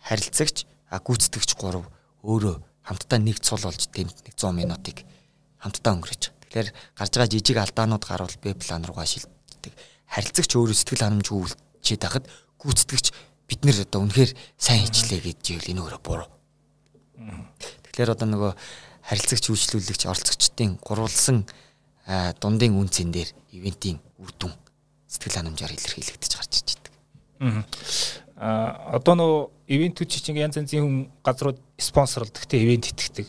харилцагч, 0.00 0.64
гүйцэтгэгч 0.88 1.50
гурав 1.60 1.84
өөрөө 2.24 2.56
хамтдаа 2.88 3.18
нэг 3.20 3.38
цул 3.44 3.60
болж 3.60 3.92
тэнд 3.92 4.16
100 4.32 4.56
минутыг 4.56 5.04
хамтдаа 5.60 5.92
өнгөрөөж. 5.94 6.22
Тэгэхээр 6.48 6.68
гарч 6.96 7.12
байгаа 7.12 7.30
жижиг 7.30 7.56
алдаанууд 7.60 8.04
гарвал 8.04 8.36
Б 8.42 8.56
план 8.56 8.82
руугаа 8.82 9.06
шилждэг. 9.06 9.72
Харилцагч 10.10 10.50
өөрөө 10.56 10.76
сэтгэл 10.76 11.04
ханамжгүй 11.06 11.38
үлчээд 11.46 12.02
хахад 12.02 12.26
гүйцэтгэгч 12.62 13.06
бид 13.50 13.60
нэр 13.66 13.84
одоо 13.84 14.06
үнэхээр 14.06 14.32
сайн 14.56 14.86
хийчлээ 14.86 15.20
гэж 15.20 15.40
ивэл 15.52 15.70
энэ 15.76 15.82
өөрөө 15.82 16.00
буруу. 16.00 16.30
Тэгэхээр 17.84 18.14
одоо 18.14 18.28
нөгөө 18.30 18.52
харилцагч 19.02 19.44
үйлчлүүлэгч 19.50 20.02
оролцогчдын 20.06 20.78
гурвалсан 20.78 21.44
дундын 22.40 22.78
үнцэн 22.78 23.10
дээр 23.12 23.30
ивентийн 23.52 23.98
үр 24.22 24.30
дүн 24.38 24.54
сэтгэл 25.10 25.38
ханамжаар 25.42 25.74
илэрхийлэгдэж 25.74 26.32
гарч 26.32 26.52
иж 26.62 26.68
байдаг. 26.78 26.94
Аа 28.38 28.96
одоо 28.98 29.14
нөө 29.18 29.34
ивентүүд 29.68 30.08
чинь 30.08 30.40
янз 30.40 30.56
янзын 30.56 30.82
хүн 30.82 30.96
газрууд 31.22 31.58
спонсорлдог 31.78 32.46
те 32.48 32.62
ивент 32.62 32.88
итгэдэг. 32.90 33.28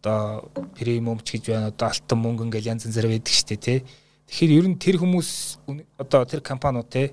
Одоо 0.00 0.48
премиум 0.78 1.20
ч 1.20 1.36
гэж 1.36 1.52
байна 1.52 1.72
одоо 1.74 1.90
алтан 1.90 2.18
мөнгө 2.22 2.46
ингээл 2.48 2.72
янз 2.72 2.86
янзаар 2.86 3.10
байдаг 3.10 3.34
штэ 3.34 3.56
те. 3.58 3.82
Тэгэхээр 4.30 4.56
ер 4.56 4.66
нь 4.70 4.78
тэр 4.78 4.96
хүмүүс 5.02 5.30
одоо 5.98 6.24
тэр 6.24 6.40
компаниуд 6.40 6.88
те 6.88 7.12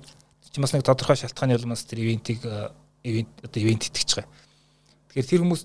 чи 0.56 0.64
бас 0.64 0.72
нэг 0.72 0.88
тодорхой 0.88 1.20
шалтгааны 1.20 1.60
улмаас 1.60 1.84
тэр 1.84 2.00
ивентийг 2.00 2.40
ивент 3.04 3.28
одоо 3.44 3.60
ивент 3.60 3.84
итгэж 3.92 4.24
байгаа. 4.24 4.32
Тэгэхээр 5.12 5.28
тэр 5.28 5.42
хүмүүс 5.44 5.62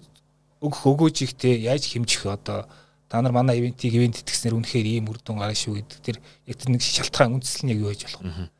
өгөх 0.59 0.83
өгөөж 0.83 1.17
их 1.23 1.33
те 1.39 1.55
яаж 1.55 1.87
хэмжих 1.87 2.27
одоо 2.27 2.67
та 3.07 3.21
нар 3.23 3.31
манай 3.31 3.63
ивентийг 3.63 3.95
ивент 3.95 4.19
итгэснээр 4.19 4.59
үнэхээр 4.59 4.87
ийм 4.99 5.07
үр 5.07 5.23
дүн 5.23 5.39
гарна 5.39 5.55
шүү 5.55 5.79
гэдэг. 5.79 5.99
Тэр 6.03 6.17
яг 6.19 6.55
тэр 6.59 6.69
нэг 6.75 6.83
шалтгаан 6.83 7.39
үндэслэл 7.39 7.63
нь 7.63 7.71
яг 7.71 7.79
юу 7.79 7.89
байж 7.95 8.03
болох 8.03 8.19
вэ? 8.19 8.51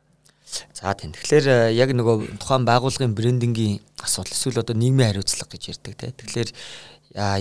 За 0.72 0.92
тийм. 0.96 1.12
Тэгэхээр 1.12 1.46
э, 1.52 1.56
яг 1.76 1.92
нөгөө 1.92 2.40
тухайн 2.40 2.64
байгууллагын 2.64 3.12
брендингийн 3.12 3.84
асуудал 4.00 4.32
эсвэл 4.32 4.64
одоо 4.64 4.76
нийгмийн 4.76 5.12
хариуцлага 5.12 5.52
гэж 5.52 5.62
ярьдаг 5.76 5.94
те. 6.00 6.16
Тэгэхээр 6.16 6.50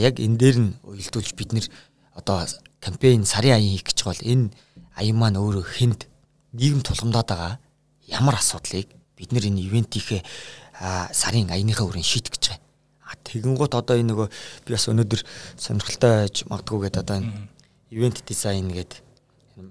яг 0.03 0.15
энэ 0.19 0.35
дээр 0.35 0.57
нь 0.59 0.71
уялдуулж 0.83 1.31
бид 1.35 1.51
нэр 1.55 1.67
одоо 2.15 2.43
кампайн 2.83 3.23
сарын 3.23 3.55
аян 3.55 3.71
хийх 3.71 3.87
гэж 3.87 3.99
бол 4.03 4.19
энэ 4.19 4.51
аян 4.95 5.15
маань 5.15 5.39
өөрөө 5.39 5.63
хүнд 5.63 6.07
нийгэм 6.55 6.83
тулгамдаад 6.83 7.27
байгаа 7.27 7.55
ямар 8.11 8.35
асуудлыг 8.37 8.91
бид 9.15 9.31
нэр 9.31 9.47
энэ 9.47 9.65
ивентийнхээ 9.71 10.21
сарын 11.15 11.49
аяныхаа 11.49 11.87
өрөө 11.87 12.03
шийдэх 12.03 12.35
гэж 12.35 12.43
байгаа 12.51 12.69
тэгэн 13.23 13.55
гут 13.55 13.73
одоо 13.75 13.95
энэ 13.95 14.11
нөгөө 14.11 14.27
би 14.67 14.69
бас 14.75 14.87
өнөөдөр 14.91 15.21
сонирхолтой 15.57 16.11
байж 16.27 16.35
магадгүй 16.47 16.79
гэдэг 16.87 17.01
одоо 17.01 17.15
энэ 17.23 17.31
ивент 17.91 18.23
дизайн 18.27 18.71
гэдэг 18.71 18.99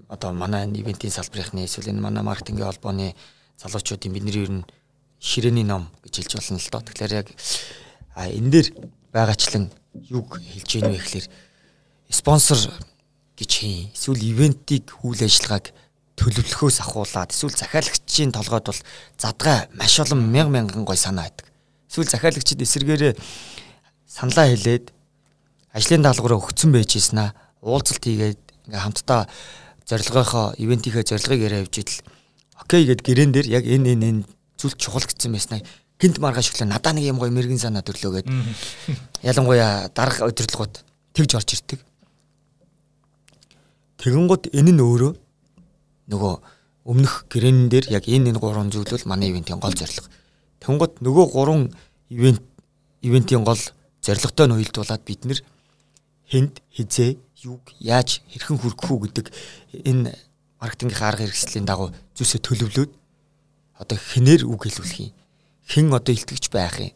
одоо 0.09 0.31
манай 0.33 0.69
ивентийн 0.69 1.13
салбарынхны 1.13 1.65
эсвэл 1.65 1.89
энэ 1.89 2.01
манай 2.01 2.23
маркетингийн 2.23 2.69
холбооны 2.69 3.15
залуучуудын 3.57 4.13
бидний 4.13 4.35
ер 4.41 4.51
нь 4.51 4.65
ширээний 5.21 5.63
ном 5.63 5.89
гэж 6.03 6.13
хэлж 6.17 6.33
болно 6.37 6.57
л 6.57 6.69
доо. 6.71 6.81
Тэгэхээр 6.81 7.13
яг 7.13 7.27
энэ 8.17 8.49
дээр 8.49 8.67
байгаачлан 9.13 9.69
юг 10.09 10.41
хэлж 10.41 10.69
гэнэ 10.69 10.89
вэ 10.89 10.97
гэхээр 10.97 11.27
спонсор 12.09 12.57
гэж 13.37 13.51
хийн. 13.53 13.89
Эсвэл 13.93 14.21
ивентийг 14.21 14.97
үйл 15.05 15.21
ажиллагааг 15.21 15.73
төлөвлөхөөс 16.21 16.77
ахуулаад 16.85 17.33
эсвэл 17.33 17.57
захиалагчийн 17.57 18.31
толгойд 18.31 18.65
бол 18.69 18.81
задгай 19.17 19.65
маш 19.73 19.97
олон 19.97 20.21
мянга 20.29 20.61
мянган 20.61 20.85
гой 20.85 20.97
санаа 20.97 21.25
байдаг. 21.25 21.49
Эсвэл 21.89 22.13
захиалагчид 22.13 22.61
эсэргээрээ 22.61 23.13
саналаа 24.05 24.47
хэлээд 24.53 24.93
ажлын 25.73 26.05
даалгавраа 26.05 26.37
өгцөн 26.37 26.71
байж 26.71 26.93
ийснэ. 26.95 27.33
Уулзалт 27.65 28.05
хийгээд 28.05 28.41
ингээ 28.69 28.81
хамтдаа 28.85 29.25
зорилгынхоо 29.89 30.53
ивентийнхээ 30.61 31.09
зорилгыг 31.09 31.41
яриа 31.41 31.63
явж 31.65 31.75
идэл 31.81 31.99
окей 32.61 32.85
гэд 32.85 33.01
гэрэн 33.01 33.31
дээр 33.33 33.47
яг 33.49 33.65
энэ 33.65 33.97
энэ 33.97 34.05
энэ 34.09 34.23
зүйл 34.57 34.77
чухал 34.77 35.03
гэсэн 35.03 35.33
байснаа 35.33 35.59
гинт 36.01 36.17
маргааш 36.21 36.53
өглөө 36.53 36.69
надаа 36.69 36.93
нэг 36.93 37.05
юм 37.09 37.17
гоё 37.21 37.33
мэрэгэн 37.33 37.61
санаа 37.61 37.85
төрлөөгээд 37.85 38.27
ялангуяа 39.29 39.89
дарга 39.93 40.29
удирдлагууд 40.29 40.81
тэгж 41.13 41.31
орж 41.37 41.49
ирдэг. 41.57 41.79
Тэгэнгუთ 44.01 44.49
энэ 44.49 44.71
нь 44.73 44.81
өөрөө 44.81 45.13
нөгөө 46.07 46.33
өмнөх 46.85 47.29
гэрэн 47.29 47.69
дээр 47.69 47.91
яг 47.93 48.09
энэ 48.09 48.33
энэ 48.33 48.41
гурван 48.41 48.73
зүйл 48.73 48.89
бол 48.89 49.09
манай 49.09 49.29
ивентийн 49.29 49.61
гол 49.61 49.75
зорилго. 49.75 50.09
Тэнгууд 50.63 51.01
нөгөө 51.05 51.25
гурван 51.29 51.73
ивент 52.09 52.41
ивентийн 53.01 53.43
гол 53.45 53.61
зорилготой 54.01 54.45
нь 54.49 54.55
уялдуулаад 54.57 55.03
бид 55.05 55.21
нэр 55.25 55.39
хэнд 56.31 56.61
хизээ 56.73 57.17
юг 57.45 57.61
яаж 57.77 58.25
хэрхэн 58.33 58.57
хүргэх 58.57 58.89
үү 58.89 58.99
гэдэг 59.09 59.25
энэ 59.85 60.13
маркетингийн 60.61 61.05
арга 61.05 61.25
хэрэгслийн 61.25 61.65
дагуу 61.65 61.89
зүйлсээ 62.17 62.41
төлөвлөөд 62.41 62.91
одоо 63.81 63.97
хинээр 63.97 64.45
үг 64.45 64.61
хэлүүлэх 64.65 65.09
юм. 65.09 65.13
Хэн 65.65 65.89
одоо 65.93 66.13
илтгэж 66.13 66.53
байх 66.53 66.77
юм. 66.77 66.93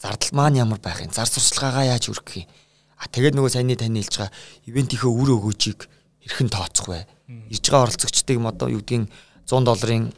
Зардал 0.00 0.32
маань 0.32 0.60
ямар 0.64 0.80
байх 0.80 1.04
юм. 1.04 1.12
Зар 1.12 1.28
сурчлагаагаа 1.28 1.92
яаж 1.92 2.08
хүргэх 2.08 2.44
юм. 2.44 2.48
А 2.96 3.04
тэгээд 3.12 3.36
нөгөө 3.36 3.52
саяны 3.52 3.76
тань 3.76 4.00
хэлж 4.00 4.14
байгаа 4.16 4.32
ивентийнхөө 4.68 5.12
үр 5.12 5.28
өгөөжийг 5.36 5.80
хэрхэн 6.24 6.48
тооцох 6.48 6.88
вэ? 6.88 7.04
Ирж 7.50 7.64
байгаа 7.68 7.86
оролцогчдыг 7.88 8.38
одоо 8.40 8.68
юу 8.68 8.80
гэдгийг 8.80 9.08
100 9.46 9.64
долларын 9.64 10.12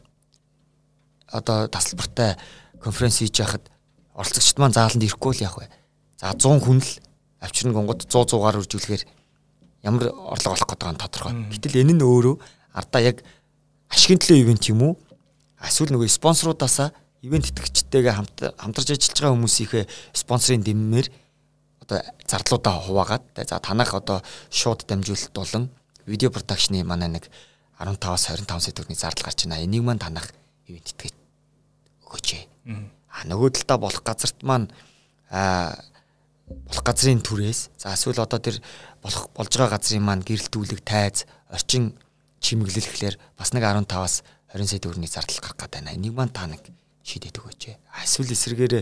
одоо 1.29 1.69
тасалбартай 1.69 2.37
конференц 2.81 3.19
хийж 3.19 3.41
яхад 3.41 3.65
оролцогчд 4.15 4.59
маань 4.59 4.77
зааланд 4.77 5.03
ирэхгүй 5.03 5.33
л 5.35 5.45
яах 5.45 5.59
вэ? 5.59 5.69
За 6.21 6.33
100 6.33 6.63
хүн 6.63 6.79
л 6.79 6.91
авчирн 7.41 7.75
гонгод 7.75 8.07
100 8.07 8.35
100-аар 8.35 8.61
үржүүлэхээр 8.63 9.03
ямар 9.85 10.09
орлого 10.13 10.55
олох 10.57 10.69
гэдэг 10.71 10.89
нь 10.95 11.03
тодорхой. 11.03 11.35
Гэтэл 11.53 11.81
энэ 11.83 11.95
нь 11.99 12.05
өөрөө 12.05 12.37
ардаа 12.73 13.03
яг 13.03 13.21
ашигын 13.93 14.21
төлөө 14.21 14.41
ивент 14.41 14.65
юм 14.71 14.81
уу? 14.83 14.95
Эсвэл 15.61 15.93
нөгөө 15.93 16.09
спонсоруудаасаа 16.09 16.93
ивент 17.25 17.49
итгэгчтэйгээ 17.53 18.15
хамт 18.17 18.39
хамтарч 18.57 18.89
ажиллаж 18.97 19.17
байгаа 19.17 19.35
хүмүүсийнхээ 19.37 19.85
спонсорын 20.13 20.65
дэммээр 20.65 21.07
одоо 21.85 21.99
зардлуудаа 22.29 22.75
хуваагаад 22.81 23.25
за 23.49 23.61
танах 23.61 23.93
одоо 23.93 24.21
шууд 24.49 24.85
дамжуулалт 24.89 25.33
болон 25.37 25.69
видео 26.07 26.31
продакшны 26.31 26.85
манай 26.85 27.09
нэг 27.09 27.29
15-аас 27.79 28.31
25 28.31 28.61
сая 28.61 28.75
төгрөгийн 28.75 29.01
зардал 29.01 29.27
гарч 29.27 29.45
байна. 29.45 29.63
Энийг 29.63 29.83
маань 29.83 29.99
танах 29.99 30.31
ивент 30.67 30.95
итгэж 30.95 31.15
өгөөч. 32.07 32.29
А 33.11 33.25
нөгөө 33.27 33.51
талдаа 33.59 33.79
болох 33.79 34.03
газарт 34.07 34.43
маань 34.43 34.71
а 35.31 35.75
болох 36.47 36.85
газрын 36.85 37.23
түрээс 37.25 37.75
за 37.79 37.95
эсвэл 37.95 38.23
одоо 38.23 38.39
тэр 38.39 38.61
болох 39.03 39.31
болж 39.35 39.51
байгаа 39.51 39.79
газрын 39.79 40.05
маань 40.05 40.23
гэрэлтүүлэг 40.23 40.81
тайз 40.85 41.27
орчин 41.51 41.97
чимэглэлэхлээр 42.41 43.17
бас 43.39 43.53
нэг 43.53 43.65
15-аас 43.65 44.23
20 44.55 44.71
сая 44.71 44.81
төгрөгийн 44.81 45.11
зардал 45.11 45.41
гарах 45.41 45.59
гэдэг 45.59 45.73
байна. 45.73 45.97
Энийг 45.97 46.15
маань 46.15 46.35
та 46.35 46.47
нэг 46.47 46.63
шийдээд 47.03 47.41
өгөөч. 47.41 47.63
Эсвэл 48.05 48.33
эсрэгээр 48.33 48.75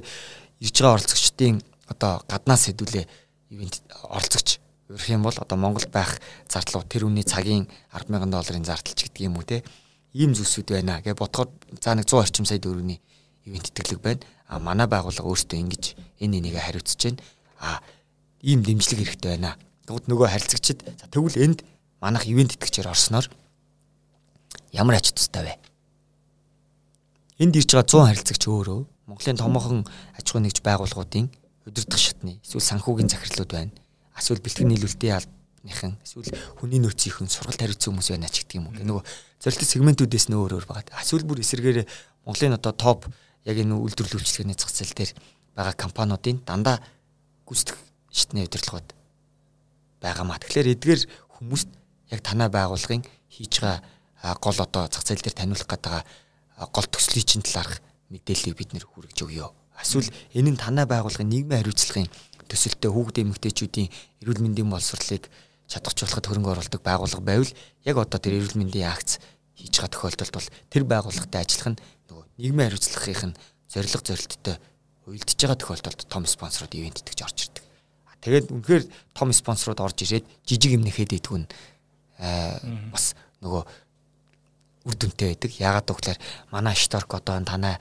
ирж 0.63 0.77
байгаа 0.79 0.95
оролцогчдын 0.99 1.63
одоо 1.91 2.23
гаднаас 2.31 2.71
хэдүүлээ 2.71 3.05
ивент 3.51 3.83
оролцогч 4.07 4.62
өрөх 4.93 5.09
юм 5.09 5.25
бол 5.25 5.33
одоо 5.33 5.57
Монголд 5.57 5.89
байх 5.89 6.21
зардлууд 6.53 6.89
тэр 6.93 7.09
үний 7.09 7.25
цагийн 7.25 7.65
100000 7.97 8.29
долларын 8.29 8.65
зардалч 8.69 9.09
гэдэг 9.09 9.23
юм 9.25 9.41
уу 9.41 9.49
те 9.49 9.65
ийм 10.13 10.37
зүйлсүүд 10.37 10.69
байна 10.69 11.01
гэж 11.01 11.17
бодоход 11.17 11.51
за 11.81 11.97
нэг 11.97 12.05
100 12.05 12.21
орчим 12.21 12.45
сая 12.45 12.61
төгрөгийн 12.61 13.01
ивент 13.49 13.73
тэтгэлэг 13.73 14.01
байна. 14.05 14.21
А 14.47 14.61
манай 14.61 14.87
байгууллага 14.87 15.25
өөртөө 15.25 15.59
ингэж 15.65 15.85
энэ 16.21 16.39
энийг 16.45 16.61
хариуцж 16.61 17.01
байна. 17.01 17.25
А 17.61 17.81
ийм 18.45 18.61
дэмжлэг 18.61 19.01
хэрэгтэй 19.01 19.41
байна. 19.41 19.57
Тэгвэл 19.89 20.09
нөгөө 20.13 20.29
харилцагчид 20.29 20.85
за 20.85 21.07
тэгвэл 21.09 21.41
энд 21.41 21.65
манах 22.05 22.29
ивент 22.29 22.53
тэтгэгчээр 22.53 22.93
орсноор 22.93 23.27
ямар 24.77 25.01
ач 25.01 25.17
тустай 25.17 25.43
вэ? 25.49 25.55
Энд 27.41 27.57
ирж 27.57 27.73
байгаа 27.73 27.89
100 27.89 28.09
харилцагч 28.13 28.43
өөрөө 28.45 28.81
Монголын 29.09 29.41
томоохон 29.41 29.81
аж 30.15 30.27
ахуй 30.29 30.43
нэгж 30.45 30.61
байгууллагуудын 30.61 31.33
удирдах 31.67 31.99
шатны 31.99 32.39
эсвэл 32.45 32.61
санхүүгийн 32.61 33.09
захирлууд 33.09 33.51
байна. 33.51 33.73
Эсвэл 34.17 34.45
бэлтгэн 34.45 34.69
нийлүүлэлтийн 34.69 35.17
албаныхан 35.17 35.97
эсвэл 36.05 36.31
хүний 36.61 36.81
нөөцийнхэн 36.83 37.29
сургалт 37.31 37.61
хариуцсан 37.61 37.95
хүмүүс 37.95 38.11
байна 38.13 38.29
ч 38.29 38.45
гэдэг 38.45 38.57
юм 38.61 38.69
уу. 38.69 38.77
Нөгөө 38.77 39.05
зорилттой 39.41 39.69
сегментүүдээс 39.69 40.27
нь 40.29 40.37
өөр 40.37 40.59
өөр 40.61 40.67
байгаа. 40.69 41.01
Эсвэл 41.01 41.27
бүр 41.27 41.41
эсэргээр 41.41 41.87
Монголын 42.27 42.59
одоо 42.59 42.73
топ 42.73 43.01
яг 43.45 43.57
энэ 43.59 43.75
үйлдвэрлэлчлэгний 43.75 44.55
зах 44.55 44.71
зээл 44.71 44.95
дээр 44.95 45.13
байгаа 45.57 45.75
компаниудын 45.75 46.43
дандаа 46.47 46.79
гүйцэтгэх 47.47 47.79
шатны 48.13 48.47
удирдлагууд 48.47 48.89
байгаамаа. 49.99 50.39
Тэгэхээр 50.39 50.73
эдгээр 50.79 51.03
хүмүүст 51.39 51.69
яг 52.15 52.21
танай 52.23 52.49
байгууллагын 52.53 53.03
хийж 53.33 53.55
байгаа 53.59 54.39
гол 54.39 54.59
одоо 54.61 54.87
зах 54.87 55.03
зээл 55.03 55.25
дээр 55.25 55.37
таниулах 55.37 55.67
гэдэг 55.67 56.07
гол 56.71 56.87
төслийн 56.87 57.27
чинь 57.27 57.43
талаарх 57.43 57.83
мэдээллийг 58.13 58.57
бид 58.57 58.71
нэр 58.77 58.87
хүргэж 58.87 59.19
өгье. 59.27 59.51
Эсвэл 59.83 60.07
энэ 60.37 60.55
нь 60.55 60.61
танай 60.61 60.87
байгууллагын 60.87 61.27
нийгмийн 61.27 61.65
хариуцлагын 61.65 62.13
төсөлтөд 62.53 62.93
хүүхд 62.93 63.17
эмэгтэйчүүдийн 63.25 63.89
эрүүл 64.21 64.45
мэндийн 64.45 64.69
боловсролыг 64.69 65.25
чадахжуулахад 65.73 66.29
хөрөнгө 66.29 66.53
оруулдаг 66.53 66.83
байгууллага 66.85 67.25
байвал 67.25 67.53
яг 67.89 67.97
одоо 67.97 68.19
тэр 68.21 68.37
эрүүл 68.37 68.61
мэндийн 68.61 68.93
акц 68.93 69.17
хийж 69.57 69.81
байгаа 69.81 69.93
тохиолдолд 69.97 70.33
бол 70.37 70.49
тэр 70.69 70.85
байгууллагатай 70.85 71.41
ажиллах 71.41 71.69
нь 71.73 71.81
нөгөө 72.13 72.25
нийгмийн 72.37 72.69
хариуцлагын 72.69 73.33
зорилго 73.73 74.05
зорилттой 74.05 74.57
уйлдж 75.09 75.39
байгаа 75.41 75.57
тохиолдолд 75.57 76.01
том 76.13 76.25
спонсорууд 76.29 76.77
ивент 76.77 77.01
итгэж 77.01 77.21
орж 77.25 77.39
ирдэг. 77.49 77.65
Тэгээд 78.21 78.47
үнэхээр 78.53 78.85
том 79.17 79.29
спонсорууд 79.33 79.81
орж 79.81 79.99
ирээд 80.05 80.27
жижиг 80.45 80.77
юм 80.77 80.85
нэхэд 80.85 81.17
идэггүй 81.17 81.41
нь 81.43 81.49
бас 82.93 83.17
нөгөө 83.41 83.63
үр 84.87 84.95
дүнтэй 84.95 85.35
байдаг. 85.35 85.51
Яагаад 85.59 85.89
гэвэл 85.89 86.23
манай 86.55 86.77
шторк 86.77 87.11
одоо 87.17 87.41
танай 87.43 87.81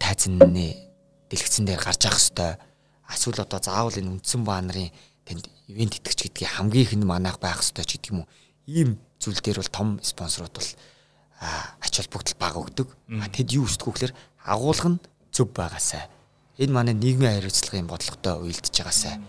тайзны 0.00 0.40
дэлгэцэн 1.28 1.64
дээр 1.68 1.80
гарч 1.80 2.08
явах 2.08 2.20
хэвээр 2.20 2.69
эсвэл 3.10 3.42
одоо 3.42 3.60
заавал 3.60 3.98
энэ 3.98 4.10
үндсэн 4.18 4.42
баа 4.46 4.62
нарын 4.62 4.90
тэнд 5.26 5.44
ивент 5.66 5.98
итгэж 5.98 6.18
гэдгийг 6.30 6.50
хамгийн 6.54 6.84
их 6.86 6.92
нь 6.94 7.06
манайх 7.06 7.38
байх 7.42 7.60
хэвээр 7.62 7.86
ч 7.86 7.92
гэдэг 7.98 8.10
юм 8.14 8.22
уу. 8.22 8.30
Ийм 8.66 8.90
зүйл 9.18 9.40
дээр 9.42 9.58
бол 9.60 9.70
том 9.74 9.88
спонсорууд 10.02 10.54
бол 10.54 10.70
ач 11.80 11.94
холбогдол 11.96 12.36
бага 12.38 12.58
өгдөг. 12.60 12.88
Тэд 13.34 13.48
юу 13.54 13.66
өсдгөө 13.66 13.92
гэхээр 13.92 14.14
агуулга 14.44 14.88
нь 14.96 15.02
зөв 15.32 15.48
байгаасай. 15.54 16.08
Энэ 16.60 16.72
манай 16.72 16.94
нийгмийн 16.94 17.40
хариуцлагын 17.40 17.88
бодлоготой 17.88 18.34
уялдж 18.44 18.74
байгаасай. 18.74 19.20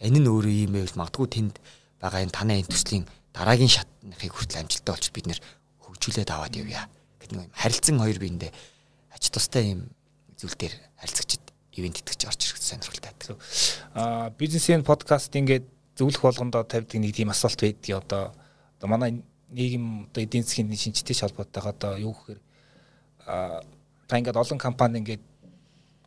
Энэ 0.00 0.18
нь 0.24 0.30
өөрөө 0.30 0.54
юм 0.64 0.72
байвал 0.72 0.96
магадгүй 0.96 1.28
тэнд 1.28 1.54
байгаа 2.00 2.24
энэ 2.24 2.32
танай 2.32 2.64
энэ 2.64 2.72
төслийн 2.72 3.04
дараагийн 3.36 3.68
шатныг 3.68 4.32
хүртэл 4.32 4.64
амжилттай 4.64 4.92
болчих 4.94 5.12
бид 5.12 5.26
нэр 5.28 5.40
хөгжүүлээд 5.84 6.30
аваад 6.32 6.56
явъя. 6.56 6.88
Гэт 7.20 7.36
нэг 7.36 7.52
харилцан 7.52 8.00
хоёр 8.00 8.18
биендээ 8.18 8.52
ач 9.12 9.24
тустай 9.28 9.76
юм 9.76 9.92
зүйл 10.40 10.56
дээр 10.56 10.74
харилцагчид 10.96 11.44
ивент 11.80 11.98
итгэж 11.98 12.28
орж 12.28 12.40
ирэх 12.44 12.60
сонирхолтой 12.60 13.08
байдаг. 13.08 13.36
Аа 13.96 14.30
бизнесийн 14.36 14.84
подкаст 14.84 15.32
ингээд 15.34 15.64
зөвлөх 15.96 16.22
болгондоо 16.22 16.64
тавьдаг 16.68 17.00
нэг 17.00 17.16
тийм 17.16 17.32
асуулт 17.32 17.56
байдгийг 17.56 18.04
одоо 18.04 18.36
одоо 18.78 18.88
манай 18.88 19.24
нийгэм 19.50 20.12
одоо 20.12 20.22
эдийн 20.22 20.44
засгийн 20.44 20.70
шинжтэй 20.76 21.16
холбоотойгоо 21.16 21.72
одоо 21.72 21.92
юу 21.98 22.12
гэхээр 22.12 22.40
аа 23.26 23.64
та 24.06 24.18
ингээд 24.20 24.36
олон 24.36 24.58
компани 24.60 25.00
ингээд 25.00 25.24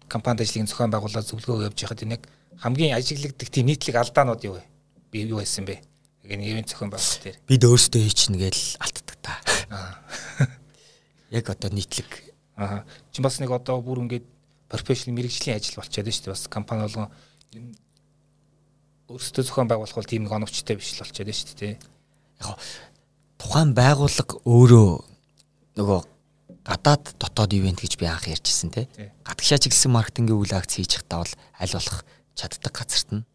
компанид 0.07 0.45
ажлын 0.45 0.69
зохион 0.69 0.93
байгуулалт 0.93 1.27
зөвлөгөө 1.27 1.67
явж 1.73 1.79
байхад 1.81 2.03
энэ 2.05 2.15
яг 2.15 2.23
хамгийн 2.61 2.95
ажиглагддаг 2.95 3.49
тийм 3.49 3.67
нийтлэг 3.67 3.97
алдаанууд 3.97 4.41
юу 4.45 4.55
вэ? 4.61 4.63
Би 5.11 5.25
юу 5.25 5.41
байсан 5.41 5.65
бэ? 5.65 5.81
Яг 6.23 6.37
нэг 6.37 6.47
ивент 6.53 6.69
зохион 6.69 6.93
байгуулалт 6.93 7.23
дээр. 7.25 7.37
Бид 7.49 7.63
өөрсдөө 7.65 8.01
хийчихнэ 8.05 8.37
гэж 8.37 8.57
алддаг 8.77 9.17
та. 9.19 9.33
Яг 11.33 11.49
одоо 11.49 11.73
нийтлэг 11.73 12.33
Аа. 12.55 12.85
Чи 13.11 13.21
бас 13.21 13.39
нэг 13.41 13.49
одоо 13.49 13.81
бүр 13.81 14.05
ингээд 14.05 14.25
профешнл 14.73 15.13
мэрэгжлийн 15.13 15.57
ажил 15.61 15.77
болчиход 15.77 16.09
шүү 16.09 16.25
дээ. 16.25 16.33
Бас 16.33 16.49
компани 16.49 16.81
болгон 16.89 17.09
өөрсдөө 19.13 19.43
зохион 19.45 19.69
байгуулах 19.69 19.97
бол 19.97 20.09
тийм 20.09 20.25
нэг 20.25 20.33
оновчтой 20.33 20.75
биш 20.81 20.97
л 20.97 21.05
болчиход 21.05 21.29
шүү 21.29 21.57
дээ. 21.61 21.75
Яг 22.41 22.57
тухайн 23.37 23.71
байгууллага 23.77 24.35
өөрөө 24.41 24.89
нөгөө 25.77 25.99
гадаад 26.63 27.03
дотоод 27.19 27.51
ивент 27.53 27.83
гэж 27.83 27.99
би 27.99 28.07
анх 28.07 28.25
ярьжсэн 28.31 28.71
те. 28.71 28.87
Гадагшаа 29.27 29.59
чиглэсэн 29.59 29.91
маркетингийн 29.91 30.39
үйл 30.39 30.55
акц 30.55 30.79
хийж 30.79 30.97
захтаа 31.03 31.21
бол 31.21 31.33
аль 31.59 31.75
болох 31.75 31.99
чаддаг 32.33 32.71
газарт 32.71 33.09
нь 33.11 33.27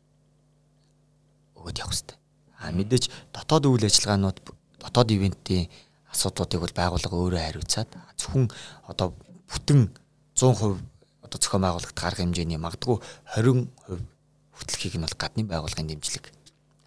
өгöd 1.55 1.78
явах 1.78 1.93
хэрэгтэй. 1.93 2.16
А 2.59 2.72
мэдээж 2.72 3.05
дотоод 3.36 3.68
үйл 3.68 3.84
ажиллагаанууд 3.84 4.39
дотоод 4.80 5.09
ивентийн 5.12 5.68
асуудлуудыг 6.09 6.61
бол 6.64 6.74
байгууллага 6.74 7.16
өөрөө 7.20 7.43
хариуцаад 7.45 7.91
зөвхөн 8.16 8.49
одоо 8.89 9.12
бүтэн 9.45 9.93
100% 10.32 10.88
одоо 11.29 11.39
зохион 11.39 11.62
байгуулагт 11.62 11.93
гарах 11.93 12.18
хэмжээний 12.24 12.57
магадгүй 12.57 12.97
20% 13.37 13.68
хөтлөхийг 14.57 14.97
нь 14.97 15.05
бол 15.05 15.20
гадны 15.20 15.45
байгууллагын 15.45 15.93
дэмжлэг 15.93 16.33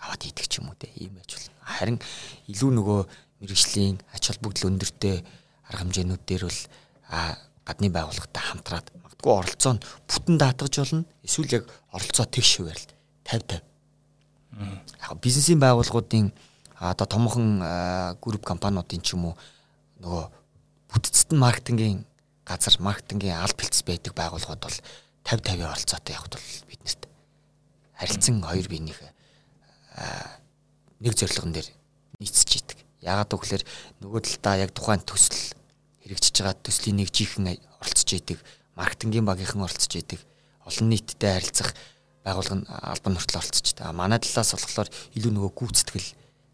аваад 0.02 0.22
хийдэг 0.26 0.48
ч 0.50 0.60
юм 0.60 0.74
уу 0.74 0.78
те 0.82 0.90
ийм 0.98 1.14
байж 1.16 1.38
болно. 1.38 1.54
Харин 1.62 1.98
илүү 2.50 2.70
нөгөө 2.74 3.00
мэрэгжлийн 3.46 4.02
ач 4.12 4.24
холбогдол 4.28 4.74
өндөртэй 4.74 5.22
арга 5.70 5.82
хэмжээнүүд 5.86 6.24
дээр 6.26 6.44
бол 6.50 6.62
гадны 7.64 7.88
байгууллагатай 7.94 8.44
хамтраад 8.44 8.88
магадгүй 8.98 9.32
оролцоо 9.32 9.74
нь 9.78 9.84
бүтэн 10.10 10.36
даатгаж 10.42 10.74
болно. 10.82 11.06
Эсвэл 11.22 11.56
яг 11.62 11.66
оролцоо 11.94 12.26
тэгш 12.26 12.52
хуваарь 12.58 12.82
50 13.30 13.62
50. 14.58 14.82
Яг 15.06 15.22
бизнесийн 15.22 15.62
байгууллагуудын 15.62 16.34
одоо 16.82 17.08
томхон 17.08 17.62
групп 18.20 18.44
компаниудын 18.44 19.02
ч 19.06 19.14
юм 19.14 19.32
уу 19.32 19.36
нөгөө 20.02 20.24
бүтцэд 20.90 21.30
нь 21.32 21.40
маркетингийн 21.40 22.00
газар 22.52 22.76
маркетингийн 22.80 23.40
аль 23.40 23.56
бэлтс 23.56 23.84
байдаг 23.88 24.14
байгууллагууд 24.16 24.62
бол 24.62 24.78
50 25.24 25.58
50 25.58 25.72
оролцоотой 25.72 26.14
явахд 26.16 26.34
бол 26.36 26.50
биднэрт 26.70 27.02
харилцан 27.98 28.44
хоёр 28.44 28.68
биенийх 28.68 29.00
нэг 31.02 31.14
зорилгон 31.18 31.54
дээр 31.54 31.70
нийцэж 32.22 32.50
идэг. 32.62 32.80
Яагаад 33.02 33.34
гэвэл 33.34 33.66
нөгөө 34.06 34.22
талдаа 34.22 34.56
яг 34.62 34.72
тухайн 34.78 35.02
төсөл 35.02 35.58
хэрэгжиж 36.06 36.36
байгаа 36.38 36.58
төслийн 36.62 37.02
нэг 37.02 37.10
жихэн 37.10 37.58
оролцож 37.82 38.10
идэг, 38.14 38.38
маркетингийн 38.78 39.26
багийнхан 39.26 39.66
оролцож 39.66 39.94
идэг, 39.98 40.22
олон 40.62 40.88
нийттэй 40.94 41.42
харилцах 41.42 41.74
байгуулгын 42.22 42.70
албан 42.70 43.18
хүртэл 43.18 43.42
оролцож 43.42 43.66
идэг. 43.74 43.90
Манай 43.98 44.22
талаас 44.22 44.54
болохоор 44.54 44.90
илүү 45.18 45.32
нөгөө 45.34 45.52
гүйцэтгэл 45.58 46.10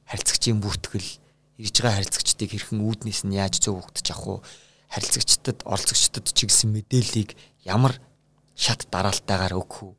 харилцагчийн 0.08 0.64
бүртгэл 0.64 1.10
ирж 1.60 1.76
байгаа 1.84 2.00
харилцагчдыг 2.00 2.50
хэрхэн 2.56 2.80
үүднээс 2.80 3.28
нь 3.28 3.36
яаж 3.36 3.60
зөв 3.60 3.84
өгдөж 3.84 4.08
авах 4.16 4.28
уу 4.28 4.40
харилцагчдад 4.92 5.64
оролцогчдод 5.66 6.26
чиглэсэн 6.32 6.72
мэдээллийг 6.72 7.36
ямар 7.66 8.00
шат 8.56 8.88
дараалтайгаар 8.92 9.56
өгөх 9.60 9.84
үү 9.84 9.94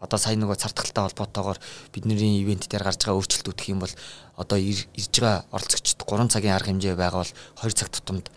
одоо 0.00 0.16
сайн 0.16 0.40
нөгөө 0.40 0.56
цартгалтай 0.56 1.04
холбоотойгоор 1.12 1.58
бидний 1.92 2.40
ивент 2.40 2.64
дээр 2.72 2.88
гарч 2.88 3.04
байгаа 3.04 3.20
өөрчлөлтүүд 3.20 3.56
гэх 3.60 3.68
юм 3.68 3.84
бол 3.84 3.94
одоо 4.40 4.56
ирж 4.56 4.88
байгаа 4.96 5.44
оролцогчд 5.52 6.00
3 6.00 6.32
цагийн 6.32 6.56
арга 6.56 6.72
хэмжээ 6.72 6.96
байгаа 6.96 7.20
бол 7.20 7.32
2 7.60 7.76
цаг 7.76 7.92
тутамд 7.92 8.32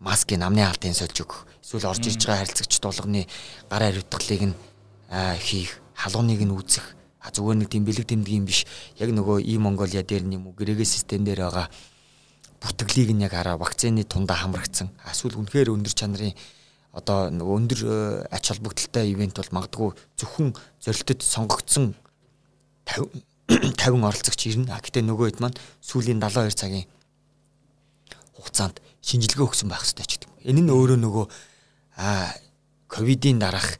маскын 0.00 0.40
намны 0.40 0.64
хаалтын 0.64 0.96
сольж 0.96 1.20
өгөх. 1.20 1.44
Эсвэл 1.60 1.92
орж 1.92 2.00
ирж 2.08 2.24
байгаа 2.24 2.40
харилцагчд 2.48 2.80
болгоны 2.80 3.28
гар 3.68 3.82
хариуцлагыг 3.84 4.42
нь 4.48 4.56
хийх 5.44 5.76
халууныг 5.92 6.40
нь 6.40 6.54
үүсэх. 6.56 6.96
А 7.20 7.28
зүгээр 7.28 7.60
нэг 7.60 7.68
тийм 7.68 7.84
бэлэг 7.84 8.08
тэмдгийн 8.08 8.48
биш. 8.48 8.64
Яг 8.96 9.12
нөгөө 9.12 9.44
и 9.44 9.60
Монголиа 9.60 10.00
дээр 10.00 10.24
юм 10.24 10.48
уу 10.48 10.56
гэрээгээ 10.56 10.88
систем 10.88 11.28
дээр 11.28 11.44
байгаа 11.44 11.68
бүтгэлийг 12.60 13.16
нь 13.16 13.24
яг 13.24 13.32
хараа 13.32 13.56
вакцины 13.56 14.04
тундаа 14.04 14.44
хамрагдсан. 14.44 14.92
Эсвэл 15.08 15.40
үнэхээр 15.40 15.72
өндөр 15.72 15.94
чанарын 15.96 16.36
одоо 16.92 17.32
нөгөө 17.32 17.54
өндөр 17.56 17.80
э, 17.86 17.96
ач 18.28 18.52
холбогдолтой 18.52 19.08
ивент 19.10 19.38
бол 19.40 19.56
магадгүй 19.56 19.90
зөвхөн 20.20 20.52
зорилтод 20.84 21.22
сонгогдсон 21.22 21.94
50 22.84 23.24
50 23.48 24.04
оролцогч 24.10 24.40
ирнэ. 24.50 24.74
Гэтэ 24.74 25.06
нөгөө 25.06 25.26
хэд 25.30 25.40
маань 25.40 25.58
сүүлийн 25.80 26.20
72 26.20 26.54
цагийн 26.58 26.86
хугацаанд 28.36 28.82
шинжилгээ 29.02 29.46
өгсөн 29.46 29.70
байх 29.70 29.82
хэрэгтэй 29.86 30.06
ч 30.06 30.12
гэдэг. 30.18 30.30
Энэ 30.50 30.60
нь 30.66 30.74
өөрөө 30.74 30.98
нөгөө 31.00 31.26
а 31.96 32.34
ковидын 32.90 33.38
дараах 33.38 33.78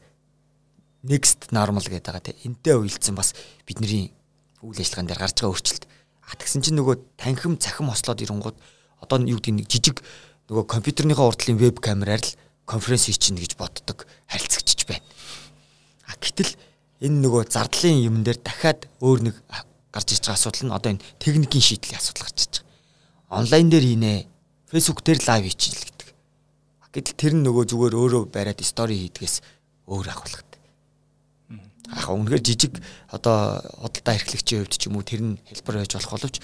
next 1.03 1.51
normal 1.51 1.83
гэдэг 1.83 2.05
байгаа 2.07 2.23
те. 2.23 2.39
Энтэй 2.47 2.75
уялдсан 2.79 3.15
бас 3.15 3.35
бидний 3.67 4.13
үйл 4.61 4.79
ажиллагаан 4.79 5.07
дээр 5.09 5.21
гарч 5.21 5.35
байгаа 5.39 5.51
өөрчлөлт. 5.51 5.85
А 6.27 6.35
тэгсэн 6.37 6.61
чинь 6.61 6.77
нөгөө 6.77 7.17
танхим 7.17 7.57
цахим 7.57 7.89
ослоод 7.89 8.21
ирэнгууд 8.21 8.57
одоо 9.01 9.17
юу 9.25 9.41
гэдэг 9.41 9.55
нэг 9.55 9.67
жижиг 9.67 9.97
нөгөө 10.51 10.65
компьютерныхаа 10.67 11.31
урдлын 11.31 11.57
веб 11.57 11.79
камераар 11.79 12.21
л 12.21 12.35
конференц 12.67 13.07
хийчихнэ 13.07 13.41
гэж 13.41 13.55
боддог 13.57 14.05
харилцагчж 14.27 14.85
байна. 14.87 15.05
А 16.07 16.15
гэтэл 16.19 16.53
энэ 17.01 17.17
нөгөө 17.23 17.49
зардлын 17.49 18.03
юм 18.03 18.21
дээр 18.23 18.39
дахиад 18.43 18.85
өөр 18.99 19.19
нэг 19.31 19.35
гарч 19.91 20.07
иж 20.15 20.21
байгаа 20.23 20.37
асуудал 20.37 20.63
нь 20.67 20.75
одоо 20.75 20.89
энэ 20.91 21.05
техникийн 21.19 21.63
шийдлийн 21.63 21.99
асуудал 21.99 22.27
гарч 22.27 22.39
иж 22.45 22.53
байгаа. 22.59 23.39
Онлайн 23.41 23.67
дээр 23.71 23.85
хийнэ. 23.87 24.27
Facebook 24.71 24.99
дээр 25.03 25.19
лайв 25.23 25.43
хийчихэл 25.47 25.87
гэдэг. 25.87 26.09
Гэтэл 26.91 27.15
тэр 27.15 27.33
нь 27.35 27.43
нөгөө 27.47 27.63
зүгээр 27.71 27.95
өөрөө 27.95 28.23
бариад 28.27 28.59
стори 28.63 28.95
хийдгээс 29.07 29.39
өөр 29.87 30.07
агуулгатай. 30.11 30.50
Аа 31.89 32.13
үнэхээр 32.13 32.45
жижиг 32.45 32.77
одоо 33.09 33.57
худалдаа 33.81 34.15
эрхлэгчийн 34.21 34.61
хувьд 34.61 34.77
ч 34.77 34.85
юм 34.85 35.01
уу 35.01 35.05
тэр 35.07 35.21
нь 35.25 35.41
хэлбэр 35.49 35.81
байж 35.81 35.97
болох 35.97 36.13
боловч 36.13 36.37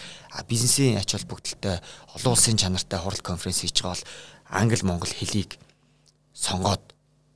бизнесийн 0.49 0.97
ач 0.97 1.13
холбогдолтой 1.13 1.77
олон 2.17 2.33
улсын 2.33 2.57
чанартай 2.57 2.97
хурал 2.97 3.21
конференц 3.21 3.61
хийж 3.61 3.85
байгаа 3.85 3.93
бол 3.93 4.07
англи 4.49 4.81
монгол 4.81 5.13
хэлийг 5.13 5.61
сонгоод 6.33 6.81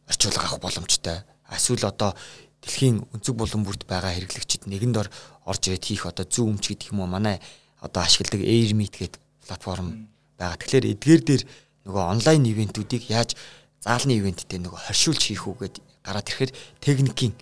орчуулга 0.10 0.50
авах 0.50 0.66
боломжтой. 0.66 1.22
Эсвэл 1.46 1.86
одоо 1.86 2.18
дэлхийн 2.66 3.06
өнцөг 3.14 3.36
булан 3.38 3.62
бүрт 3.66 3.86
байгаа 3.86 4.18
хэрэглэгчид 4.18 4.66
нэгэнд 4.66 4.98
ор 4.98 5.10
орж 5.46 5.62
ирээд 5.70 5.86
хийх 5.86 6.06
одоо 6.10 6.26
зүүн 6.26 6.58
өмч 6.58 6.74
гэдэг 6.74 6.92
юм 6.94 7.06
уу 7.06 7.10
манай 7.10 7.38
одоо 7.82 8.02
ашигладаг 8.02 8.42
AirMeet 8.42 8.98
гэдэг 8.98 9.22
платформ 9.46 10.10
байгаа. 10.38 10.58
Тэгэхээр 10.58 10.92
эдгээр 10.98 11.22
дээр 11.26 11.44
нөгөө 11.86 12.04
онлайн 12.14 12.44
ивентүүдийг 12.46 13.10
яаж 13.10 13.38
заалны 13.82 14.18
ивенттэй 14.22 14.62
нөгөө 14.62 14.90
хоршуулж 14.90 15.22
хийх 15.26 15.50
үү 15.50 15.56
гэд 15.58 15.76
гараад 16.06 16.30
ирэхээр 16.30 16.52
техникийн 16.82 17.34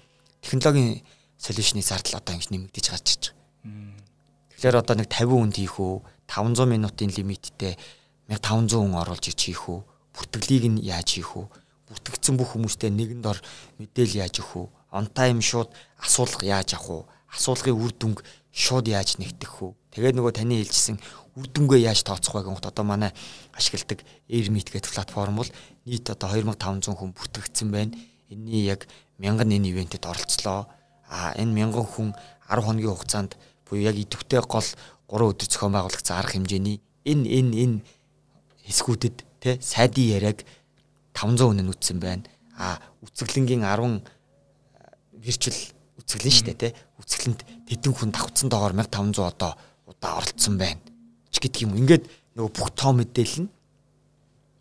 технологийн 0.41 1.03
солиушны 1.37 1.81
зардал 1.81 2.19
одоо 2.19 2.33
ингэж 2.35 2.49
нэмэгдэж 2.51 2.85
гарч 2.89 3.07
ирж 3.13 3.23
байгаа. 3.31 3.99
Тэгэхээр 4.55 4.81
одоо 4.81 4.95
нэг 4.99 5.09
50 5.11 5.29
хүнд 5.29 5.55
хийх 5.55 5.75
үү 5.79 5.95
500 6.27 6.67
минутын 6.67 7.11
лимиттэй 7.15 7.73
1500 8.27 8.75
хүн 8.79 8.99
оруулж 8.99 9.25
ич 9.31 9.39
хийх 9.49 9.69
үү 9.69 9.79
бүртгэлийг 10.13 10.65
нь 10.67 10.83
яаж 10.83 11.15
хийх 11.15 11.33
үү 11.37 11.47
бүртгэгдсэн 11.89 12.37
бүх 12.37 12.53
хүмүүстэй 12.53 12.93
нэгэнд 12.93 13.25
ор 13.25 13.39
мэдээл 13.81 14.21
яаж 14.21 14.45
өгөх 14.45 14.53
үү 14.61 14.67
on 14.93 15.09
time 15.09 15.41
шууд 15.41 15.73
асуулга 15.97 16.45
яаж 16.45 16.77
авах 16.77 16.89
уу? 16.89 17.03
Асуулгын 17.33 17.77
үр 17.77 17.93
дүнг 17.93 18.21
шууд 18.53 18.89
яаж 18.89 19.17
нэгтгэх 19.17 19.65
үү? 19.65 19.71
Тэгээд 19.97 20.17
нөгөө 20.17 20.33
таны 20.37 20.61
хэлжсэн 20.61 20.97
үр 21.37 21.47
дүнгээ 21.49 21.89
яаж 21.89 22.05
тооцох 22.05 22.37
вэ 22.37 22.45
гэх 22.45 22.61
одоо 22.61 22.85
манай 22.85 23.11
ашигладаг 23.57 24.05
Airmeet 24.29 24.69
гэдэг 24.69 24.93
платформ 24.93 25.41
бол 25.41 25.49
нийт 25.85 26.05
одоо 26.09 26.29
2500 26.29 26.93
хүн 26.93 27.13
бүртгэгдсэн 27.13 27.69
байна. 27.73 27.97
Энийний 28.29 28.65
яг 28.69 28.87
1000 29.17 29.49
энэ 29.49 29.69
ивентэд 29.69 30.05
оролцлоо. 30.05 30.69
А 31.09 31.33
энэ 31.35 31.65
1000 31.65 31.85
хүн 31.85 32.09
10 32.47 32.65
хоногийн 32.65 32.93
хугацаанд 32.93 33.31
буюу 33.65 33.83
яг 33.83 33.97
идэвхтэй 33.97 34.41
гол 34.45 34.69
3 35.09 35.33
өдөр 35.33 35.47
зохион 35.49 35.73
байгуулагдсан 35.73 36.17
арга 36.17 36.33
хэмжээний 36.37 36.77
энэ 37.05 37.25
энэ 37.25 37.53
энэ 37.63 37.77
хэсгүүдэд 38.69 39.17
те 39.41 39.57
сайдын 39.61 40.09
яриаг 40.17 40.45
500 41.17 41.41
хүн 41.49 41.59
нь 41.65 41.71
үтсэн 41.73 41.97
байна. 41.99 42.29
А 42.53 42.77
үцэглэнгийн 43.01 43.65
10 43.65 44.05
вирчуал 45.25 45.59
үцгэлэн 45.97 46.33
шүү 46.33 46.45
дээ 46.53 46.57
тий. 46.61 46.73
Үцгэлэнд 47.01 47.41
тэдэн 47.67 47.93
хүн 47.93 48.11
давхцсан 48.13 48.47
доогоор 48.49 48.77
1500 48.77 49.25
одоо 49.25 49.57
удаа 49.89 50.21
оролцсон 50.21 50.55
байна. 50.57 50.81
ч 51.29 51.37
гэдэг 51.41 51.65
юм. 51.65 51.77
Ингээд 51.77 52.05
нөгөө 52.35 52.51
бүх 52.53 52.69
тоо 52.73 52.93
мэдээлэл 52.93 53.45
нь 53.45 53.49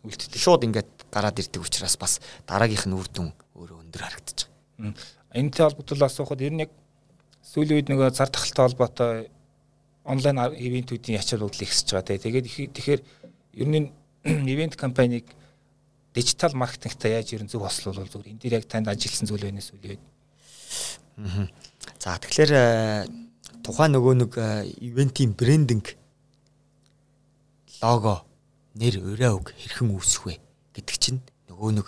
үлддэг. 0.05 0.37
Шууд 0.37 0.63
ингээд 0.65 0.89
гараад 1.11 1.39
ирдэг 1.39 1.61
учраас 1.61 1.97
бас 1.97 2.21
дараагийнх 2.45 2.85
нь 2.87 2.97
үр 2.97 3.07
дүн 3.09 3.33
өндөр 3.89 4.03
харагдаж 4.05 4.39
байгаа. 4.77 4.93
Энэтэй 5.33 5.63
холбогдол 5.65 6.05
асуухад 6.05 6.41
ер 6.45 6.53
нь 6.53 6.63
яг 6.63 6.71
сүүлийн 7.41 7.81
үед 7.81 7.89
нөгөө 7.89 8.13
зар 8.13 8.29
тахалтай 8.29 8.63
холбоотой 8.69 9.15
онлайн 10.05 10.37
ивентүүдийн 10.53 11.19
ач 11.19 11.33
холбогдол 11.33 11.65
ихсэж 11.65 11.97
байгаа. 11.97 12.21
Тэгээд 12.21 12.73
тэгэхээр 12.77 13.01
ер 13.59 13.67
нь 13.67 13.89
ивент 14.53 14.75
компаниг 14.77 15.25
дижитал 16.13 16.53
маркетингтай 16.53 17.17
яаж 17.17 17.33
ер 17.33 17.43
нь 17.43 17.51
зөв 17.51 17.65
хослуулвал 17.65 18.09
зүгээр 18.09 18.31
энэ 18.33 18.41
дээр 18.41 18.57
яг 18.61 18.65
танд 18.65 18.89
ажилласан 18.89 19.27
зүйл 19.29 19.45
байна 19.45 19.61
сүүлийн 19.61 19.97
үед. 19.97 20.03
За 21.99 22.17
тэгэхээр 22.17 22.51
э, 22.55 23.05
тухайн 23.63 23.93
нөгөө 23.93 24.13
нэг 24.23 24.31
э, 24.39 24.65
ивентийн 24.81 25.35
брендинг 25.35 25.95
лого 27.81 28.25
нэр 28.75 29.03
өрөө 29.03 29.31
үг 29.35 29.47
хэрхэн 29.55 29.91
үүсэх 29.93 30.23
вэ 30.25 30.35
гэдэг 30.75 30.97
чинь 30.99 31.19
нөгөө 31.51 31.69
нэг 31.79 31.87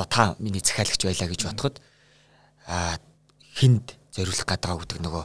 одоо 0.00 0.08
та 0.08 0.36
миний 0.38 0.60
захиалагч 0.64 1.04
байлаа 1.04 1.28
гэж 1.28 1.44
бодоход 1.44 1.80
а 2.66 2.96
хинд 3.56 3.96
зориулах 4.16 4.48
гадгаа 4.48 4.80
гэдэг 4.80 5.00
нөгөө 5.04 5.24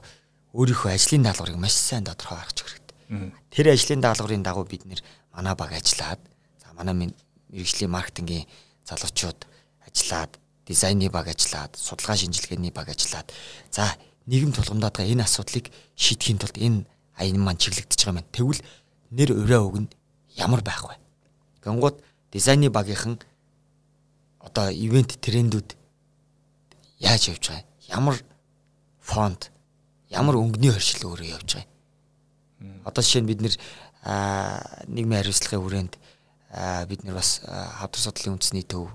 өөрийнхөө 0.52 0.92
ажлын 0.92 1.24
даалгаврыг 1.24 1.56
маш 1.56 1.76
сайн 1.80 2.04
тодорхой 2.04 2.44
гаргаж 2.44 2.60
хэрэгтэй. 2.60 3.32
Тэр 3.52 3.66
ажлын 3.72 4.02
даалгаврын 4.04 4.44
дагуу 4.44 4.68
бид 4.68 4.84
нэр 4.84 5.00
манай 5.32 5.56
баг 5.56 5.72
ажиллаад 5.72 6.20
за 6.60 6.68
манай 6.76 7.12
мэрэгжлийн 7.52 7.92
маркетингийн 7.92 8.48
залуучууд 8.84 9.48
ажиллаад 9.88 10.32
дизайны 10.68 11.10
баг 11.10 11.32
ажиллаад, 11.32 11.76
судалгаа 11.80 12.18
шинжилгээний 12.20 12.72
баг 12.72 12.92
ажиллаад 12.92 13.32
за 13.72 13.96
нийгэм 14.28 14.52
тулгамдаад 14.52 14.96
байгаа 14.96 15.12
энэ 15.12 15.24
асуудлыг 15.24 15.72
шийдэхийн 15.96 16.40
тулд 16.42 16.58
энэ 16.58 16.84
аян 17.16 17.40
маань 17.40 17.62
чиглэгдэж 17.62 18.00
байгаа 18.04 18.24
юм. 18.26 18.32
Тэгвэл 18.34 18.62
нэр 19.16 19.30
өрөө 19.40 19.62
үг 19.64 19.78
нь 19.86 19.90
ямар 20.36 20.62
байх 20.66 20.84
вэ? 20.84 20.98
Гэнгүүт 21.64 22.02
дизайны 22.34 22.74
багийнхан 22.74 23.22
одоо 24.46 24.70
ивент 24.70 25.18
трендүүд 25.20 25.76
яаж 27.02 27.34
явж 27.34 27.44
байгаа 27.50 27.66
ямар 27.90 28.16
фонт 29.02 29.52
ямар 30.10 30.38
өнгөний 30.38 30.72
хоршил 30.72 31.10
өөрөө 31.10 31.30
явж 31.36 31.50
байгаа 31.58 31.74
одоо 32.86 33.02
жишээ 33.02 33.22
нь 33.22 33.30
бид 33.30 33.42
нэр 33.42 33.56
нийгмийн 34.88 35.20
хариуцлагын 35.22 35.62
хүрээнд 35.66 35.94
бид 36.90 37.02
нар 37.04 37.16
бас 37.20 37.42
хавдар 37.44 38.02
судлалын 38.02 38.38
үндэсний 38.38 38.64
төв 38.64 38.94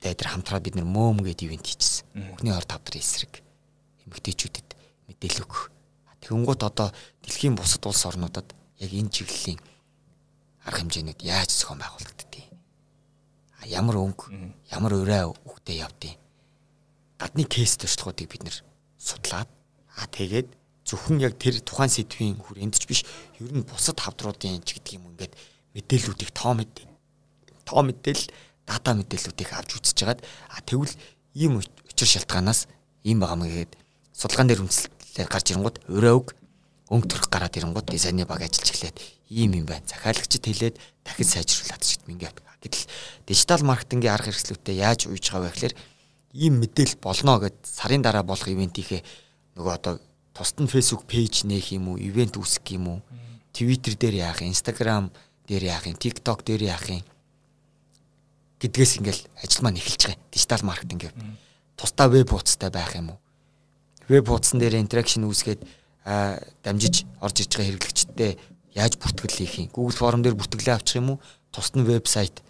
тэр 0.00 0.28
хамтраад 0.28 0.62
бид 0.62 0.76
нэр 0.76 0.86
мөөм 0.86 1.24
гэдэг 1.24 1.46
ивент 1.50 1.66
хийчихсэн. 1.66 2.06
Бүхний 2.30 2.54
орд 2.54 2.70
тавдар 2.70 2.96
эсрэг 3.00 3.42
эмэгтэйчүүдэд 4.06 4.68
мэдээлэл 5.10 5.44
өгөх. 5.44 5.70
Тэгэнгუთ 6.22 6.62
одоо 6.62 6.94
дэлхийн 7.26 7.58
бусад 7.58 7.86
улс 7.86 8.06
орнуудад 8.06 8.46
яг 8.78 8.90
энэ 8.92 9.10
чиглэлийн 9.10 9.58
арга 10.62 10.78
хэмжээнүүд 10.82 11.20
яаж 11.26 11.50
зохион 11.50 11.82
байгуулагддгийг 11.82 12.25
ямар 13.70 13.96
өнгө 13.98 14.30
ямар 14.70 14.92
өрөө 14.94 15.34
үхтэй 15.46 15.82
явдیں۔ 15.82 16.14
Гадны 17.18 17.44
кейс 17.44 17.76
туршлагуудыг 17.76 18.28
бид 18.30 18.42
нэр 18.44 18.56
судлаад 18.98 19.48
аа 19.96 20.06
тэгээд 20.12 20.48
зөвхөн 20.86 21.18
яг 21.24 21.34
тэр 21.40 21.58
тухайн 21.64 21.90
сэдвийн 21.90 22.38
хүрээнд 22.38 22.78
ч 22.78 22.86
биш 22.86 23.02
ер 23.42 23.50
нь 23.50 23.66
бусад 23.66 23.98
хавдруудын 23.98 24.62
ч 24.62 24.78
гэдэг 24.78 25.02
юм 25.02 25.10
ингээд 25.10 25.34
мэдээллүүдийг 25.74 26.30
тоо 26.30 26.54
мэдээ 26.54 26.86
тоо 27.66 27.82
мэдээлэл 27.82 28.30
дата 28.68 28.94
мэдээллүүдийг 28.94 29.50
авч 29.50 29.70
үзэж 29.82 29.96
хагаад 29.98 30.20
а 30.22 30.62
тэгвэл 30.62 30.94
ийм 31.34 31.58
учир 31.58 32.06
шалтгаанаас 32.06 32.70
ийм 33.02 33.18
байгаа 33.18 33.38
мэй 33.40 33.50
гээд 33.66 33.72
судалгаан 34.14 34.48
дээр 34.48 34.62
үндэслэлээр 34.62 35.28
гарч 35.28 35.46
ирэнгууд 35.50 35.76
өөрөө 35.90 36.14
үг 36.14 36.28
өнгө 36.86 37.06
төрөх 37.10 37.28
гараад 37.34 37.58
ирэнгууд 37.58 37.90
дизайны 37.90 38.22
баг 38.22 38.46
ажиллаж 38.46 38.70
эхлээд 38.70 38.96
ийм 39.30 39.58
юм 39.58 39.66
байна. 39.66 39.82
Захиалагчд 39.90 40.44
хэлээд 40.46 40.76
дахид 41.02 41.26
сайжруулад 41.26 41.82
ч 41.82 41.98
гэдэг 41.98 42.14
ингээд. 42.14 42.45
Гэтэл 42.62 42.84
дижитал 43.26 43.62
маркетингийн 43.64 44.14
арга 44.14 44.30
хэрэгслүүдэд 44.30 44.76
яаж 44.76 45.00
уйж 45.10 45.24
байгаа 45.30 45.50
вэ 45.50 45.54
гэхээр 45.54 45.74
ийм 46.36 46.54
мэдээлэл 46.60 47.02
болно 47.02 47.40
гэд 47.40 47.56
сарын 47.64 48.02
дараа 48.04 48.24
болох 48.24 48.48
ивентийнхээ 48.48 49.02
нөгөө 49.56 49.72
одоо 49.74 49.94
тусад 50.36 50.60
нь 50.60 50.72
Facebook 50.72 51.08
пэйж 51.08 51.48
нээх 51.48 51.72
юм 51.72 51.94
уу, 51.94 52.00
ивент 52.00 52.36
үүсгэх 52.36 52.76
юм 52.76 52.86
уу, 52.88 53.00
Twitter 53.56 53.96
дээр 53.96 54.28
яах, 54.28 54.44
Instagram 54.44 55.08
дээр 55.48 55.72
яах 55.72 55.88
юм, 55.88 55.96
TikTok 55.96 56.44
дээр 56.44 56.68
яах 56.72 56.88
юм 56.92 57.04
гэдгээс 58.60 58.92
ингээл 59.00 59.22
ажил 59.44 59.62
маань 59.62 59.76
эхэлж 59.76 60.02
байгаа. 60.08 60.20
Дижитал 60.32 60.64
маркетинг 60.64 61.00
гэв. 61.04 61.14
Тусдаа 61.76 62.08
веб 62.08 62.30
хуудастай 62.32 62.70
байх 62.72 62.96
юм 62.96 63.12
уу? 63.12 63.18
Веб 64.08 64.26
хуудсан 64.28 64.60
дээр 64.60 64.80
интеракшн 64.80 65.28
үүсгээд 65.28 65.60
дамжиж 66.64 67.04
орж 67.20 67.36
иж 67.44 67.52
байгаа 67.52 67.76
хэрэглэгчтэй 67.76 68.32
яаж 68.72 68.96
бүртгэл 68.96 69.36
хийх 69.36 69.54
юм? 69.60 69.68
Google 69.68 69.96
форм 69.96 70.22
дээр 70.24 70.40
бүртгэлээ 70.40 70.72
авчих 70.72 71.04
юм 71.04 71.16
уу? 71.16 71.22
Тусад 71.52 71.76
нь 71.76 71.84
вебсайт 71.84 72.40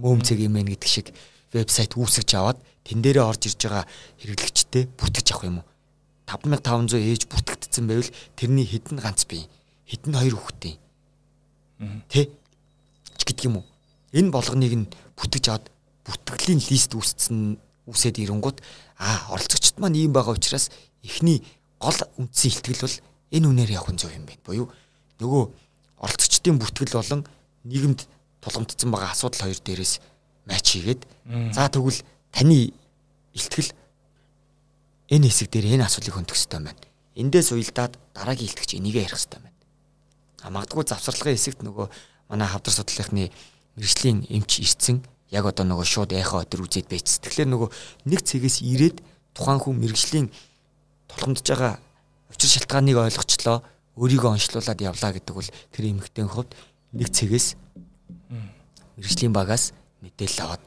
мөөмцэг 0.00 0.38
юм 0.40 0.56
ээ 0.56 0.74
гэдэг 0.74 0.90
шиг 0.90 1.06
вебсайт 1.52 1.94
үүсгэж 1.94 2.30
аваад 2.40 2.58
тэн 2.84 3.04
дээрээ 3.04 3.24
орж 3.24 3.42
ирж 3.52 3.60
байгаа 3.60 3.84
хэрэглэгчтэй 4.24 4.84
бүртгэж 4.96 5.26
авах 5.30 5.44
юм 5.46 5.56
уу? 5.60 5.66
5500 6.26 6.96
ээж 6.96 7.22
бүртгэгдсэн 7.28 7.84
байвал 7.90 8.10
тэрний 8.38 8.66
хэдэн 8.66 8.98
ганц 9.02 9.26
бие, 9.26 9.50
хэдэн 9.90 10.14
хоёр 10.14 10.36
хүүхдээ. 10.38 10.74
Тэ? 12.06 12.30
ч 13.18 13.20
гэдэг 13.26 13.46
юм 13.50 13.60
уу? 13.60 13.66
Энэ 14.14 14.30
болгоныг 14.30 14.74
нь 14.74 14.86
бүтгэж 15.18 15.44
аваад 15.50 15.66
бүтгэлийн 16.06 16.62
лист 16.70 16.94
үүссэн 16.94 17.58
үсээд 17.90 18.22
ирэнгүүт 18.22 18.58
аа 19.02 19.34
оролцогчд 19.34 19.76
маань 19.82 19.98
ийм 19.98 20.14
байгаа 20.14 20.38
учраас 20.38 20.70
эхний 21.02 21.42
гол 21.82 21.98
үндсэн 22.16 22.48
ихтгэл 22.50 22.84
бол 22.86 22.96
энэ 23.34 23.46
үнээр 23.50 23.70
явах 23.76 23.92
нь 23.92 24.00
зөв 24.00 24.14
юм 24.14 24.24
байна. 24.24 24.44
Буюу 24.46 24.66
нөгөө 25.20 25.42
оролцогчдын 26.00 26.56
бүртгэл 26.58 26.96
болон 26.96 27.20
нийгэмд 27.66 28.00
тулгамдсан 28.40 28.90
байгаа 28.90 29.12
асуудал 29.12 29.48
хоёр 29.48 29.60
дээрээс 29.60 29.94
матч 30.48 30.66
хийгээд 30.76 31.02
за 31.54 31.68
тэгвэл 31.68 32.00
таны 32.32 32.72
ихтгэл 33.34 33.70
энэ 35.10 35.26
хэсэг 35.28 35.48
дээр 35.50 35.76
энэ 35.78 35.86
асуудлыг 35.86 36.14
хөндөх 36.14 36.36
хэрэгтэй 36.36 36.60
байна. 36.60 36.78
Эндээс 37.18 37.52
уялдаад 37.52 37.98
дараагийн 38.14 38.48
илтгэж 38.48 38.70
энийгээ 38.78 39.04
ярих 39.04 39.18
хэрэгтэй 39.18 39.40
байна. 39.42 39.58
А 40.42 40.50
магадгүй 40.50 40.84
завсарлагын 40.86 41.36
хэсэгт 41.36 41.60
нөгөө 41.66 41.86
манай 42.30 42.48
хавдар 42.48 42.72
судлалынхны 42.72 43.34
мэрэгжлийн 43.76 44.30
эмч 44.30 44.62
ирсэн 44.62 45.02
яг 45.30 45.44
одоо 45.46 45.66
нөгөө 45.66 45.86
шууд 45.86 46.10
яхаа 46.14 46.46
өдөр 46.46 46.64
үзээд 46.64 46.88
байц. 46.90 47.18
Тэгэхээр 47.20 47.50
нөгөө 47.50 47.68
нэг 48.06 48.20
цэгээс 48.22 48.62
ирээд 48.62 49.02
тухайн 49.34 49.60
хүн 49.60 49.76
мэрэгжлийн 49.82 50.26
тулгамдж 51.10 51.46
байгаа 51.46 51.74
учир 52.30 52.50
шалтгааныг 52.50 52.96
ойлгочлоо 52.98 53.62
өөрийгөө 53.98 54.30
онцлуулад 54.38 54.80
явлаа 54.80 55.10
гэдэг 55.12 55.34
бол 55.34 55.50
тэр 55.74 55.84
эмэгтэйн 55.90 56.30
хувьд 56.30 56.54
нэг 56.94 57.08
цэгээс 57.10 57.58
мэрэгжлийн 58.96 59.34
багаас 59.34 59.72
мэдээлэл 60.00 60.44
аваад 60.46 60.64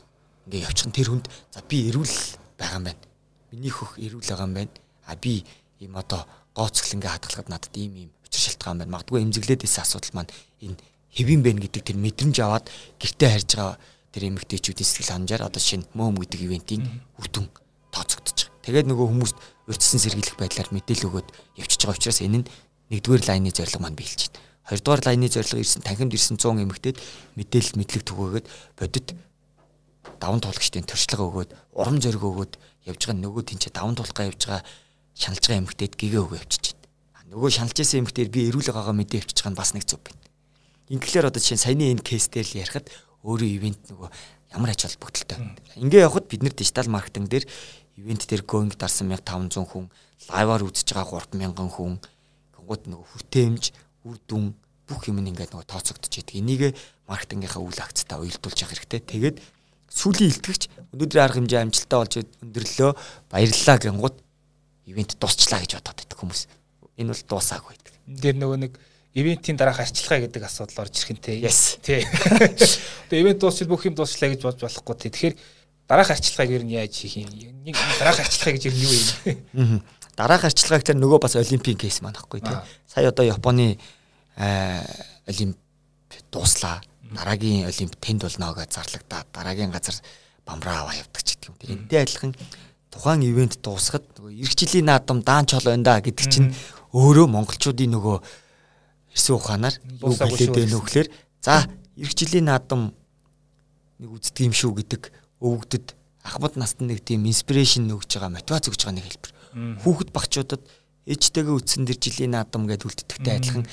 ингээ 0.47 0.65
явчихсан 0.67 0.91
тэр 0.91 1.09
хүнд 1.09 1.27
за 1.51 1.59
би 1.63 1.89
эрүүл 1.89 2.15
байгаа 2.59 2.79
юм 2.79 2.85
байна. 2.91 3.03
Миний 3.51 3.71
хөх 3.71 3.95
эрүүл 3.97 4.27
байгаа 4.27 4.47
юм 4.47 4.53
байна. 4.53 4.73
А 5.07 5.15
би 5.15 5.43
ийм 5.79 5.95
одоо 5.95 6.27
гооцгол 6.55 6.95
ингээ 6.99 7.13
хадгалахад 7.15 7.49
надад 7.49 7.73
ийм 7.75 7.93
ийм 8.07 8.09
учир 8.27 8.51
шалтгаан 8.51 8.83
байна. 8.83 8.93
Магадгүй 8.99 9.23
эмзэглээд 9.23 9.63
исэн 9.63 9.83
асуудал 9.83 10.13
маань 10.13 10.31
энэ 10.61 10.77
хэвэн 11.15 11.41
байна 11.43 11.63
гэдэг 11.63 11.83
тэр 11.83 11.97
мэдрэмж 11.97 12.37
аваад 12.41 12.65
гэртээ 12.99 13.29
харж 13.31 13.49
байгаа 13.55 13.77
тэр 14.13 14.23
эмэгтэйчүүдийн 14.29 14.87
сэтгэл 14.87 15.11
ханамжаар 15.13 15.43
одоо 15.47 15.61
шинэ 15.61 15.89
мөөм 15.97 16.17
гэдэг 16.21 16.39
ивентийн 16.45 16.83
үр 17.17 17.27
дүн 17.29 17.47
тооцогдож 17.93 18.49
байгаа. 18.49 18.61
Тэгээд 18.65 18.87
нөгөө 18.89 19.07
хүмүүст 19.09 19.37
урьдчилан 19.69 20.01
сэргийлэх 20.03 20.37
байдлаар 20.37 20.69
мэдээлэл 20.73 21.07
өгөөд 21.09 21.29
явчихж 21.61 21.81
байгаа 21.85 21.97
учраас 21.97 22.19
энэ 22.21 22.37
нь 22.41 22.47
нэгдүгээр 22.93 23.23
лайны 23.29 23.49
зорилго 23.53 23.79
маань 23.81 23.97
биелж 23.97 24.29
байна. 24.29 24.52
Хоёрдугаар 24.63 25.01
лайны 25.03 25.27
зорилго 25.27 25.59
ирсэн 25.59 25.83
танхимд 25.83 26.15
ирсэн 26.15 26.39
100 26.39 26.63
эмэгтэйд 26.63 26.97
мэдээлэл 27.35 27.77
мэдлэг 27.83 28.03
түгөөгээд 28.07 28.47
бодит 28.79 29.07
даван 30.23 30.39
туулагчдын 30.39 30.87
төршлөг 30.87 31.19
өгөөд 31.19 31.49
урам 31.75 31.99
зориг 31.99 32.23
өгөөд 32.23 32.53
явж 32.87 33.01
байгаа 33.03 33.19
нөгөө 33.27 33.43
тэнцээ 33.43 33.75
даван 33.75 33.99
туулахгаа 33.99 34.31
явж 34.31 34.41
байгаа 34.47 34.63
шаналж 35.19 35.43
байгаа 35.43 35.61
эмэгтэйд 35.67 35.93
гэгээ 35.99 36.21
өгөө 36.23 36.39
явчихж 36.39 36.65
байна. 36.79 36.87
Нөгөө 37.27 37.49
шаналж 37.51 37.75
байсан 37.75 37.99
эмэгтэйр 38.07 38.29
би 38.31 38.41
эрүүл 38.47 38.69
байгаагаа 38.71 38.95
мэдээ 39.03 39.19
явчихж 39.19 39.39
байгаа 39.43 39.51
нь 39.51 39.59
бас 39.59 39.71
нэг 39.75 39.83
зүв 39.83 39.99
байна. 39.99 40.23
Ингээр 40.95 41.27
одоо 41.27 41.41
жишээ 41.43 41.59
саяны 41.59 41.91
энэ 41.91 42.07
кейс 42.07 42.31
дээр 42.31 42.47
л 42.47 42.59
ярихад 42.63 42.87
өөрөө 43.27 43.49
ивент 43.51 43.81
нөгөө 43.91 44.09
ямар 44.55 44.71
ач 44.71 44.87
холбогдолтой. 44.87 45.37
Ингээ 45.75 46.07
явхад 46.07 46.31
бид 46.31 46.39
нэр 46.39 46.55
дижитал 46.55 46.87
маркетинг 46.87 47.27
дээр 47.27 47.45
ивент 47.99 48.23
дээр 48.27 48.47
going 48.47 48.71
дарсан 48.71 49.11
1500 49.11 49.59
хүн, 49.59 49.91
лайваар 50.31 50.63
үзэж 50.63 50.87
байгаа 50.95 51.19
3000 51.27 51.67
хүн, 51.67 51.99
гингууд 52.63 52.83
нөгөө 52.87 53.07
хүртээмж, 53.11 53.63
үр 54.03 54.17
дүн 54.27 54.53
бүх 54.87 55.07
юм 55.07 55.23
ингээд 55.23 55.55
нөгөө 55.55 55.67
тооцогдож 55.67 56.11
идэг. 56.11 56.39
Энийг 56.43 56.75
маркетингийнхаа 57.07 57.63
үйл 57.63 57.79
акцтай 57.79 58.19
уялдуулж 58.19 58.59
явах 58.59 58.75
хэрэгтэй. 58.75 59.01
Тэгээд 59.03 59.37
сүүлийн 59.93 60.31
илтгэгч 60.33 60.63
өнөөдрийн 60.91 61.23
арга 61.23 61.37
хэмжээ 61.39 61.63
амжилттай 61.63 61.99
болж 61.99 62.13
өндөрлөө 62.43 62.91
баярлалаа 63.31 63.77
гингууд 63.79 64.17
ивент 64.89 65.11
дуусчлаа 65.21 65.61
гэж 65.63 65.71
бодоод 65.79 65.97
байдаг 66.03 66.19
хүмүүс. 66.19 66.41
Энэ 66.99 67.11
бол 67.13 67.23
дуусаагүй 67.31 67.71
байдаг. 67.71 67.93
Энд 68.09 68.19
дээр 68.19 68.37
нөгөө 68.41 68.59
нэг 68.67 68.73
ивентийн 69.13 69.57
дараах 69.57 69.79
арчилгаа 69.85 70.19
гэдэг 70.25 70.43
асуудал 70.43 70.83
орж 70.83 70.95
ирэх 70.97 71.11
нь 71.13 71.21
те. 71.21 71.37
Yes. 71.37 71.77
Тий. 71.79 72.01
Тэгээ 73.07 73.23
ивент 73.23 73.39
дуусчил 73.39 73.69
бүх 73.69 73.85
юм 73.85 73.95
дуусчлаа 73.95 74.33
гэж 74.33 74.41
бодож 74.41 74.65
болохгүй 74.65 74.95
те. 74.97 75.13
Тэгэхээр 75.13 75.35
дараах 75.87 76.09
арчилгааг 76.11 76.49
ер 76.49 76.63
нь 76.65 76.73
яаж 76.73 76.93
хийх 76.97 77.21
юм? 77.21 77.29
Нэг 77.61 77.77
дараах 78.01 78.19
арчилгаа 78.25 78.53
гэж 78.57 78.63
ер 78.67 78.75
нь 78.75 78.83
юу 78.83 78.93
юм? 78.97 79.81
Дараах 80.17 80.45
арчилгаа 80.45 80.79
гэхээр 80.81 80.99
нөгөө 80.99 81.19
бас 81.21 81.35
олимпийн 81.35 81.77
кейс 81.77 82.01
маань 82.01 82.17
аахгүй 82.17 82.41
те. 82.41 82.61
Сая 82.87 83.09
одоо 83.09 83.25
Японы 83.25 83.77
олимп 84.37 85.57
дууслаа. 86.31 86.81
Дараагийн 87.13 87.69
олимп 87.69 87.97
тэнд 87.97 88.25
болно 88.25 88.53
гэж 88.53 88.69
зарлагдаад 88.73 89.27
дараагийн 89.33 89.73
газар 89.73 89.95
бамраа 90.45 90.85
аваа 90.85 90.97
явдаг 90.97 91.21
ч 91.21 91.37
гэдэг 91.37 91.49
юм. 91.49 91.57
Энтэй 91.85 92.01
адилхан 92.01 92.33
тухайн 92.89 93.21
ивент 93.21 93.57
дуусахад 93.61 94.05
нөгөө 94.17 94.33
эх 94.41 94.53
жилийн 94.57 94.89
наадам 94.89 95.21
даанч 95.21 95.53
хол 95.53 95.69
байна 95.69 95.85
да 95.85 96.01
гэдэг 96.01 96.25
чинь 96.29 96.53
өөрөө 96.93 97.27
монголчуудын 97.29 97.93
нөгөө 97.93 98.17
Хэрсэн 99.13 99.35
ухаанаар 99.37 99.75
юу 100.01 100.17
хэлээд 100.17 100.57
байна 100.57 100.73
вэ 100.73 100.85
гэхээр 100.89 101.07
за 101.45 101.69
эх 102.01 102.11
жилийн 102.17 102.49
наадам 102.49 102.97
нэг 104.01 104.09
үздэг 104.09 104.49
юм 104.49 104.55
шүү 104.57 104.73
гэдэг 104.81 105.13
өвгдөд 105.37 105.93
ахмад 106.25 106.57
настан 106.57 106.89
нэг 106.89 107.05
тийм 107.05 107.29
инспирэшн 107.29 107.93
өгж 107.93 108.17
байгаа 108.17 108.33
мотивац 108.33 108.65
өгж 108.73 108.81
байгаа 108.81 108.97
нэг 108.97 109.05
хэлбэр. 109.05 109.31
Хүүхэд 109.53 110.09
багчуудад 110.11 110.63
ээжтэйгээ 111.05 111.55
үтсэн 111.55 111.83
дэр 111.85 111.99
жилийн 111.99 112.33
наадам 112.33 112.65
гэдээ 112.65 112.87
үлддэгтэй 112.87 113.33
адилхан. 113.37 113.65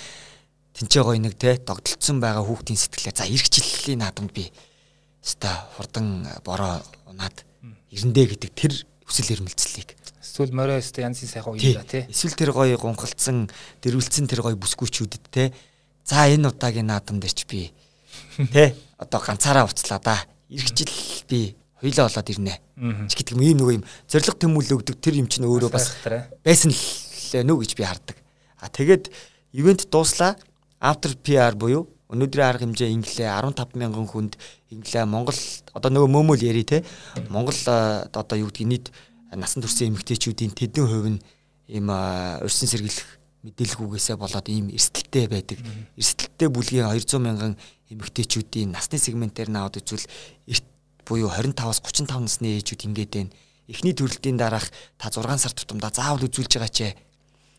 Тэнцээ 0.75 1.03
гой 1.03 1.19
нэг 1.19 1.35
те 1.39 1.59
догдолцсон 1.59 2.19
байгаа 2.19 2.45
хүүхдийн 2.45 2.79
сэтгэлээ. 2.79 3.15
За 3.15 3.27
эх 3.27 3.47
жилийн 3.51 4.03
наадамд 4.03 4.33
би 4.35 4.51
ста 5.23 5.71
хурдан 5.77 6.27
бороо 6.45 6.83
унаад 7.07 7.45
ирэндэ 7.91 8.35
гэдэг 8.35 8.51
тэр 8.55 8.73
хүсэл 9.07 9.39
эрмэлзлийг. 9.39 9.95
Эсвэл 10.23 10.55
морио 10.55 10.79
өстө 10.79 11.03
янзын 11.03 11.29
сайхан 11.29 11.55
уяа 11.55 11.85
тий. 11.85 12.07
Эсвэл 12.07 12.39
тэр 12.39 12.51
гоё 12.55 12.79
гонхолцсон, 12.79 13.51
дэрвэлцэн 13.83 14.31
тэр 14.31 14.47
гоё 14.47 14.57
бүсгүүчүүдэд 14.57 15.25
те. 15.31 15.53
За 16.07 16.31
энэ 16.31 16.49
удаагийн 16.55 16.87
наадам 16.87 17.19
дээр 17.19 17.35
ч 17.35 17.45
би 17.51 17.71
те 18.55 18.75
одоо 18.97 19.21
ганцаараа 19.21 19.67
уцлаа 19.67 20.01
да. 20.01 20.17
Ирэх 20.49 20.73
жил 20.75 20.91
би 21.29 21.55
хоёлоо 21.81 22.07
болоод 22.07 22.29
ирнэ. 22.31 22.55
ч 23.09 23.13
гэдэг 23.17 23.35
юм 23.35 23.43
ийм 23.43 23.57
нөгөө 23.59 23.75
юм 23.81 23.85
зориг 24.07 24.37
төмөл 24.37 24.73
өгдөг 24.77 24.97
тэр 25.01 25.21
юм 25.21 25.29
чинь 25.29 25.49
өөрөө 25.49 25.71
бас 25.73 25.97
байсан 26.45 26.71
л 26.71 27.45
нөө 27.45 27.65
гэж 27.65 27.73
би 27.77 27.85
хардаг. 27.85 28.17
А 28.61 28.69
тэгээд 28.69 29.09
ивент 29.57 29.89
дууслаа 29.89 30.37
after 30.81 31.17
PR 31.17 31.57
буюу 31.57 31.89
өнөөдрийн 32.11 32.49
арга 32.49 32.67
хэмжээ 32.67 32.91
инглээ 32.91 33.31
15 33.31 33.79
мянган 33.79 34.07
хүнд 34.11 34.35
инглээ 34.75 35.07
Монгол 35.07 35.39
одоо 35.73 35.91
нөгөө 35.95 36.11
мөөмөл 36.11 36.43
яри 36.43 36.65
те 36.67 36.83
Монгол 37.31 37.55
одоо 37.55 38.37
юу 38.37 38.51
гэдгийг 38.51 38.69
нийт 38.69 38.87
насан 39.31 39.63
туршийн 39.63 39.95
эмэгтэйчүүдийн 39.95 40.51
тэдэн 40.51 40.87
хувь 40.91 41.09
нь 41.15 41.23
ийм 41.71 41.87
урьдчилан 41.87 42.71
сэргийлэх 42.75 43.09
мэдээлэлгүйгээсээ 43.47 44.17
болоод 44.19 44.47
ийм 44.51 44.69
эрсдэлтэй 44.75 45.27
байдаг. 45.31 45.59
Эрсдэлтэй 45.97 46.49
бүлгийн 46.51 46.91
200 46.91 47.23
мянган 47.23 47.55
эмэгтэйчүүдийн 47.89 48.75
насны 48.75 48.99
сегментээр 48.99 49.49
наваад 49.49 49.79
үзвэл 49.81 50.05
эрт 50.51 50.67
буюу 51.11 51.27
25-аас 51.35 51.83
35 51.83 52.23
насны 52.23 52.55
ээжүүд 52.63 52.87
ингээд 52.87 53.13
байна. 53.19 53.35
Эхний 53.67 53.95
төрөлтийн 53.99 54.39
дараах 54.39 54.71
та 54.95 55.11
6 55.11 55.27
сар 55.43 55.51
тутамдаа 55.51 55.91
заавал 55.91 56.23
үзүүлж 56.31 56.55
байгаа 56.55 56.71
ч 56.71 56.95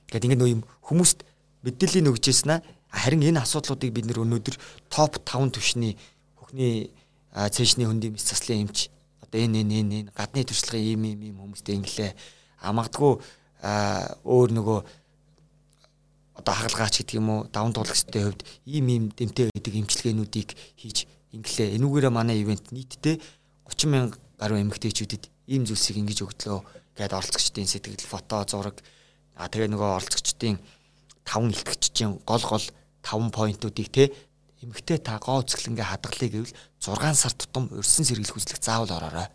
гэдэг 0.08 0.32
ингээд 0.32 0.40
нөө 0.40 0.52
юм 0.56 0.64
хүмүүст 0.88 1.28
мэдээллийг 1.68 2.16
өгчээсэн 2.16 2.52
аа 2.56 2.64
харин 2.92 3.28
энэ 3.28 3.44
асуудлуудыг 3.44 3.92
бид 3.92 4.08
нөр 4.08 4.24
өнөөдөр 4.24 4.56
топ 4.88 5.20
5 5.28 5.56
түвшний 5.56 6.00
хөхний 6.40 6.96
цэшний 7.32 7.88
хөндийн 7.88 8.16
мэс 8.16 8.28
заслын 8.28 8.68
эмч 8.68 8.92
одоо 9.24 9.40
энэ 9.40 9.64
энэ 9.64 9.76
энэ 9.80 9.98
гадны 10.12 10.44
туршлагын 10.44 10.88
ийм 10.96 11.04
ийм 11.08 11.20
ийм 11.32 11.38
хүмүүстэй 11.40 11.76
инглээ. 11.80 12.12
А 12.60 12.76
магадгүй 12.76 13.24
өөр 14.28 14.50
нөгөө 14.52 14.80
одоо 16.40 16.54
хагалгаач 16.56 17.00
гэдэг 17.00 17.16
юм 17.16 17.30
уу 17.32 17.40
даван 17.48 17.72
туулагчдын 17.72 18.24
хувьд 18.28 18.42
ийм 18.68 18.86
ийм 18.92 19.04
дэмтэй 19.16 19.48
гэдэг 19.56 19.74
имчилгээнүүдийг 19.80 20.50
хийж 20.76 21.08
инглээ. 21.32 21.80
Энүүгээрээ 21.80 22.12
манай 22.12 22.44
ивент 22.44 22.76
нийтдээ 22.76 23.16
30 23.72 23.88
мянга 23.88 24.18
гаруй 24.36 24.60
эмэгтэйчүүдэд 24.68 25.24
ийм 25.48 25.64
зүйлсийг 25.64 26.04
ингэж 26.04 26.20
өгдлөө 26.28 26.60
гээд 27.00 27.16
оролцогчдын 27.16 27.72
сэтгэл 27.72 28.04
фото 28.04 28.44
зураг 28.52 28.84
а 29.40 29.48
тэгээ 29.48 29.72
нөгөө 29.72 29.90
оролцогчдын 29.96 30.60
таван 31.24 31.56
илтгэгчдийн 31.56 32.20
гол 32.28 32.44
гол 32.44 32.66
таван 33.02 33.32
поинтуудыг 33.32 33.88
те 33.90 34.12
эмэгтэй 34.62 35.00
та 35.02 35.18
гоо 35.18 35.42
цэглэнгээ 35.42 35.88
хадгалъя 35.88 36.30
гэвэл 36.30 36.54
6 36.78 37.16
сар 37.18 37.34
тутам 37.34 37.72
урьдсан 37.74 38.06
сэргийлэх 38.06 38.38
үзлэг 38.38 38.62
заавал 38.62 38.94
ороорой. 38.94 39.28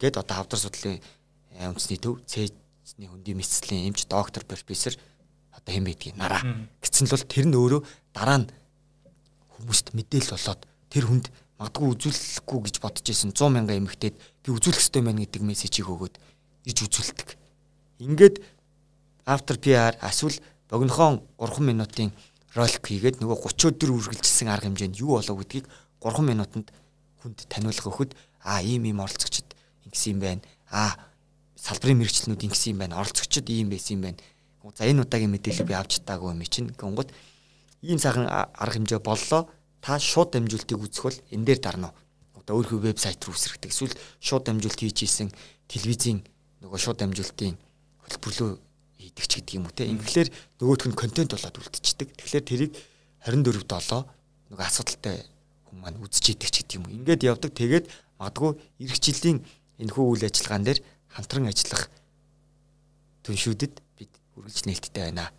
Гэт 0.00 0.16
одоо 0.16 0.36
хавдар 0.40 0.58
судлалын 0.58 1.02
э, 1.52 1.68
үндэсний 1.68 2.00
төв 2.00 2.24
цэжний 2.24 3.08
хөндийн 3.10 3.36
мэдслийн 3.36 3.92
эмч 3.92 4.08
доктор 4.08 4.48
профессор 4.48 4.96
одоо 5.52 5.72
хэн 5.74 5.84
байдгийг 5.84 6.16
нараа. 6.16 6.40
Гэсэн 6.80 7.10
л 7.10 7.12
бол 7.12 7.28
тэр 7.28 7.46
нь 7.50 7.58
өөрөө 7.60 7.80
дараа 8.16 8.38
нь 8.40 8.48
хүмүүст 9.60 9.92
мэдээлэл 9.92 10.32
болоод 10.32 10.60
тэр 10.88 11.04
хүнд 11.04 11.26
магадгүй 11.58 11.86
үзүүлэхгүй 11.94 12.58
гэж 12.64 12.76
бодож 12.78 13.06
исэн 13.10 13.34
100 13.34 13.50
мянган 13.50 13.82
эмэгтэйд 13.82 14.14
би 14.14 14.48
үзүүлэх 14.54 14.78
ёстой 14.78 15.02
байна 15.02 15.26
гэдэг 15.26 15.42
мессежийг 15.42 15.90
өгөөд 15.90 16.14
ирж 16.70 16.78
үзүүлдэг. 16.86 17.28
Ингээд 17.98 18.36
after 19.26 19.58
PR 19.58 19.98
эсвэл 19.98 20.38
богинохон 20.70 21.20
3 21.42 21.66
минутын 21.66 22.14
ролик 22.54 22.84
хийгээд 22.86 23.18
нөгөө 23.18 23.50
30 23.58 23.74
өдөр 23.74 23.90
үргэлжилсэн 23.90 24.48
арга 24.48 24.70
хэмжээнд 24.70 25.02
юу 25.02 25.18
болов 25.18 25.36
гэдгийг 25.42 25.66
3 26.00 26.22
минутанд 26.22 26.70
хүнд 27.20 27.38
таниулга 27.50 27.90
өгөхөд 27.90 28.14
аа 28.46 28.62
ийм 28.62 28.86
ийм 28.86 29.02
оролцогчд 29.02 29.52
ингэсэн 29.84 30.14
юм 30.14 30.20
байна. 30.22 30.42
Аа 30.70 30.94
салбарын 31.58 31.98
мэрэгчлэнүүд 31.98 32.46
ингэсэн 32.46 32.72
юм 32.72 32.78
байна. 32.86 32.98
Оролцогчд 33.02 33.46
ийм 33.50 33.68
байсан 33.68 33.98
юм 33.98 34.02
байна. 34.06 34.18
За 34.78 34.86
энэ 34.86 35.02
удаагийн 35.02 35.32
мэдээлэл 35.34 35.66
би 35.66 35.74
авч 35.74 35.98
чадаагүй 35.98 36.30
юм 36.32 36.42
чинь. 36.46 36.70
Гингууд 36.70 37.10
ийм 37.82 37.98
цагаан 37.98 38.30
арга 38.30 38.74
хэмжээ 38.78 39.00
боллоо. 39.02 39.50
Та 39.88 39.96
шууд 39.96 40.36
дамжуултыг 40.36 40.76
үзэхвэл 40.76 41.16
энэ 41.32 41.44
дээр 41.48 41.60
дарна 41.64 41.88
уу? 41.88 42.44
Одоо 42.44 42.60
өөрийнхөө 42.60 42.92
вебсайт 42.92 43.24
руу 43.24 43.32
үсрэгдэг. 43.32 43.72
Эсвэл 43.72 43.96
шууд 44.20 44.44
дамжуулт 44.44 44.76
хийж 44.76 45.08
исэн 45.08 45.32
телевизийн 45.64 46.20
нөгөө 46.60 46.76
шууд 46.76 47.00
дамжуултын 47.00 47.56
хөтөлбөрлөө 48.04 48.50
хийдэг 49.00 49.24
ч 49.24 49.32
гэдэг 49.40 49.56
юм 49.56 49.64
уу 49.64 49.72
те. 49.72 49.88
Ингээл 49.88 50.28
нөгөөх 50.60 50.92
нь 50.92 50.92
контент 50.92 51.32
болоод 51.32 51.56
үлдчихдэг. 51.56 52.20
Тэгэхээр 52.20 52.44
тэрийг 52.44 52.72
24 53.24 53.64
7 53.64 54.04
нөгөө 54.52 54.66
асуудалтай 54.68 55.24
хүмүүс 55.72 55.80
маань 55.80 56.00
үзэж 56.04 56.24
идэг 56.36 56.50
ч 56.52 56.56
гэдэг 56.60 56.76
юм 56.76 56.84
уу. 56.84 56.92
Ингээд 56.92 57.24
явдаг. 57.24 57.50
Тэгээд 57.56 57.88
магадгүй 58.20 58.60
эх 58.84 59.00
жилийн 59.00 59.40
энэхүү 59.80 60.04
үйл 60.04 60.28
ажиллагаан 60.28 60.68
дээр 60.68 60.84
хамтран 61.16 61.48
ажиллах 61.48 61.88
түншүүдэд 63.24 63.72
бид 63.96 64.12
үргэлж 64.36 64.68
нээлттэй 64.68 65.08
байна. 65.08 65.32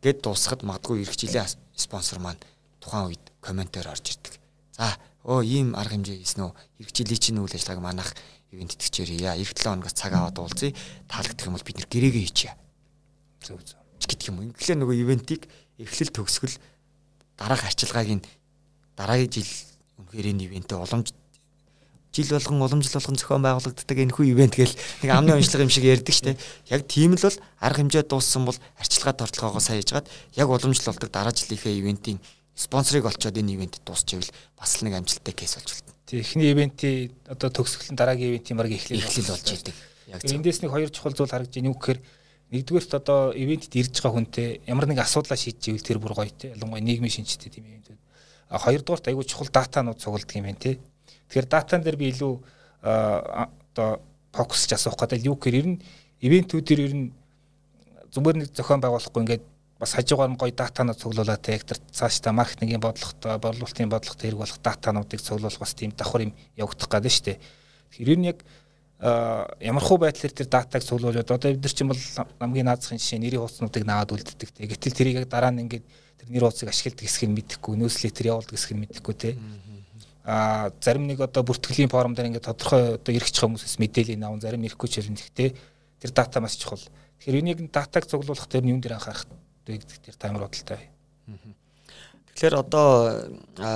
Гэт 0.00 0.24
дуусахад 0.24 0.64
магадгүй 0.64 1.04
эх 1.04 1.12
жилийн 1.20 1.52
спонсор 1.76 2.16
маань 2.24 2.40
тухайн 2.80 3.12
үед 3.12 3.24
комментээр 3.44 3.92
орж 3.92 4.16
ирдэг. 4.16 4.34
За, 4.74 4.96
оо 5.24 5.44
ийм 5.44 5.76
арга 5.76 5.94
хэмжээ 5.94 6.18
хийсэн 6.18 6.48
үү? 6.48 6.52
Эх 6.80 6.90
жилийн 6.96 7.20
чинь 7.20 7.40
үйл 7.40 7.52
ажиллагааг 7.52 7.84
манах 7.84 8.10
ивент 8.50 8.74
итгэжээрээ. 8.74 9.38
Эх 9.38 9.52
7 9.54 9.70
хоногоос 9.70 9.94
цаг 9.94 10.12
аваад 10.16 10.40
уулзъя. 10.40 10.74
Таалагдах 11.06 11.46
юм 11.46 11.54
бол 11.54 11.66
бид 11.68 11.76
нэр 11.78 11.88
гэрээгээ 11.92 12.24
хийчихье. 12.24 12.54
Зөв 13.44 13.60
зөв. 13.62 13.78
гэдэг 14.10 14.28
юм. 14.32 14.42
Ингээл 14.50 14.80
нөгөө 14.80 14.96
ивентийг 15.06 15.46
эхлэл 15.78 16.10
төгсгөл 16.10 16.56
дараах 17.38 17.64
арчилгааг 17.64 18.08
нь 18.20 18.24
дараагийн 18.98 19.32
жил 19.32 19.50
үнэхээр 20.02 20.30
энэ 20.34 20.44
ивэнтээ 20.50 20.76
уламж 20.76 21.14
жил 22.10 22.30
болгон 22.34 22.60
уламжлал 22.60 22.98
болгон 22.98 23.16
зохион 23.16 23.42
байгуулагддаг 23.46 23.98
энэхүү 24.02 24.26
ивент 24.34 24.54
гэл 24.58 24.74
нэг 25.06 25.10
амны 25.14 25.30
онцлог 25.38 25.62
юм 25.62 25.70
шиг 25.70 25.86
ярьдаг 25.86 26.10
штэ. 26.10 26.34
Яг 26.68 26.90
тийм 26.90 27.14
л 27.14 27.22
бол 27.22 27.38
арга 27.62 27.80
хэмжээ 27.80 28.04
дууссан 28.10 28.42
бол 28.44 28.58
арчилгаа 28.82 29.14
тортлогоогоо 29.14 29.62
саяжгаад 29.62 30.10
яг 30.34 30.48
уламжлал 30.50 30.90
болдог 30.90 31.10
дараа 31.14 31.30
жилийнхээ 31.30 31.78
ивентийн 31.78 32.18
спонсорыг 32.60 33.08
олцоод 33.08 33.40
энэ 33.40 33.56
ивент 33.56 33.80
дуусчихвэл 33.88 34.28
бас 34.60 34.76
л 34.76 34.84
нэг 34.84 35.00
амжилттай 35.00 35.32
кейс 35.32 35.56
болж 35.56 35.80
байна. 35.80 35.96
Тэг 36.04 36.20
эхний 36.20 36.52
ивентийн 36.52 37.16
одоо 37.24 37.48
төгсгөл 37.48 37.88
нь 37.88 37.96
дараагийн 37.96 38.36
ивентийн 38.36 38.58
баг 38.60 38.68
эхлэл 38.68 39.00
эхлэл 39.00 39.32
болж 39.32 39.48
идэг. 39.48 39.76
Яг 40.12 40.20
эндээс 40.28 40.60
нэг 40.60 40.70
хоёр 40.70 40.92
чухал 40.92 41.16
зүйл 41.16 41.32
харагдаж 41.32 41.56
байна. 41.56 41.72
Юу 41.72 41.78
гэхээр 41.80 42.00
нэгдүгээрт 42.52 42.92
одоо 43.00 43.32
ивентэд 43.32 43.72
ирж 43.80 43.94
байгаа 44.04 44.12
хүнтэй 44.12 44.48
ямар 44.68 44.86
нэг 44.92 45.00
асуудлаа 45.00 45.40
шийдэж 45.40 45.72
ивэл 45.72 45.88
тэр 45.88 45.98
бүр 46.04 46.12
гоё 46.12 46.28
те. 46.28 46.52
Ялангуяа 46.52 46.84
нийгмийн 46.84 47.14
шинжтэй 47.14 47.48
тийм 47.48 47.64
ивентүүд. 47.64 48.00
А 48.52 48.58
хоёрдугаарт 48.60 49.08
айгүй 49.08 49.24
чухал 49.24 49.48
датанууд 49.48 50.02
цугладаг 50.02 50.36
юм 50.36 50.44
байна 50.44 50.60
те. 50.60 50.76
Тэгэхээр 51.32 51.48
датан 51.48 51.80
дээр 51.80 51.96
би 51.96 52.12
илүү 52.12 52.34
одоо 52.82 54.02
фокусч 54.36 54.74
асуух 54.76 55.00
гэдэг. 55.00 55.24
Юу 55.24 55.38
гэхээр 55.38 55.58
ер 55.62 55.68
нь 55.72 55.78
ивентүүд 56.20 56.68
ер 56.76 56.92
нь 56.92 57.08
зүгээр 58.10 58.36
нэг 58.42 58.48
зохион 58.50 58.82
байгуулахгүй 58.82 59.22
ингээд 59.22 59.44
бас 59.80 59.96
хажуугаар 59.96 60.28
нь 60.28 60.36
гоё 60.36 60.52
датанууд 60.52 61.00
цуглуулаад 61.00 61.40
те 61.40 61.56
яг 61.56 61.64
тэр 61.64 61.80
цаашдаа 61.88 62.36
маркетингийн 62.36 62.84
бодлоготой, 62.84 63.40
борлуулалтын 63.40 63.88
бодлоготой 63.88 64.28
хэрэг 64.28 64.42
болох 64.44 64.60
датануудыг 64.60 65.20
цуглуулах 65.24 65.56
бас 65.56 65.72
тийм 65.72 65.96
давхар 65.96 66.28
юм 66.28 66.36
явагдах 66.52 66.88
гэдэг 66.92 67.08
нь 67.08 67.16
шүү 67.16 67.24
дээ. 67.24 67.38
Тэгэхээр 67.88 68.20
нь 68.20 68.28
яг 68.28 68.38
ямархуу 69.00 69.96
байдлаар 69.96 70.32
тэр 70.36 70.48
датаг 70.52 70.84
цуглуулад 70.84 71.24
одоо 71.24 71.56
бид 71.56 71.64
нар 71.64 71.72
чинь 71.72 71.88
бол 71.88 71.96
хамгийн 71.96 72.68
наазахын 72.68 73.00
жишээ 73.00 73.24
нэрийн 73.24 73.40
хуудснуудыг 73.40 73.84
наваад 73.88 74.12
үлддэг. 74.12 74.52
Гэтэл 74.60 74.92
тэрийг 74.92 75.16
яг 75.24 75.28
дараа 75.32 75.48
нь 75.48 75.64
ингээд 75.64 75.84
тэр 76.20 76.28
нэр 76.28 76.44
хуудсыг 76.44 76.68
ашигладаг 76.68 77.08
хэсгийг 77.08 77.32
мэдэхгүй, 77.32 77.80
нөөцлөтер 77.80 78.28
явуулдаг 78.28 78.52
хэсгийг 78.60 78.78
мэдэхгүй 78.84 79.14
те. 79.16 79.40
А 80.28 80.68
зарим 80.84 81.08
нэг 81.08 81.24
одоо 81.24 81.40
бүртгэлийн 81.40 81.88
форум 81.88 82.12
дээр 82.12 82.28
ингээд 82.28 82.44
тодорхой 82.52 83.00
одоо 83.00 83.12
эрхч 83.16 83.40
хүмүүсээс 83.40 83.80
мэдээлэл 83.80 84.28
аван 84.28 84.44
зарим 84.44 84.60
ирэхгүй 84.68 84.88
ч 84.92 85.00
юм 85.00 85.16
гэхдээ 85.16 85.56
тэр 86.04 86.10
дата 86.12 86.44
маш 86.44 86.60
чухал. 86.60 86.84
Тэгэхээр 87.24 87.40
энийг 87.40 87.72
датаг 87.72 88.04
цуглуулах 88.04 88.44
дээр 88.52 88.68
юун 88.68 88.84
дээр 88.84 89.00
анхаарах 89.00 89.24
гэдэг 89.78 89.98
тэр 90.02 90.16
таймер 90.18 90.42
бодолтой. 90.48 90.90
Тэгэхээр 92.34 92.56
одоо 92.56 92.86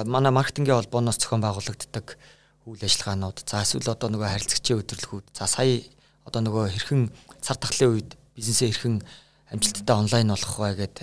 манай 0.08 0.32
маркетингийн 0.32 0.80
холбооноос 0.82 1.20
зохион 1.20 1.44
байгуулагддаг 1.44 2.18
үйл 2.64 2.80
ажиллагаанууд 2.80 3.38
за 3.44 3.60
эсвэл 3.60 3.92
одоо 3.92 4.08
нөгөө 4.08 4.30
харилцагчийн 4.32 4.80
өдөрлгүүд 4.80 5.26
за 5.36 5.44
сая 5.44 5.84
одоо 6.24 6.40
нөгөө 6.40 6.72
хэрхэн 6.72 7.12
цар 7.44 7.60
тахлын 7.60 8.00
үед 8.00 8.16
бизнесээ 8.32 8.72
хэрхэн 8.72 9.04
амжилттай 9.52 9.96
онлайн 10.00 10.32
болох 10.32 10.54
вэ 10.56 10.70
гэд 10.80 10.96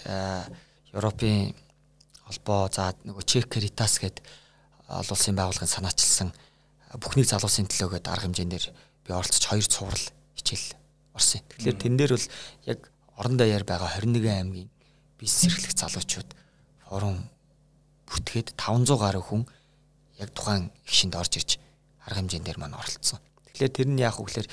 Европын 0.98 1.54
холбоо 2.26 2.66
за 2.74 2.98
нөгөө 3.06 3.24
Чек 3.30 3.46
Caritas 3.54 4.02
гэд 4.02 4.26
олон 4.90 5.14
улсын 5.14 5.38
байгууллагын 5.38 5.70
санаачилсан 5.70 6.34
бүхнийг 6.98 7.30
залуусын 7.30 7.70
төлөө 7.70 8.02
гэд 8.02 8.10
арга 8.10 8.26
хэмжээндээр 8.26 8.66
би 9.06 9.10
оролцож 9.14 9.46
хоёр 9.46 9.68
цуврал 9.70 10.06
хичээл 10.34 10.74
орсон. 11.14 11.46
Тэгэхээр 11.46 11.78
тэн 11.78 11.96
дээр 11.96 12.18
бол 12.18 12.28
яг 12.66 12.80
орон 13.22 13.38
даяар 13.38 13.64
байгаа 13.64 14.02
21 14.02 14.26
аймгийн 14.34 14.71
бизнес 15.22 15.54
эрхлэх 15.54 15.78
залуучууд 15.78 16.30
форум 16.90 17.22
бүтгээд 18.10 18.58
500 18.58 18.98
гаруй 18.98 19.22
хүн 19.22 19.46
яг 20.18 20.34
тухайн 20.34 20.74
гişинд 20.90 21.14
орж 21.14 21.38
ирж 21.38 21.52
арга 22.02 22.26
хэмжээндээр 22.26 22.58
маань 22.58 22.74
оролцсон. 22.74 23.22
Тэгэхээр 23.54 23.72
тэр 23.78 23.90
нь 23.94 24.02
яг 24.02 24.18
үгээр 24.18 24.50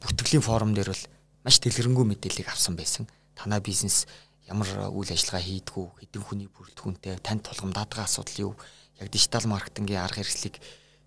бүтгэлийн 0.00 0.40
форум 0.40 0.72
дээр 0.72 0.96
бол 0.96 1.04
маш 1.44 1.60
дэлгэрэнгүй 1.60 2.04
мэдээллийг 2.08 2.48
авсан 2.48 2.74
байсан. 2.74 3.04
Танай 3.36 3.60
бизнес 3.60 4.08
ямар 4.48 4.90
үйл 4.90 5.12
ажиллагаа 5.12 5.44
хийдгүү, 5.44 5.86
хэдэн 6.08 6.24
хүний 6.24 6.48
бүрэлдэхүүнтэй, 6.48 7.20
танд 7.20 7.44
тулгамдаад 7.44 7.92
байгаа 7.92 8.08
асуудал 8.08 8.50
юу? 8.50 8.52
Яг 8.98 9.12
дижитал 9.12 9.46
маркетингийн 9.46 10.00
арга 10.00 10.24
хэрэгслийг 10.24 10.56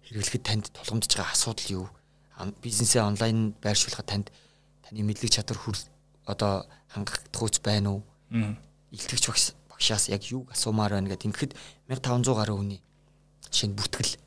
хэрэглэхэд 0.07 0.43
танд 0.45 0.65
тулгамдж 0.71 1.11
байгаа 1.11 1.33
асуудал 1.33 1.69
юу? 1.83 1.85
Бизнесээ 2.61 3.03
онлайн 3.03 3.57
байршуулахад 3.59 4.07
танд 4.07 4.27
таны 4.85 5.03
мэдлэг 5.03 5.33
чадвар 5.33 5.59
хүр 5.59 5.77
одоо 6.29 6.65
хангагдах 6.93 7.59
байна 7.65 7.99
уу? 7.99 8.01
Илтгэгч 8.33 9.53
багшаас 9.69 10.09
яг 10.09 10.23
юуг 10.31 10.49
асуумаар 10.51 10.97
байна 10.97 11.09
гэдэг. 11.09 11.29
Ингээд 11.29 11.53
1500 11.87 12.33
гаруй 12.33 12.57
хүний 12.57 12.81
жишээ 13.49 13.69
нь 13.69 13.77
бүтгэл 13.77 14.17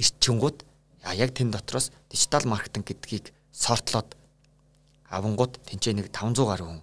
ирчингууд 0.00 0.64
яг 1.04 1.30
тэн 1.36 1.52
дотроос 1.52 1.92
дижитал 2.10 2.48
маркетинг 2.48 2.88
гэдгийг 2.88 3.32
сортлоод 3.52 4.16
авангууд 5.10 5.60
тэнцээ 5.68 5.94
нэг 5.94 6.08
500 6.12 6.48
гаруй 6.48 6.68
хүн. 6.68 6.82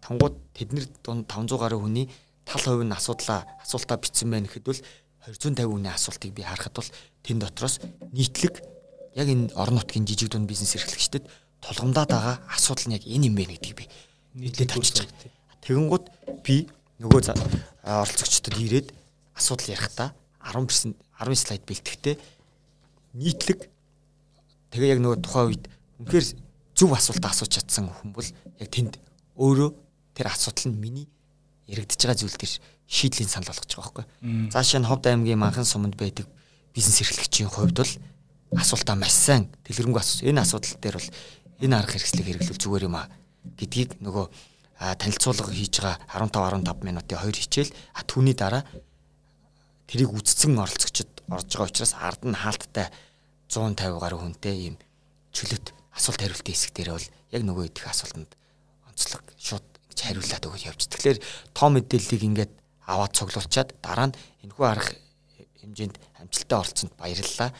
Тангууд 0.00 0.36
тэднэр 0.54 0.86
дунд 1.02 1.26
500 1.26 1.58
гаруй 1.58 1.80
хүний 1.82 2.06
тал 2.46 2.62
хувь 2.62 2.84
нь 2.86 2.94
асуудлаа 2.94 3.44
асуултаа 3.62 3.98
бичсэн 3.98 4.30
байх 4.30 4.46
гэхэд 4.46 4.66
бол 4.66 4.80
250 5.26 5.66
хүний 5.66 5.92
асуултыг 5.92 6.32
би 6.32 6.42
харахад 6.42 6.74
бол 6.78 6.90
тэн 7.22 7.38
дотроос 7.38 7.82
нийтлэг 8.14 8.62
яг 9.14 9.28
энэ 9.28 9.52
орон 9.58 9.76
нутгийн 9.82 10.06
жижиг 10.06 10.30
дунд 10.30 10.48
бизнес 10.48 10.74
эрхлэгчдэд 10.78 11.28
тулгамдаад 11.60 12.08
байгаа 12.08 12.36
асуудал 12.48 12.86
нь 12.88 12.96
яг 12.96 13.04
энэ 13.04 13.26
юм 13.28 13.34
бэ 13.36 13.44
гэдгийг 13.58 13.76
би 13.76 13.84
нийтлээд 14.38 14.70
тавьчих. 14.70 15.04
Тэгэнгუთ 15.64 16.04
би 16.44 16.68
нөгөө 17.02 17.20
оролцогчдод 17.82 18.56
ирээд 18.58 18.88
асуудал 19.38 19.72
ярихдаа 19.74 20.10
10% 20.42 20.94
10 20.94 21.34
слайд 21.34 21.62
бэлтгэхдээ 21.66 22.16
нийтлэг 23.18 23.66
тэгээ 24.70 24.92
яг 24.94 25.00
нөгөө 25.02 25.18
тухайн 25.24 25.48
үед 25.54 25.64
үнэхээр 26.02 26.26
зөв 26.78 26.90
асуулт 26.94 27.24
асууж 27.24 27.50
чадсан 27.50 27.90
хүн 27.90 28.14
бол 28.14 28.28
яг 28.60 28.68
тэнд 28.70 29.00
өөрөө 29.38 29.70
тэр 30.14 30.26
асуудал 30.30 30.70
нь 30.70 30.78
миний 30.78 31.06
яригдж 31.66 31.98
байгаа 31.98 32.18
зүйл 32.18 32.38
төр 32.38 32.52
шийдлийн 32.88 33.28
санал 33.28 33.50
болгож 33.50 33.68
байгаа 33.68 34.06
байхгүй. 34.06 34.06
Заашаа 34.54 34.80
нь 34.80 34.88
Ховд 34.88 35.04
аймгийн 35.06 35.38
манхан 35.38 35.66
суманд 35.66 35.98
байдаг 35.98 36.26
бизнес 36.74 37.02
эрхлэгчийн 37.02 37.50
хувьд 37.50 37.76
бол 37.76 37.94
асуултаа 38.56 38.96
маш 38.96 39.12
сайн 39.12 39.50
дэлгэрэнгүй 39.66 40.00
асуу. 40.00 40.28
Энэ 40.28 40.42
асуудал 40.42 40.74
дээр 40.80 40.96
бол 40.96 41.10
энэ 41.60 41.74
арга 41.76 41.92
хэрэгслийг 41.92 42.26
хэрэглүүл 42.26 42.62
зүгээр 42.62 42.86
юм 42.88 42.96
а 42.96 43.10
гэдгийг 43.58 44.00
нөгөө 44.00 44.24
танилцуулга 44.78 45.50
хийж 45.50 45.82
байгаа 45.82 45.98
15 46.30 46.62
15 46.62 46.86
минутын 46.86 47.18
хоёр 47.18 47.36
хичээл 47.36 47.74
а 47.98 48.00
түүний 48.06 48.34
дараа 48.38 48.62
тэрийг 49.90 50.14
үздсэн 50.14 50.54
оролцогчд 50.54 51.26
орж 51.26 51.48
байгаа 51.50 51.68
учраас 51.68 51.92
ард 51.98 52.22
нь 52.22 52.38
хаалттай 52.38 52.86
150 53.50 53.98
гаруй 53.98 54.20
хүнтэй 54.22 54.54
ийм 54.70 54.76
чөлөөт 55.34 55.74
асуулт 55.98 56.20
хариулт 56.22 56.46
хэсэг 56.46 56.72
дээр 56.76 56.94
бол 56.94 57.08
яг 57.34 57.42
нөгөө 57.42 57.64
идэх 57.68 57.90
асуултанд 57.90 58.30
онцлог 58.86 59.24
шууд 59.34 59.66
ингэж 59.90 59.98
хариулаад 59.98 60.44
өгöd 60.46 60.66
явж. 60.70 60.80
Тэгэхээр 60.86 61.18
тоо 61.52 61.68
мэдээллийг 61.74 62.22
ингээд 62.22 62.52
аваад 62.86 63.12
цуглуулчаад 63.18 63.74
дараа 63.82 64.08
нь 64.12 64.18
энэхүү 64.46 64.66
арга 64.66 64.94
хэмжээнд 65.60 65.96
амжилттай 66.22 66.58
оролцсонд 66.58 66.94
баярлалаа. 66.94 67.50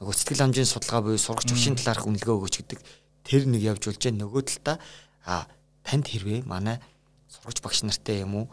Нөгөө 0.00 0.14
сэтгэл 0.16 0.42
хамжийн 0.44 0.68
судалгаа 0.68 1.02
буюу 1.04 1.20
сургач 1.20 1.46
төвшин 1.48 1.76
талаарх 1.76 2.08
үнэлгээ 2.08 2.36
өгөөч 2.36 2.56
гэдэг 2.64 2.80
тэр 3.24 3.42
нэг 3.48 3.62
явж 3.64 3.82
болж 3.86 4.00
байгаа 4.00 4.20
нөгөө 4.24 4.42
талдаа 4.46 4.76
а 5.26 5.46
танд 5.86 6.10
хэрвээ 6.10 6.42
манай 6.50 6.82
сургач 7.30 7.62
багш 7.62 7.86
нартай 7.86 8.26
юм 8.26 8.34
уу 8.34 8.46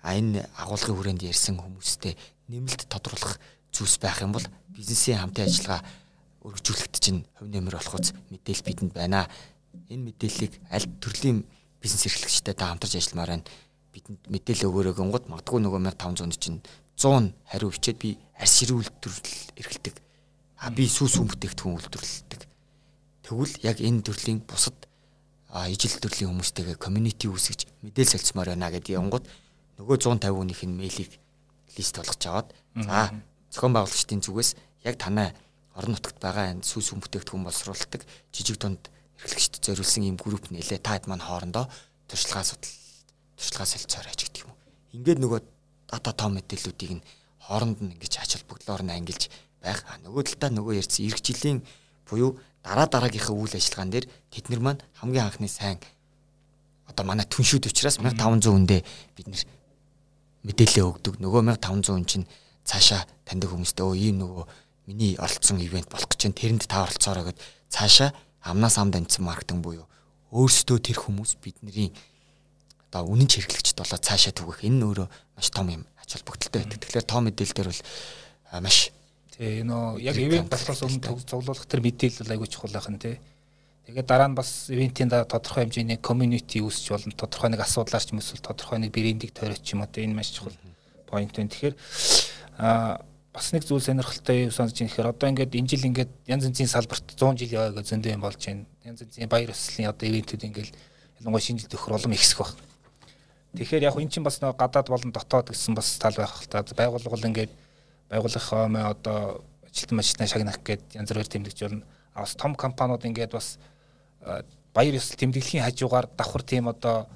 а 0.00 0.16
энэ 0.16 0.48
агуулгын 0.56 0.96
хүрээнд 0.96 1.28
ярьсан 1.28 1.60
хүмүүстэй 1.60 2.16
нэмэлт 2.48 2.88
тодруулах 2.88 3.36
зүйлс 3.76 4.00
байх 4.00 4.24
юм 4.24 4.32
бол 4.32 4.46
бизнесийн 4.72 5.20
хамтын 5.20 5.44
ажиллагаа 5.44 5.84
өргөжүүлэхэд 6.48 6.96
чинь 6.96 7.20
хувь 7.36 7.52
нэмэр 7.52 7.76
болох 7.76 7.94
үз 8.00 8.16
мэдээлэл 8.32 8.64
бидэнд 8.64 8.92
байна. 8.96 9.28
Энэ 9.92 10.08
мэдээллийг 10.08 10.52
аль 10.72 10.88
төрлийн 11.02 11.44
бизнес 11.82 12.08
эрхлэгчтэй 12.08 12.54
та 12.56 12.72
хамтарч 12.72 12.96
ажилламаар 12.96 13.36
байна. 13.36 13.48
Бидэнд 13.92 14.22
мэдээлэл 14.32 14.72
өгөөрэй 14.72 14.94
гингууд 14.96 15.28
магадгүй 15.28 15.60
нөгөө 15.60 15.80
1500 15.92 16.40
чинь 16.40 16.64
100 16.96 17.36
хариу 17.52 17.68
бичээд 17.68 17.98
би 18.00 18.16
арс 18.40 18.54
ширүү 18.64 18.76
үйлдвэрлэл 18.80 19.60
эрхэлдэг 19.60 19.96
А 20.58 20.70
би 20.74 20.88
сүүс 20.90 21.18
хүн 21.18 21.30
бүтээгдэхүүн 21.30 21.76
үйлдвэрлэдэг. 21.78 22.40
Тэгвэл 23.22 23.54
яг 23.62 23.78
энэ 23.78 24.02
төрлийн 24.02 24.42
бусад 24.42 24.74
ижил 25.48 25.96
төрлийн 25.96 26.30
хүмүүстэйгээ 26.32 26.76
community 26.76 27.26
үүсгэж 27.28 27.60
мэдээлэл 27.84 28.12
солилцмоор 28.12 28.48
байна 28.52 28.68
гэдэг 28.68 29.00
янгууд 29.00 29.24
нөгөө 29.80 29.96
150 29.96 30.36
хүнийх 30.36 30.62
нь 30.68 30.76
мэйлийг 30.76 31.12
лист 31.76 31.94
болгож 31.96 32.22
аваад 32.28 32.48
за 32.76 33.16
зохион 33.48 33.72
байгуулагчдын 33.72 34.20
зүгээс 34.20 34.50
яг 34.84 34.96
танай 35.00 35.32
орон 35.78 35.96
нутагт 35.96 36.18
байгаа 36.20 36.52
энэ 36.52 36.66
сүүс 36.68 36.92
хүн 36.92 37.00
бүтээгдэхүүн 37.00 37.46
боловсруулдаг 37.46 38.02
жижиг 38.34 38.58
дунд 38.60 38.92
эрхлэгчд 39.22 39.62
зориулсан 39.64 40.04
ийм 40.04 40.16
групп 40.20 40.50
нэлээ 40.50 40.82
та 40.82 40.98
хэд 40.98 41.08
маань 41.08 41.24
хоорондоо 41.24 41.70
туршлагаа 42.10 42.44
судал 42.44 42.74
туршлагаа 43.38 43.68
солилцоорой 43.72 44.14
ч 44.18 44.20
гэдэг 44.26 44.42
юм 44.42 44.50
уу. 44.50 44.58
Ингээд 44.98 45.22
нөгөө 45.22 45.40
дата 45.88 46.12
том 46.12 46.34
мэдээллүүдийг 46.36 46.92
нь 46.98 47.06
хооронд 47.46 47.78
нь 47.82 47.92
ингэж 47.94 48.14
ач 48.18 48.30
холбогдлоор 48.36 48.82
нь 48.82 48.94
ангилж 48.94 49.30
байх. 49.62 49.80
Нөгөө 50.02 50.22
талдаа 50.26 50.50
нөгөө 50.52 50.74
ярьсан 50.82 51.06
эрг 51.06 51.22
жилийн 51.22 51.62
буюу 52.06 52.38
дараа 52.62 52.86
дараагийнхаа 52.86 53.34
үйл 53.34 53.54
ажиллагаан 53.54 53.90
дээр 53.92 54.06
тэд 54.30 54.50
нар 54.50 54.60
маань 54.60 54.80
хамгийн 54.98 55.26
анхны 55.26 55.48
сайн 55.48 55.78
одоо 56.88 57.04
манай 57.04 57.26
түншүүд 57.28 57.68
учраас 57.68 58.00
1500 58.00 58.48
хүндээ 58.48 58.80
бид 59.16 59.26
нэр 59.28 59.44
мэдээлэл 60.48 60.88
өгдөг. 60.88 61.20
Нөгөө 61.20 61.42
1500 61.60 61.92
хүн 61.92 62.06
чинь 62.08 62.26
цаашаа 62.64 63.04
таньдаг 63.28 63.52
хүмүүстэй 63.52 63.84
өө 63.84 63.96
ийм 63.96 64.16
нөгөө 64.24 64.44
миний 64.88 65.14
оролцсон 65.20 65.60
ивент 65.60 65.92
болох 65.92 66.08
гэж 66.08 66.20
байна. 66.28 66.38
Тэрэнд 66.40 66.64
та 66.64 66.84
оролцоорой 66.88 67.24
гэд 67.28 67.38
цаашаа 67.68 68.10
амнаас 68.40 68.80
амд 68.80 68.96
амжсан 68.96 69.24
маркетинг 69.24 69.60
буюу 69.60 69.86
өөрсдөө 70.32 70.78
тэр 70.80 70.98
хүмүүс 71.00 71.36
бидний 71.44 71.92
одоо 72.88 73.04
үнэн 73.04 73.28
хэрэглэгчд 73.28 73.76
болоо 73.76 74.00
цаашаа 74.00 74.32
түгэх 74.32 74.64
энэ 74.64 74.80
нь 74.80 74.86
өөрөө 74.88 75.08
маш 75.36 75.48
том 75.52 75.68
юм 75.68 75.84
ач 76.00 76.16
холбогдолтой 76.16 76.64
байдаг. 76.64 76.80
Тэгэхээр 76.80 77.04
том 77.04 77.22
мэдээлэл 77.28 77.56
дээр 77.56 77.68
бол 77.68 77.82
маш 78.64 78.92
тий 79.38 79.62
нөө 79.62 80.02
яг 80.02 80.18
ивент 80.18 80.50
болохоос 80.50 80.82
өмнө 80.82 81.14
цуглуулах 81.22 81.66
тэр 81.70 81.80
мэдээлэл 81.86 82.34
айгүй 82.34 82.50
чухал 82.50 82.74
нь 82.74 82.98
тий. 82.98 83.22
Тэгээд 83.86 84.04
дараа 84.04 84.28
нь 84.28 84.34
бас 84.34 84.66
ивентийн 84.68 85.08
тодорхой 85.08 85.64
хэмжээний 85.64 86.02
community 86.02 86.60
үүсч 86.60 86.90
болно. 86.90 87.14
Тодорхой 87.14 87.54
нэг 87.54 87.62
асуудлаар 87.62 88.02
ч 88.02 88.12
юм 88.12 88.18
эсвэл 88.18 88.42
тодорхой 88.42 88.82
нэг 88.82 88.92
брендийг 88.92 89.32
тойрооч 89.32 89.64
юм 89.72 89.86
одоо 89.86 90.02
энэ 90.02 90.18
маш 90.18 90.34
чухал 90.34 90.52
point 91.06 91.30
байна. 91.32 91.48
Тэгэхээр 91.48 91.74
аа 92.58 93.00
бас 93.32 93.54
нэг 93.54 93.62
зүйл 93.62 93.80
сонирхолтой 93.80 94.50
юу 94.50 94.52
сонсож 94.52 94.74
байна 94.74 94.90
гэхээр 94.90 95.12
одоо 95.14 95.28
ингээд 95.30 95.54
энэ 95.54 95.70
жил 95.70 95.86
ингээд 95.86 96.12
янз 96.26 96.44
янзын 96.50 96.68
салбарт 96.68 97.06
100 97.14 97.38
жил 97.38 97.54
яваа 97.54 97.78
гэж 97.78 97.86
зөндөө 97.94 98.12
юм 98.12 98.22
болж 98.26 98.42
байна. 98.42 98.66
Янз 98.84 99.00
янзын 99.06 99.30
баяр 99.30 99.54
ёслолын 99.54 99.88
одоо 99.94 100.06
ивентүүд 100.10 100.42
ингээд 100.50 100.70
ялангуяа 101.22 101.46
шинэ 101.46 101.62
жил 101.62 101.72
төхөр 101.72 101.94
улам 101.94 102.12
ихсэх 102.18 102.42
байна. 102.42 102.60
Тэгэхээр 103.54 103.86
яг 103.88 103.96
эн 103.96 104.10
чинь 104.10 104.26
бас 104.26 104.42
нэг 104.42 104.58
гадаад 104.58 104.90
болон 104.90 105.14
дотоод 105.14 105.54
гэсэн 105.54 105.78
бас 105.78 105.96
тал 105.96 106.18
байх 106.18 106.34
л 106.42 106.50
та. 106.50 106.66
Байгууллага 106.66 107.14
бол 107.14 107.28
ингээд 107.30 107.52
байгууллагын 108.10 108.72
мэ 108.72 108.80
одоо 108.88 109.44
ажилтан 109.68 109.96
машинаа 109.96 110.28
шагнах 110.28 110.58
гээд 110.64 110.96
янз 110.96 111.08
бүрээр 111.12 111.28
тэмдэгч 111.28 111.58
болно. 111.62 111.84
А 112.14 112.24
бас 112.24 112.34
том 112.34 112.54
компаниуд 112.54 113.04
ингээд 113.04 113.32
бас 113.32 113.58
баяр 114.74 114.94
ёслол 114.96 115.20
тэмдэглэхийн 115.20 115.64
хажуугаар 115.64 116.08
давхар 116.16 116.42
тийм 116.42 116.68
одоо 116.68 117.06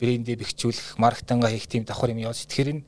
брендээ 0.00 0.36
бэхжүүлэх, 0.40 0.96
маркетинга 0.96 1.48
хийх 1.52 1.68
тийм 1.68 1.84
давхар 1.84 2.10
юм 2.10 2.24
явуулж. 2.24 2.48
Тэгэхээр 2.48 2.72
энэ 2.72 2.84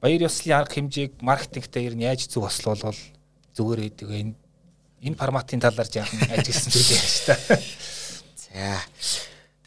баяр 0.00 0.22
ёслолын 0.30 0.58
арга 0.58 0.74
хэмжээг 0.74 1.12
маркетингтэй 1.22 1.86
ер 1.86 1.94
нь 1.98 2.06
яаж 2.06 2.30
зөв 2.30 2.46
ослуулвал 2.46 2.98
зүгээр 3.58 3.80
гэдэг 3.90 4.08
энэ 4.10 4.34
энэ 5.02 5.18
форматын 5.18 5.60
талаар 5.60 5.88
жаахан 5.90 6.30
ажилласан 6.34 6.70
зүйл 6.70 6.90
шүү 6.94 7.26
дээ. 7.26 7.62
За 8.38 8.82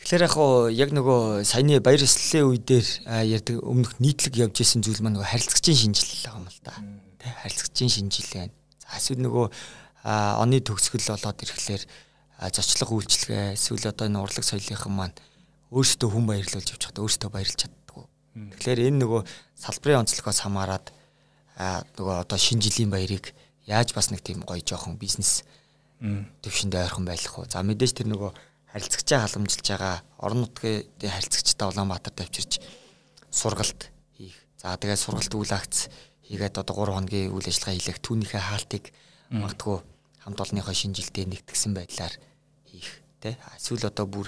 Тэгэхээр 0.05 0.21
яг 0.21 0.33
хоо 0.37 0.69
яг 0.69 0.93
нөгөө 0.93 1.41
саяны 1.49 1.81
баяр 1.81 2.05
ёслолын 2.05 2.53
үе 2.53 2.61
дээр 2.61 2.87
ярьдаг 3.25 3.57
өмнөх 3.57 3.97
нийтлэг 3.97 4.37
явж 4.37 4.61
исэн 4.61 4.85
зүйл 4.85 5.01
маань 5.01 5.17
нөгөө 5.17 5.33
харилцагчийн 5.33 5.97
шинжилэл 5.97 6.29
байгаа 6.29 6.37
юм 6.37 6.45
л 6.45 6.61
да. 6.61 6.77
Тэ 7.17 7.25
харилцагчийн 7.41 7.89
шинжилэл 7.89 8.33
байна. 8.37 8.53
За 8.85 9.01
эсвэл 9.01 9.25
нөгөө 9.25 9.45
оны 10.05 10.61
төгсгөл 10.61 11.09
болоод 11.09 11.41
ирэхлээр 11.41 11.83
зочлог 12.53 12.89
үйлчлэгээ 12.93 13.57
эсвэл 13.57 13.89
одоо 13.89 14.05
энэ 14.05 14.21
урлаг 14.21 14.45
соёлынхан 14.45 14.93
маань 14.93 15.17
өөрсдөө 15.73 16.09
хүн 16.13 16.25
баярлуулж 16.29 16.69
явж 16.69 16.81
чаддаг 16.85 17.01
өөрсдөө 17.01 17.29
баярлж 17.33 17.57
чаддаг. 17.65 18.05
Тэгэхээр 18.61 18.93
энэ 18.93 19.01
нөгөө 19.01 19.21
салбарын 19.57 20.05
онцлогоос 20.05 20.45
хамаарад 20.45 20.93
нөгөө 21.97 22.29
одоо 22.29 22.37
шинэ 22.37 22.61
жилийн 22.61 22.93
баярыг 22.93 23.33
яаж 23.65 23.97
бас 23.97 24.13
нэг 24.13 24.21
тийм 24.21 24.45
гоё 24.45 24.61
жоохон 24.61 25.01
бизнес 25.01 25.41
төвшөндөө 26.45 26.93
ойрхон 26.93 27.09
байх 27.09 27.25
уу. 27.41 27.49
За 27.49 27.65
мэдээж 27.65 28.05
тэр 28.05 28.13
нөгөө 28.13 28.53
харилцагчаа 28.75 29.23
халамжилж 29.23 29.63
байгаа 29.71 30.03
орон 30.19 30.43
нутгийн 30.43 30.83
харилцагчтай 30.99 31.67
Улаанбаатарт 31.71 32.19
авчирч 32.19 32.59
сургалт 33.31 33.87
хийх. 34.19 34.35
За 34.59 34.75
тэгээд 34.75 34.99
сургалт 34.99 35.31
үйл 35.31 35.53
агц 35.55 35.87
хийгээд 36.27 36.59
одоо 36.59 36.83
3 36.83 36.99
хоногийн 36.99 37.31
үйл 37.31 37.47
ажиллагаа 37.47 37.75
хийлэх 37.79 38.03
түүнийхээ 38.03 38.43
хаалтыг 38.43 38.91
магадгүй 39.31 39.79
хамт 40.27 40.39
олонныхоо 40.43 40.75
шинжилтээ 40.75 41.23
нэгтгсэн 41.23 41.71
байдлаар 41.71 42.13
хийх 42.67 42.99
тий. 43.23 43.39
Эсвэл 43.55 43.87
одоо 43.87 44.11
бүр 44.11 44.27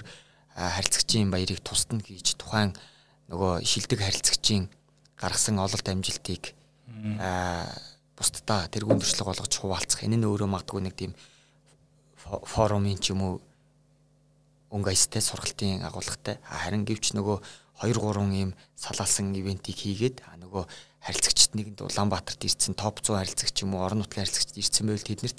харилцагчийн 0.55 1.27
баярыг 1.27 1.59
тусдна 1.59 1.99
гэж 1.99 2.39
тухайн 2.39 2.71
нөгөө 3.27 3.67
шилдэг 3.67 3.99
харилцагчийн 3.99 4.71
гаргасан 5.19 5.59
ололт 5.59 5.83
амжилтыг 5.91 6.55
аа 7.19 7.67
бусдаа 8.15 8.71
тэргуун 8.71 9.03
төршлөг 9.03 9.27
болгож 9.27 9.53
хуваалцах. 9.59 10.07
Энэ 10.07 10.17
нь 10.17 10.25
өөрөө 10.25 10.47
магадгүй 10.47 10.81
нэг 10.87 10.95
тийм 10.95 11.11
форумын 12.23 12.97
ч 12.97 13.11
юм 13.11 13.21
уу 13.27 13.33
өнгө 14.77 14.93
аястай 14.93 15.21
сургалтын 15.25 15.81
агуулгатай. 15.89 16.37
Харин 16.45 16.85
гэвч 16.85 17.17
нөгөө 17.17 17.37
2 17.81 17.97
3 17.97 18.33
ийм 18.37 18.51
салаалсан 18.77 19.33
ивентийг 19.33 19.77
хийгээд 19.81 20.21
нөгөө 20.23 20.63
харилцагчд 21.05 21.51
нэгэнд 21.57 21.81
Улаанбаатарт 21.85 22.41
ирсэн 22.45 22.73
топ 22.73 23.01
100 23.01 23.17
харилцагч 23.17 23.55
юм 23.65 23.77
уу 23.77 23.85
орон 23.85 24.01
нутгийн 24.01 24.25
харилцагчд 24.25 24.57
ирсэн 24.57 24.85
байвал 24.89 25.05
тэднэрт 25.05 25.37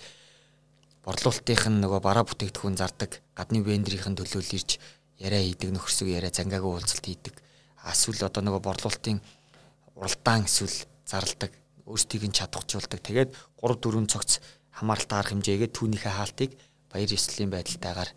борлуулалтынх 1.02 1.64
нь 1.70 1.82
нөгөө 1.82 2.00
бараа 2.04 2.24
бүтээгдэхүүн 2.28 2.76
зардаг 2.78 3.22
гадны 3.34 3.64
вендорийн 3.64 4.14
төлөөлөл 4.18 4.58
ирж 4.58 4.78
яриа 5.18 5.42
хийдэг 5.42 5.70
нөхөрсөг 5.74 6.08
яриа 6.14 6.30
зангаагүй 6.30 6.72
уулзалт 6.78 7.06
хийдэг. 7.06 7.34
Эсвэл 7.82 8.28
одоо 8.28 8.42
нөгөө 8.44 8.62
борлуулалтын 8.62 9.18
уралдаан 9.98 10.46
эсвэл 10.46 10.76
зарладаг 11.08 11.52
өөрсдийг 11.88 12.22
нь 12.28 12.36
чадахжуулдаг 12.38 13.00
тэгээд 13.02 13.30
3 13.64 13.82
4 13.82 14.12
цогц 14.12 14.38
хамааралтай 14.78 15.18
арга 15.18 15.32
хэмжээгээ 15.34 15.70
түүнийхээ 15.74 16.14
хаалтыг 16.14 16.50
баяр 16.92 17.10
ёслолын 17.10 17.50
байдалтайгаар 17.50 18.10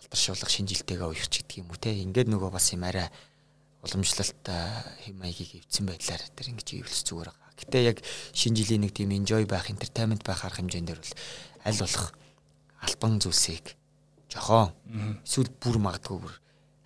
алдаршуулах 0.00 0.50
шинжилтэйгээ 0.50 1.08
уявч 1.12 1.32
гэдэг 1.44 1.60
юм 1.60 1.68
уу 1.70 1.78
те 1.78 1.92
ингээд 1.92 2.32
нөгөө 2.32 2.50
бас 2.50 2.72
юм 2.72 2.88
арай 2.88 3.12
уламжлалт 3.84 4.44
хэм 4.44 5.16
маягийг 5.20 5.60
эвдсэн 5.60 5.84
байдлаар 5.86 6.22
тэр 6.36 6.46
ингэж 6.52 6.68
эвлэх 6.80 7.04
зүгээр 7.04 7.28
байгаа. 7.28 7.48
Гэтэ 7.60 7.78
яг 7.84 7.98
шинэ 8.32 8.56
жилийн 8.56 8.82
нэг 8.88 8.92
тийм 8.96 9.12
enjoy 9.12 9.44
байх, 9.44 9.68
entertainment 9.68 10.24
байх 10.24 10.44
арга 10.44 10.60
хэмжээндэр 10.60 11.00
бол 11.00 11.14
аль 11.64 11.80
болох 11.80 12.06
альбан 12.80 13.20
зүйлсийг 13.20 13.76
жохон 14.32 14.72
эсвэл 15.24 15.52
бүр 15.60 15.76
магадгүй 15.80 16.18
бүр 16.20 16.34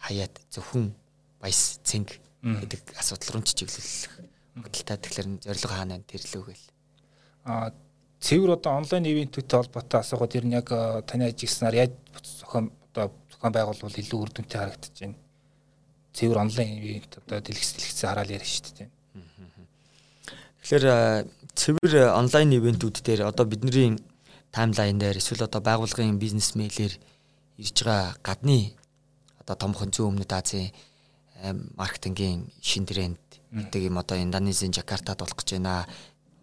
хаяад 0.02 0.34
зөвхөн 0.50 0.94
баяс 1.38 1.78
цэнг 1.86 2.18
гэдэг 2.42 2.98
асуудал 2.98 3.38
руу 3.38 3.42
чиглүүлэх 3.46 4.22
хөдөлთა 4.62 4.94
тэгэхээр 5.02 5.28
зориг 5.42 5.70
хаана 5.70 5.98
тэрлүү 6.06 6.42
гэл. 6.46 6.66
А 7.44 7.72
цэвэр 8.22 8.56
одоо 8.56 8.78
онлайн 8.78 9.04
ивентүүдтэй 9.10 9.58
холбоотой 9.58 10.00
асуухад 10.00 10.34
ер 10.38 10.46
нь 10.46 10.54
яг 10.54 10.68
таны 11.10 11.28
ажигласнаар 11.28 11.74
яаж 11.74 11.92
зохион 12.22 12.70
зохион 13.44 13.52
байгуулалт 13.52 13.98
илүү 14.00 14.20
үр 14.24 14.30
дүнтэй 14.32 14.58
харагдаж 14.58 14.94
байна. 15.00 15.16
Цэвэр 16.14 16.38
онлайн 16.38 16.70
ивент 16.80 17.12
одоо 17.20 17.40
дэлгэц 17.44 17.70
дэлгэцээ 17.76 18.08
хараад 18.08 18.30
яриа 18.32 18.48
шүү 18.48 18.72
дээ. 18.72 18.88
Тэгэхээр 20.64 20.86
цэвэр 21.52 21.94
онлайн 22.16 22.50
ивентүүд 22.56 22.96
дээр 23.04 23.28
одоо 23.28 23.44
бидний 23.44 24.00
таймлайн 24.48 24.96
дээр 24.96 25.20
эсвэл 25.20 25.44
одоо 25.44 25.60
байгууллагын 25.60 26.16
бизнес 26.16 26.56
мэйлэр 26.56 26.96
ирж 27.60 27.76
байгаа 27.84 28.16
гадны 28.24 28.72
одоо 29.44 29.56
томхон 29.60 29.92
зүүн 29.92 30.16
өмнөд 30.16 30.32
Азийн 30.32 30.72
маркетингийн 31.76 32.48
шин 32.64 32.88
тренд 32.88 33.20
гэдэг 33.52 33.92
юм 33.92 34.00
одоо 34.00 34.16
Индонезийн 34.16 34.72
Жакартад 34.72 35.20
болох 35.20 35.36
гэж 35.36 35.60
байна. 35.60 35.84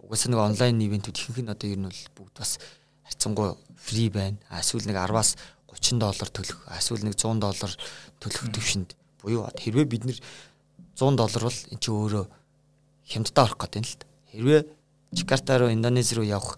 Угаасаа 0.05 0.29
нэг 0.29 0.39
онлайн 0.39 0.77
ивентүүд 0.77 1.17
ихэнх 1.17 1.41
нь 1.41 1.49
одоо 1.49 1.67
ер 1.71 1.79
нь 1.81 1.89
бол 1.89 2.03
бүгд 2.13 2.35
бас 2.37 2.59
харьцангуй 3.07 3.57
фри 3.73 4.13
байна. 4.13 4.37
Эсвэл 4.53 4.85
нэг 4.85 5.01
10-аас 5.01 5.39
30 5.71 5.99
доллар 6.03 6.29
төлөх 6.29 6.59
эсвэл 6.75 7.05
нэг 7.07 7.15
100 7.15 7.39
доллар 7.39 7.71
төлөх 8.19 8.45
төвшөнд 8.51 8.89
буюу 9.23 9.47
хэрвээ 9.55 9.87
бид 9.87 10.03
нэр 10.05 10.19
100 10.95 11.15
доллар 11.15 11.43
бол 11.47 11.59
эн 11.71 11.79
чинь 11.79 11.95
өөрөө 11.95 12.25
хямдтай 13.07 13.43
орох 13.45 13.59
гэдэг 13.59 13.79
юм 13.79 13.85
л 13.87 13.95
та. 13.97 14.05
Хэрвээ 14.31 14.61
Жакарта 15.11 15.59
руу 15.59 15.71
Индонез 15.71 16.13
руу 16.15 16.23
явах 16.23 16.55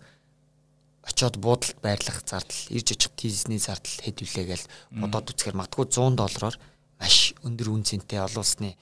очиод 1.03 1.37
буудалд 1.37 1.77
байрлах 1.81 2.21
зардал, 2.21 2.61
ирж 2.69 2.93
очих 2.93 3.11
тийзний 3.17 3.57
зардал 3.57 3.97
хэд 4.03 4.21
вүлээ 4.21 4.45
гэж 4.45 4.61
бодоод 4.93 5.33
үзэхээр 5.33 5.57
магадгүй 5.57 5.85
100 5.89 6.15
доллараар 6.15 6.55
маш 7.01 7.33
өндөр 7.43 7.73
үн 7.73 7.83
цэнтэй 7.83 8.21
олон 8.21 8.45
улсны 8.45 8.77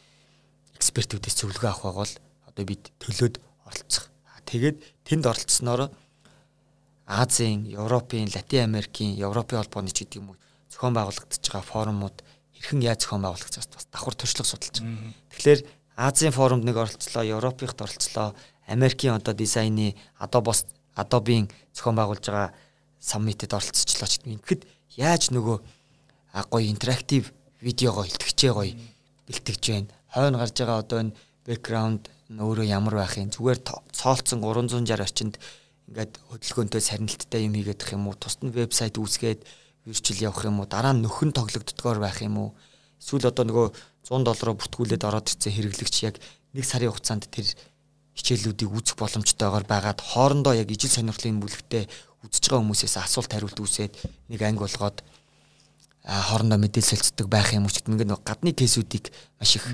экспертүүдээс 0.75 1.35
зөвлөгөө 1.39 1.71
авах 1.71 1.95
бол 1.97 2.13
одоо 2.51 2.63
бид 2.67 2.91
төлөөд 2.99 3.39
оролцох. 3.65 4.11
Тэгээд 4.45 4.77
тэнд 5.07 5.25
оролцсноороо 5.25 5.89
Азийн, 7.05 7.65
Европын, 7.65 8.29
Латин 8.33 8.63
Америкийн, 8.63 9.17
Европын 9.17 9.59
холбооны 9.59 9.91
ч 9.91 10.05
гэдэг 10.05 10.21
юм 10.21 10.33
уу 10.33 10.37
зохион 10.71 10.93
байгуулагдаж 10.95 11.41
байгаа 11.41 11.65
форумууд 11.65 12.17
хэрхэн 12.55 12.81
яаж 12.81 13.03
зохион 13.03 13.23
байгуулагдаж 13.25 13.67
бас 13.67 13.85
давхар 13.91 14.15
туршлага 14.15 14.47
судалж 14.47 14.77
байгаа. 14.79 15.13
Тэгэхээр 15.33 15.61
Азийн 15.97 16.33
форумд 16.33 16.63
нэг 16.63 16.77
оролцлоо, 16.77 17.23
Европынхд 17.23 17.81
оролцлоо, 17.81 18.33
Америкийн 18.67 19.19
одоо 19.19 19.33
дизайны 19.33 19.95
Adobe 20.19 20.55
Adobe-ийн 20.95 21.51
зохион 21.73 21.95
байгуулж 21.99 22.25
байгаа 22.25 22.53
саммитэд 22.99 23.53
оролцочлоо 23.53 24.07
ч 24.07 24.21
ингэхэд 24.23 24.65
яаж 24.95 25.31
нөгөө 25.35 25.57
гоё 26.51 26.67
интерактив 26.69 27.33
видеогоо 27.59 28.05
илтгэжээ 28.05 28.53
гоё 28.53 28.73
бэлтгэж 29.27 29.63
байна. 29.67 29.91
Хойно 30.13 30.37
гарч 30.39 30.55
байгаа 30.59 30.79
одоо 30.79 30.99
энэ 31.03 31.15
бэкграунд 31.45 32.03
өөрөө 32.31 32.65
ямар 32.67 32.95
байх 32.95 33.17
юм 33.17 33.31
зүгээр 33.31 33.59
цоолцсон 33.91 34.39
360 34.39 35.01
орчинд 35.01 35.35
ингээд 35.89 36.13
хөдөлгөөнтэй 36.29 36.81
сарнилттай 36.81 37.47
юм 37.47 37.55
хийгээд 37.57 37.81
юм 37.95 38.11
уу? 38.11 38.15
Тусад 38.19 38.43
нь 38.45 38.53
вебсайт 38.53 38.99
үүсгээд 38.99 39.41
вирчл 39.85 40.21
явах 40.21 40.45
юм 40.45 40.61
уу? 40.61 40.69
Дараа 40.69 40.93
нь 40.93 41.01
нөхөн 41.01 41.33
тоглогддгоор 41.33 41.99
байх 42.03 42.21
юм 42.21 42.37
уу? 42.37 42.49
Эсвэл 43.01 43.31
одоо 43.31 43.45
нөгөө 43.49 43.67
100 44.05 44.25
доллараар 44.25 44.57
бүртгүүлээд 44.57 45.03
ороод 45.07 45.29
ирсэн 45.29 45.53
хэрэглэгч 45.53 45.95
яг 46.05 46.15
нэг 46.53 46.65
сарын 46.65 46.93
хугацаанд 46.93 47.25
тэр 47.33 47.47
хичээлүүдийг 48.13 48.69
үүсэх 48.69 48.97
боломжтойгоор 48.99 49.65
байгаад 49.65 49.99
хоорондоо 50.03 50.53
яг 50.53 50.69
ижил 50.69 50.91
сонирхлын 50.91 51.41
бүлэгтээ 51.41 51.83
үзэж 52.27 52.43
байгаа 52.45 52.61
хүмүүсээс 52.61 52.95
асуулт 53.01 53.31
хариулт 53.31 53.57
үүсээд 53.57 53.93
нэг 54.29 54.41
анги 54.45 54.61
болгоод 54.61 55.01
хоорондоо 56.05 56.59
мэдээлэл 56.61 56.91
солилцдог 56.91 57.27
байх 57.29 57.49
юм 57.55 57.65
уу? 57.65 57.73
Ч 57.73 57.81
гэдэг 57.81 57.93
ингээд 58.05 58.25
гадны 58.25 58.51
кейсүүдийг 58.53 59.09
маш 59.39 59.57
их 59.57 59.65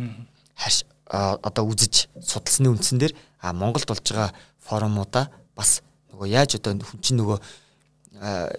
одоо 1.07 1.63
үзэж 1.71 2.11
судалсны 2.19 2.67
үндсэн 2.67 2.99
дээр 2.99 3.13
а 3.39 3.55
Монголд 3.55 3.87
болж 3.87 4.03
байгаа 4.03 4.31
форумуудаа 4.59 5.31
бас 5.55 5.81
нөгөө 6.17 6.33
яаж 6.33 6.57
одоо 6.57 6.73
хүн 6.81 7.01
чинь 7.05 7.21
нөгөө 7.21 7.37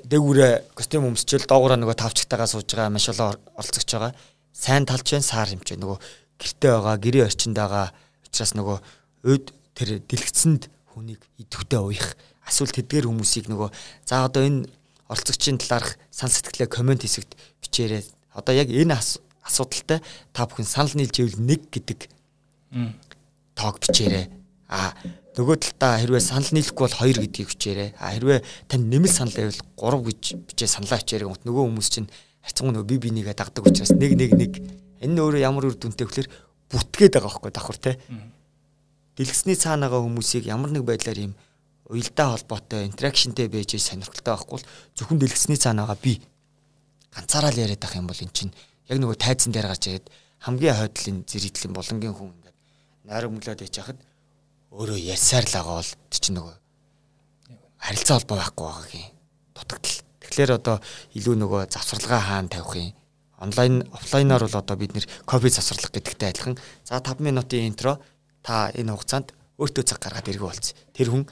дээгүүрээ 0.07 0.53
костюм 0.79 1.11
өмсчил 1.11 1.43
доогоороо 1.43 1.75
нөгөө 1.83 1.99
тавчтайгаа 1.99 2.47
сууж 2.47 2.71
байгаа 2.71 2.95
маш 2.95 3.11
олон 3.11 3.35
оролцогч 3.59 3.91
байгаа. 3.91 4.15
Сайн 4.55 4.87
талч 4.87 5.11
байна, 5.11 5.27
саар 5.27 5.51
юм 5.51 5.63
ч 5.67 5.75
нөгөө 5.75 5.99
гэрте 6.39 6.67
байгаа, 6.71 6.95
гэрээ 7.03 7.27
орчинд 7.27 7.59
байгаа 7.59 7.91
учраас 8.23 8.55
нөгөө 8.55 8.79
өд 9.27 9.51
тэр 9.75 9.99
дэлгэцэнд 10.07 10.71
хүнийг 10.95 11.19
идэвхтэй 11.43 11.83
уях. 11.83 12.15
Асуулт 12.47 12.79
тэдгээр 12.79 13.11
хүмүүсийг 13.11 13.51
нөгөө 13.51 13.75
за 14.07 14.23
одоо 14.23 14.47
энэ 14.47 14.71
оролцогчийн 15.11 15.59
талаарх 15.59 15.99
сан 16.15 16.31
сэтгэлээ 16.31 16.71
комент 16.71 17.03
хэсэгт 17.03 17.35
бичээрэй. 17.59 18.07
Одоо 18.39 18.55
яг 18.55 18.71
энэ 18.71 18.95
асуудалтай 19.43 19.99
та 20.31 20.47
бүхэн 20.47 20.71
санал 20.71 20.95
нийлж 20.95 21.19
ивэл 21.19 21.43
нэг 21.43 21.67
гэдэг 21.75 22.07
тоог 23.59 23.83
бичээрэй. 23.83 24.31
А 24.71 24.95
нөгөө 25.39 25.57
талдаа 25.63 26.03
хэрвээ 26.03 26.23
санал 26.23 26.51
нийлэхгүй 26.51 26.83
бол 26.83 26.99
2 26.99 27.23
гэдгийг 27.23 27.49
бичээрэй. 27.55 27.91
А 28.03 28.11
хэрвээ 28.11 28.43
тань 28.67 28.91
нэмэлт 28.91 29.15
санал 29.15 29.39
байвал 29.39 29.63
3 29.79 30.03
гэж 30.11 30.23
бичээ 30.51 30.67
саналаа 30.67 30.99
бичээрэй. 30.99 31.31
Нөгөө 31.47 31.65
хүмүүс 31.71 31.89
чинь 31.95 32.11
хайцсан 32.43 32.75
нөгөө 32.75 32.91
би 32.91 32.97
бинийгээ 32.99 33.39
дагдаг 33.39 33.63
учраас 33.63 33.95
нэг 33.95 34.19
нэг 34.19 34.35
нэг 34.35 34.53
энэ 34.99 35.15
нь 35.15 35.23
өөрөө 35.23 35.39
ямар 35.47 35.71
үр 35.71 35.79
дүнтэй 35.79 36.11
вөхлөр 36.11 36.27
бүтгээд 36.75 37.15
байгаа 37.15 37.31
байхгүй 37.31 37.53
давхар 37.55 37.79
те. 37.79 37.93
Дэлгэсний 39.15 39.55
цаанаага 39.55 40.03
хүмүүсийг 40.03 40.51
ямар 40.51 40.75
нэг 40.75 40.83
байдлаар 40.83 41.31
юм 41.31 41.33
уялдаа 41.87 42.35
холбоотой 42.35 42.91
интеракшнтэй 42.91 43.47
байж 43.47 43.79
сонирхолтой 43.79 44.35
байхгүй 44.35 44.59
бол 44.59 44.67
зөвхөн 44.99 45.19
дэлгэсний 45.23 45.57
цаанаага 45.57 45.97
би 46.03 46.21
ганцаараа 47.15 47.55
л 47.55 47.63
яриад 47.63 47.85
ах 47.85 47.97
юм 47.97 48.07
бол 48.11 48.21
эн 48.21 48.33
чинь 48.35 48.53
яг 48.91 48.99
нөгөө 49.01 49.17
тайзан 49.17 49.53
дээр 49.53 49.71
гарч 49.73 49.85
ирээд 49.89 50.07
хамгийн 50.45 50.77
хойдлын 50.77 51.19
зэрэгдлийн 51.25 51.73
болонгийн 51.73 52.15
хүн 52.15 52.31
ингээд 52.37 52.57
нойрог 53.09 53.33
мөлөөд 53.33 53.65
ич 53.65 53.77
хахад 53.81 53.99
өөрөө 54.73 54.99
ярьсаар 54.99 55.45
л 55.49 55.55
байгаа 55.55 55.77
бол 55.81 55.93
чинь 56.13 56.37
нөгөө 56.37 56.57
харилцаа 57.79 58.17
холбоо 58.19 58.37
байхгүй 58.39 58.65
байгаагийн 58.67 59.09
дутагдал. 59.55 59.99
Тэгэхээр 60.21 60.51
одоо 60.59 60.77
илүү 61.17 61.35
нөгөө 61.39 61.61
завсралгаа 61.73 62.21
хаана 62.21 62.53
тавих 62.53 62.75
юм? 62.77 62.93
Онлайн 63.39 63.75
офлайнаар 63.95 64.43
бол 64.45 64.61
одоо 64.61 64.77
бид 64.77 64.93
нэр 64.93 65.07
ковид 65.25 65.55
завсарлага 65.55 65.95
гэдэгтэй 65.95 66.29
адилхан. 66.35 66.59
За 66.85 67.01
5 67.01 67.23
минутын 67.23 67.71
интро 67.71 68.03
та 68.43 68.69
энэ 68.75 68.93
хугацаанд 68.93 69.33
өөртөө 69.57 69.85
цаг 69.87 70.03
гаргаад 70.03 70.29
иргэ 70.29 70.45
болц. 70.45 70.75
Тэр 70.93 71.09
хүн 71.15 71.25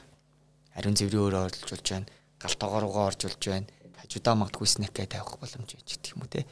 ариун 0.73 0.95
зэврийн 0.95 1.23
өөрөө 1.27 1.43
оржуулж 1.51 1.85
байна. 1.91 2.07
Галт 2.39 2.57
тоогооргоо 2.57 3.05
оржуулж 3.11 3.43
байна 3.43 3.67
хажуудаа 4.07 4.35
магадгүй 4.39 4.67
снэкгээ 4.67 5.07
тавих 5.11 5.35
боломж 5.35 5.69
байж 5.75 5.89
гэх 5.99 6.15
юм 6.15 6.23
уу 6.23 6.31
те. 6.31 6.45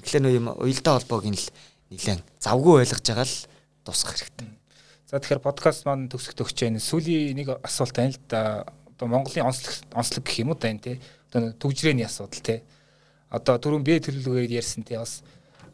Тэгэхээр 0.00 0.22
нөө 0.24 0.34
юм 0.40 0.46
уялдаа 0.56 0.96
холбоог 0.96 1.28
нь 1.28 1.36
л 1.36 1.48
нэлээд 1.92 2.20
завгүй 2.40 2.80
ойлгож 2.80 3.04
байгаа 3.04 3.26
л 3.28 3.36
дуусгах 3.84 4.16
хэрэгтэй. 4.16 4.48
За 5.14 5.20
тэгэхээр 5.22 5.46
подкаст 5.46 5.86
маань 5.86 6.08
төгсөх 6.10 6.34
төгсөж 6.34 6.58
байна. 6.66 6.82
Сүүлийн 6.82 7.38
нэг 7.38 7.52
асуулт 7.62 7.94
байна 7.94 8.10
л 8.10 8.18
да. 8.26 8.66
Одоо 8.98 9.06
Монголын 9.06 9.46
онцлог 9.46 9.86
онцлог 9.94 10.26
гэх 10.26 10.42
юм 10.42 10.50
уу 10.50 10.58
даа 10.58 10.74
те. 10.74 10.98
Одоо 11.30 11.54
төгжрээний 11.54 12.02
асуудал 12.02 12.42
те. 12.42 12.66
Одоо 13.30 13.54
түрүүн 13.62 13.86
бэ 13.86 14.02
төлөвлөгөөөр 14.10 14.50
ярьсан 14.58 14.82
те 14.82 14.98
бас 14.98 15.22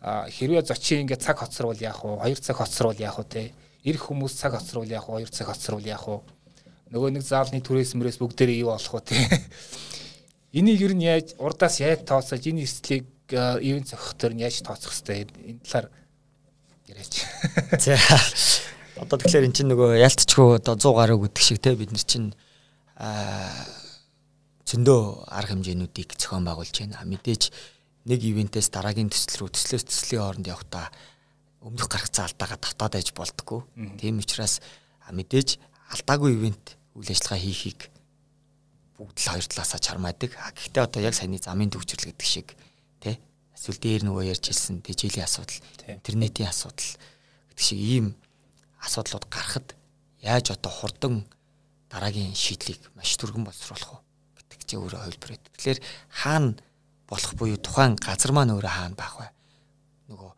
хэрвээ 0.05 0.61
зочин 0.69 1.09
ингээд 1.09 1.25
цаг 1.25 1.41
хоцорвол 1.41 1.81
яах 1.81 2.05
вэ? 2.05 2.21
2 2.21 2.37
цаг 2.37 2.61
хоцорвол 2.61 3.01
яах 3.01 3.17
вэ 3.17 3.25
те? 3.33 3.43
Ирэх 3.81 4.13
хүмүүс 4.13 4.37
цаг 4.37 4.61
хоцорвол 4.61 4.93
яах 4.93 5.09
вэ? 5.09 5.25
2 5.25 5.33
цаг 5.33 5.49
хоцорвол 5.49 5.89
яах 5.89 6.05
вэ? 6.05 6.21
Нөгөө 6.93 7.09
нэг 7.17 7.25
заалны 7.25 7.65
түрээс 7.65 7.97
мөрөөс 7.97 8.21
бүгдээрээ 8.21 8.61
юу 8.61 8.77
болох 8.77 8.93
вэ 8.93 9.09
те? 9.09 9.17
Энийг 10.53 10.85
ер 10.85 10.93
нь 10.93 11.09
яаж 11.09 11.33
урдаас 11.41 11.81
яаж 11.81 12.05
тооцоож 12.05 12.45
энэ 12.45 12.69
эрсдлийг 12.69 13.09
ивэн 13.33 13.89
зохих 13.89 14.21
төр 14.21 14.37
нь 14.37 14.45
яаж 14.45 14.61
тооцох 14.61 14.93
хэвтэй 14.93 15.25
энэ 15.33 15.65
талаар 15.65 15.89
яриач. 16.93 17.25
За 17.81 17.97
одоо 19.01 19.17
тэгэхээр 19.17 19.49
эн 19.49 19.55
чинь 19.57 19.71
нөгөө 19.73 19.97
ялцчгүй 20.05 20.61
одоо 20.61 20.77
100 20.77 20.93
гаруй 21.01 21.19
гэдэг 21.25 21.43
шиг 21.43 21.59
те 21.65 21.73
бид 21.73 21.91
нар 21.91 22.05
чинь 22.05 22.37
аа 23.01 23.81
зөндөө 24.69 25.27
арга 25.33 25.57
хэмжээнүүдийг 25.57 26.15
зохион 26.15 26.45
байгуулж 26.47 26.77
байна. 26.85 27.03
Мэдээж 27.03 27.51
нэг 28.07 28.21
ивентээс 28.23 28.71
дараагийн 28.71 29.11
төсөл 29.11 29.49
рүү 29.49 29.51
төслөөс 29.57 29.85
төслийн 29.89 30.23
хооронд 30.23 30.47
явахдаа 30.47 30.93
өмнөх 31.65 31.89
гарах 31.91 32.13
цаалтайгаа 32.13 32.61
татаад 32.61 32.95
байж 32.95 33.09
болтгоо. 33.17 33.67
Тийм 33.99 34.23
учраас 34.23 34.63
мэдээж 35.11 35.59
алдаагүй 35.91 36.39
ивент 36.39 36.79
үйл 36.95 37.11
ажиллагаа 37.11 37.43
хийхийг 37.43 37.91
бүгд 38.95 39.17
л 39.17 39.31
хоёр 39.35 39.47
талаасаа 39.49 39.81
чармаадаг. 39.83 40.31
Гэхдээ 40.39 40.87
одоо 40.87 41.01
яг 41.03 41.19
саяны 41.19 41.43
замын 41.43 41.73
төвчрэл 41.75 42.15
гэдэг 42.15 42.29
шиг 42.29 42.55
тий 43.03 43.19
эсвэл 43.57 43.81
дээр 43.81 44.03
нөгөө 44.07 44.25
ярьж 44.29 44.45
хэлсэн 44.55 44.87
тэжээлийн 44.87 45.27
асуудал, 45.27 45.59
интернетийн 45.89 46.53
асуудал 46.53 46.95
гэдэг 47.51 47.65
шиг 47.65 47.81
ийм 47.81 48.07
асуудлууд 48.85 49.27
гарахад 49.29 49.77
яаж 50.21 50.53
одоо 50.57 50.73
хурдан 50.73 51.25
дараагийн 51.91 52.35
шийдлийг 52.35 52.81
маш 52.97 53.17
түргэн 53.17 53.45
боловсруулах 53.45 54.01
вэ 54.37 54.41
гэдэг 54.41 54.61
чинь 54.65 54.81
өөрөө 54.81 55.01
байдаг. 55.11 55.53
Тэгэхээр 55.57 55.81
хаана 56.09 56.57
болох 57.09 57.33
буюу 57.35 57.59
тухайн 57.59 57.97
газар 57.97 58.33
маань 58.33 58.55
өөрөө 58.55 58.73
хаана 58.73 58.97
байх 58.97 59.15
вэ? 59.19 59.29
Нөгөө 60.09 60.31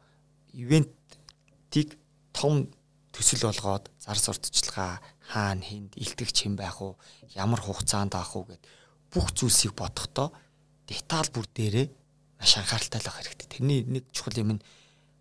ивентийг 0.57 1.99
том 2.32 2.72
төсөл 3.12 3.53
болгоод 3.53 3.93
зар 4.01 4.18
сурталчилгаа 4.18 5.01
хаана 5.28 5.62
хүнд 5.62 5.93
илтгэгч 6.01 6.36
хэм 6.49 6.57
байх 6.57 6.80
уу 6.80 6.97
ямар 7.36 7.61
хугацаанд 7.61 8.16
авах 8.16 8.36
уу 8.36 8.45
гэд 8.49 8.62
бүх 9.12 9.36
зүйлсийг 9.36 9.76
бодохдоо 9.76 10.32
деталь 10.88 11.28
бүр 11.28 11.47
дээрээ 11.53 11.86
маш 12.40 12.53
анхааралтай 12.57 13.01
л 13.01 13.07
байх 13.07 13.18
хэрэгтэй. 13.20 13.49
Тэрний 13.53 13.80
нэг 13.84 14.05
чухал 14.16 14.40
юм 14.40 14.57
нь 14.57 14.64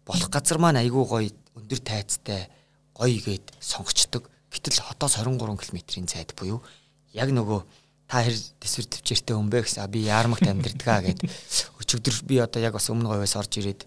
болох 0.08 0.30
газар 0.32 0.58
маань 0.58 0.80
айгүй 0.80 1.04
гоё 1.04 1.30
өндөр 1.60 1.80
тайцтай 1.84 2.48
гоё 3.02 3.18
игээд 3.18 3.50
сонгочдөг. 3.58 4.30
Гэтэл 4.54 4.86
хотоос 4.86 5.18
23 5.18 5.58
км-ийн 5.58 6.06
цайд 6.06 6.38
буюу 6.38 6.62
яг 7.18 7.34
нөгөө 7.34 7.66
та 8.06 8.22
хэр 8.22 8.38
төсвөр 8.62 8.86
төвчээртэй 8.94 9.34
хүн 9.34 9.50
бэ 9.50 9.66
гэсэн 9.66 9.90
би 9.90 10.06
яармагт 10.06 10.46
амьдэрдгаа 10.46 11.00
гэд 11.10 11.26
өчигдөр 11.82 12.16
би 12.30 12.38
одоо 12.38 12.62
яг 12.62 12.78
бас 12.78 12.92
өмнө 12.94 13.10
говьоос 13.10 13.40
орж 13.40 13.58
ирээд 13.58 13.82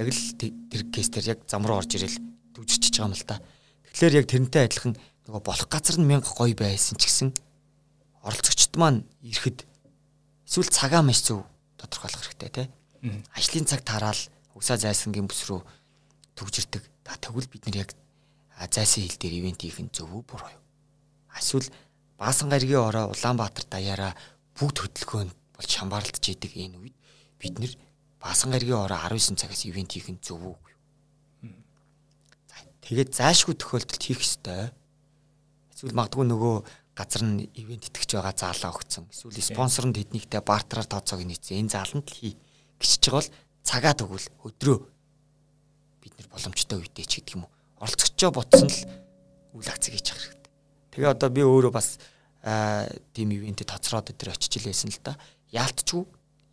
яг 0.00 0.08
л 0.10 0.22
тэр 0.40 0.82
кейстер 0.90 1.22
яг 1.30 1.46
зам 1.46 1.62
руу 1.62 1.78
орж 1.78 1.94
ирэл 1.94 2.16
дүжирчиж 2.56 2.98
байгаа 2.98 3.12
юм 3.12 3.14
л 3.14 3.28
та. 3.28 3.38
Тэгэхээр 3.92 4.18
яг 4.18 4.26
тэрнтэй 4.26 4.64
адилхан 4.66 4.96
нөгөө 5.28 5.42
болох 5.44 5.68
газар 5.68 6.00
нь 6.00 6.08
мянга 6.08 6.32
гоё 6.32 6.56
байсан 6.56 6.96
ч 6.96 7.06
гэсэн 7.06 7.28
оролцогчд 8.24 8.74
маань 8.80 9.04
ирэхэд 9.22 9.62
эсвэл 10.48 10.72
цагаа 10.72 11.04
маш 11.04 11.20
зөв 11.22 11.44
тодорхойлох 11.76 12.24
хэрэгтэй 12.24 12.50
тий. 12.50 12.66
Ажлын 13.36 13.68
цаг 13.68 13.84
тараал 13.84 14.18
угсаа 14.56 14.80
зайсангийн 14.80 15.28
бүс 15.28 15.44
рүү 15.46 15.60
төгжирдэг. 16.34 16.82
Та 17.04 17.20
тэгвэл 17.20 17.52
бид 17.52 17.68
нар 17.68 17.84
яг 17.84 17.90
зайсан 18.56 19.04
хил 19.04 19.18
дээр 19.20 19.34
ивент 19.44 19.60
хийх 19.60 19.78
нь 19.80 19.92
зөв 19.92 20.08
үү 20.12 20.24
буруу 20.24 20.48
юу? 20.48 20.64
Эсвэл 21.36 21.68
Баасан 22.16 22.48
гаригийн 22.48 22.80
ороо 22.80 23.12
Улаанбаатар 23.12 23.68
даяараа 23.68 24.12
бүгд 24.56 24.76
хөдөлгөөнд 24.80 25.32
болж 25.52 25.68
шамбаарлаж 25.68 26.24
идэг 26.24 26.56
энэ 26.56 26.80
үед 26.80 26.96
бид 27.36 27.54
нэр 27.60 27.72
Баасан 28.16 28.50
гаригийн 28.56 28.80
ороо 28.80 28.96
19 28.96 29.36
цагаас 29.36 29.68
ивент 29.68 29.92
хийх 29.92 30.08
нь 30.08 30.24
зөв 30.24 30.40
үү? 30.40 30.56
Тэгээд 32.86 33.18
заашгүй 33.18 33.58
тохиолдолд 33.58 33.98
хийх 33.98 34.22
ёстой. 34.22 34.70
Эсвэл 35.74 35.98
магадгүй 35.98 36.24
нөгөө 36.30 36.54
газар 36.94 37.22
нь 37.26 37.50
ивент 37.58 37.90
итгэж 37.90 38.14
байгаа 38.14 38.30
заалаа 38.30 38.70
өгсөн. 38.78 39.10
Эсвэл 39.10 39.42
спонсор 39.42 39.90
нь 39.90 39.96
тэднийхтэй 39.98 40.38
бартераар 40.38 40.86
тооцоог 40.86 41.26
нийцсэн. 41.26 41.66
Энэ 41.66 41.74
зааланд 41.74 42.06
л 42.06 42.14
хий. 42.14 42.38
Гिचж 42.78 43.10
байгаа 43.10 43.26
бол 43.26 43.30
цагаа 43.66 43.94
төгөл 43.98 44.26
өдрөө 44.46 44.78
бид 45.98 46.14
нар 46.14 46.28
боломжтой 46.30 46.78
үедээ 46.78 47.06
ч 47.10 47.12
гэдэг 47.18 47.34
юм 47.34 47.50
уу. 47.50 47.55
Оролцогчоо 47.80 48.30
ботсон 48.32 48.68
л 48.68 48.80
үйл 49.56 49.68
акцыг 49.68 49.92
хийж 49.96 50.12
явах 50.12 50.24
хэрэгтэй. 50.24 50.52
Тэгээ 50.96 51.12
одоо 51.12 51.28
би 51.32 51.42
өөрөө 51.44 51.72
бас 51.72 51.98
тийм 53.12 53.34
ивентэд 53.34 53.68
тоцроод 53.68 54.12
өдөр 54.14 54.32
очиж 54.32 54.62
илээсэн 54.62 54.92
л 54.94 55.00
да. 55.02 55.18
Яалтчгүй 55.52 56.04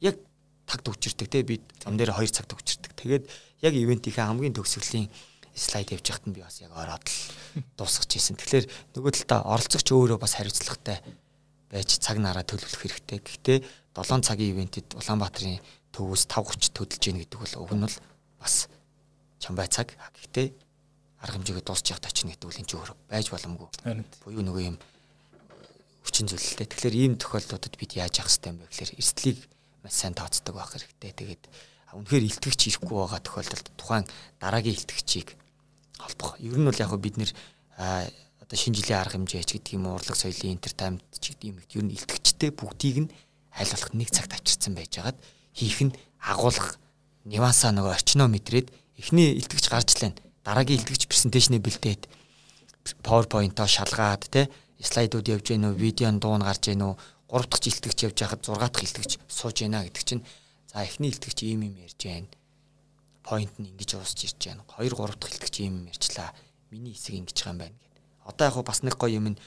яг 0.03 0.17
таг 0.67 0.81
төгчөрдөг 0.83 1.27
те 1.29 1.43
би 1.43 1.61
зам 1.83 1.95
дээр 1.95 2.17
2 2.17 2.27
цаг 2.33 2.49
төгчөрдөг. 2.49 2.91
Тэгээд 2.97 3.23
яг 3.63 3.73
ивентийнхээ 3.77 4.25
хамгийн 4.25 4.55
төгсгөлийн 4.57 5.07
слайд 5.53 5.93
явж 5.93 6.05
байхад 6.09 6.25
нь 6.27 6.35
би 6.35 6.41
бас 6.41 6.59
яг 6.59 6.73
ороод 6.73 7.05
л 7.05 7.15
дуусгаж 7.77 8.09
ийсэн. 8.09 8.35
Тэгэхээр 8.41 8.65
нөгөө 8.97 9.11
талдаа 9.23 9.39
оролцогч 9.53 9.87
өөрөө 9.93 10.17
бас 10.17 10.33
хариуцлагатай 10.33 10.97
байж 11.69 11.89
цаг 12.01 12.17
нараа 12.17 12.41
төлөвлөх 12.41 12.81
хэрэгтэй. 12.81 13.19
Гэхдээ 13.21 13.57
7 13.93 14.25
цагийн 14.25 14.57
ивентэд 14.57 14.97
Улаанбаатарын 14.97 15.61
төвөөс 15.93 16.25
5:30 16.25 16.73
төдөлж 16.73 17.03
гин 17.05 17.21
гэдэг 17.21 17.37
бол 17.37 17.55
уг 17.61 17.71
нь 17.77 17.85
бол 17.85 17.97
бас 18.41 18.65
чамбай 19.37 19.69
цаг. 19.69 19.93
Гэхдээ 19.93 20.47
арга 21.23 21.39
хэмжээгээ 21.39 21.63
дуусч 21.63 21.87
явах 21.95 22.03
тачин 22.03 22.29
гэдэг 22.29 22.47
үл 22.51 22.59
энэ 22.59 22.67
ч 22.67 22.75
өөр 22.75 22.91
байж 23.07 23.31
боломгүй. 23.31 23.67
Буюу 24.27 24.43
нөгөө 24.43 24.63
юм 24.67 24.77
хүчин 26.03 26.27
зүйлэлтэй. 26.27 26.67
Тэгэхээр 26.67 26.95
ийм 26.99 27.13
тохиолдлуудад 27.15 27.79
бид 27.79 27.95
яаж 27.95 28.19
явах 28.19 28.27
хэрэгтэй 28.27 28.51
юм 28.51 28.59
бэ 28.59 28.67
гэхээр 28.67 28.91
эрсдлийг 28.99 29.39
маш 29.87 29.95
сайн 29.95 30.13
тооцдог 30.19 30.53
байх 30.59 30.75
хэрэгтэй. 30.75 31.11
Тэгээд 31.15 31.43
үнэхээр 31.95 32.27
илтгэгч 32.27 32.61
ирэхгүй 32.75 32.97
байгаа 32.99 33.21
тохиолдолд 33.23 33.67
тухайн 33.79 34.05
дараагийн 34.43 34.75
илтгэгчийг 34.75 35.39
холбох. 35.95 36.35
Ер 36.43 36.59
нь 36.59 36.67
бол 36.67 36.75
яг 36.75 36.91
бид 36.99 37.15
нэр 37.15 37.31
одоо 37.77 38.57
шинэ 38.59 38.83
жилийн 38.83 38.99
арга 38.99 39.15
хэмжээч 39.15 39.49
гэдэг 39.55 39.73
юм 39.79 39.87
урлаг 39.95 40.17
соёлын 40.19 40.59
entertainment 40.59 41.07
ч 41.23 41.31
гэдэг 41.31 41.47
юм 41.47 41.57
ер 41.63 41.83
нь 41.87 41.95
илтгэгчтэй 41.95 42.51
бүгдийг 42.51 42.97
нь 43.07 43.13
айл 43.55 43.71
болох 43.71 43.91
нэг 43.95 44.09
цагт 44.11 44.35
авчирсан 44.35 44.75
байж 44.75 44.91
хагаад 44.91 45.17
хийх 45.55 45.79
нь 45.85 45.95
агуулга 46.19 46.75
нюансаа 47.23 47.71
нөгөө 47.71 47.93
орчноо 47.95 48.27
мэдрээд 48.27 48.67
эхний 48.99 49.37
илтгэгч 49.39 49.65
гарч 49.71 49.89
лэн 50.01 50.13
дараагийн 50.43 50.79
илтгэгч 50.83 51.07
презентацийн 51.07 51.63
бэлдээд 51.63 52.03
PowerPoint-оо 53.07 53.67
шалгаад 53.67 54.23
те 54.27 54.51
слайдууд 54.83 55.27
явж 55.31 55.55
гэнэ 55.55 55.71
үү 55.71 55.79
видеон 55.79 56.19
дуун 56.19 56.43
гарч 56.43 56.67
гэнэ 56.67 56.83
үү 56.83 56.95
гурав 57.31 57.47
дахь 57.47 57.67
илтгэгч 57.71 57.99
явж 58.11 58.17
байхад 58.19 58.43
6 58.43 58.59
дахь 58.59 58.83
илтгэгч 58.83 59.11
сууж 59.31 59.55
гэнэ 59.63 59.87
гэдэг 59.87 60.03
чинь 60.03 60.23
за 60.67 60.83
эхний 60.83 61.09
илтгэгч 61.15 61.39
ийм 61.47 61.63
юм 61.71 61.75
ярьж 61.79 61.95
гэнэ 62.03 62.27
point 63.23 63.53
нь 63.55 63.71
ингэж 63.71 63.95
уусч 63.95 64.19
ирж 64.27 64.39
гэнэ 64.43 64.67
2 64.67 64.91
3 64.91 65.15
дахь 65.15 65.31
илтгэгч 65.31 65.55
ийм 65.63 65.73
юм 65.79 65.87
ярьчлаа. 65.87 66.35
Миний 66.67 66.91
хэсэг 66.91 67.15
ингэж 67.23 67.37
байгаа 67.39 67.55
юм 67.55 67.59
байна 67.63 67.77
гэд 67.79 67.95
одоо 68.27 68.45
яг 68.51 68.57
бас 68.67 68.79
нэг 68.83 68.95
гоё 68.99 69.15
юм 69.15 69.27
нь 69.31 69.41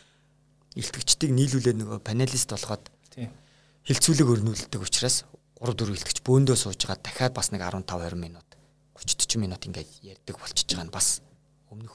илтгэгчдийг 0.80 1.32
нийлүүлээд 1.36 1.76
нөгөө 1.76 2.00
панелист 2.00 2.48
болгоод 2.56 2.84
хилцүүлэг 3.84 4.28
өрнүүлдэг 4.32 4.80
учраас 4.80 5.28
3 5.60 5.76
4 5.76 5.92
илтгэж 5.92 6.18
бөөндөө 6.24 6.56
сууж 6.56 6.80
байгаа. 6.80 7.04
Дахиад 7.04 7.32
бас 7.36 7.52
нэг 7.52 7.60
15 7.60 7.84
20 7.84 8.16
минут 8.16 8.45
30 8.96 9.36
40 9.36 9.44
минут 9.44 9.62
ингээд 9.68 9.90
ярьдаг 10.02 10.36
болчихж 10.40 10.72
байгаа 10.72 10.88
нь 10.88 10.96
бас 10.96 11.20
өмнөх 11.68 11.94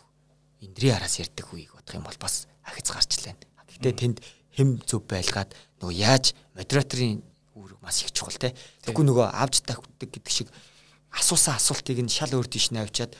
эндрийн 0.61 0.95
араас 1.01 1.17
ярьдаг 1.17 1.49
үеийг 1.49 1.73
бодох 1.73 1.97
юм 1.97 2.05
бол 2.05 2.19
бас 2.21 2.45
ахиц 2.61 2.87
гарч 2.93 3.11
лээ. 3.25 3.35
Гэхдээ 3.65 3.93
тэнд 3.97 4.17
хэм 4.53 4.69
зөв 4.85 5.01
байлгаад 5.09 5.57
нөгөө 5.81 5.95
яаж 5.97 6.37
модераторын 6.53 7.25
үүрэг 7.57 7.79
маш 7.81 8.05
их 8.05 8.13
чухал 8.13 8.37
те. 8.37 8.53
Тэгэхгүй 8.85 9.05
нөгөө 9.09 9.27
авж 9.33 9.65
тавьдаг 9.65 10.09
гэдэг 10.13 10.29
шиг 10.29 10.47
асуусан 11.09 11.57
асуултыг 11.57 11.97
нь 11.97 12.11
шал 12.13 12.29
өөр 12.29 12.45
тийш 12.45 12.69
навчаад 12.69 13.17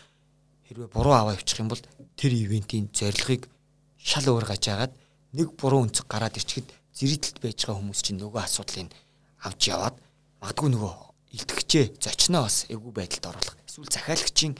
хэрвээ 0.69 0.93
буруу 0.93 1.15
аваа 1.17 1.34
явчих 1.34 1.59
юм 1.59 1.73
бол 1.73 1.82
тэр 2.15 2.32
ивентийн 2.38 2.93
зорилгыг 2.93 3.49
шал 3.97 4.29
өөр 4.29 4.45
гажаагаад 4.45 4.93
нэг 5.34 5.57
буруу 5.57 5.88
өнцөг 5.89 6.05
гараад 6.05 6.38
ирчихэд 6.38 6.69
зэрэгтэлд 6.95 7.38
байж 7.41 7.59
байгаа 7.65 7.79
хүмүүс 7.82 8.01
чинь 8.05 8.21
нөгөө 8.21 8.41
асуудлыг 8.45 8.93
авч 9.41 9.61
яваад 9.73 9.95
магадгүй 10.39 10.69
нөгөө 10.69 11.11
илтгэгчээ 11.32 11.86
зочноо 11.99 12.47
бас 12.47 12.67
эвгүй 12.67 12.91
байдалд 12.91 13.25
оруулах. 13.32 13.57
Эсвэл 13.67 13.88
захиалагчийн 13.88 14.53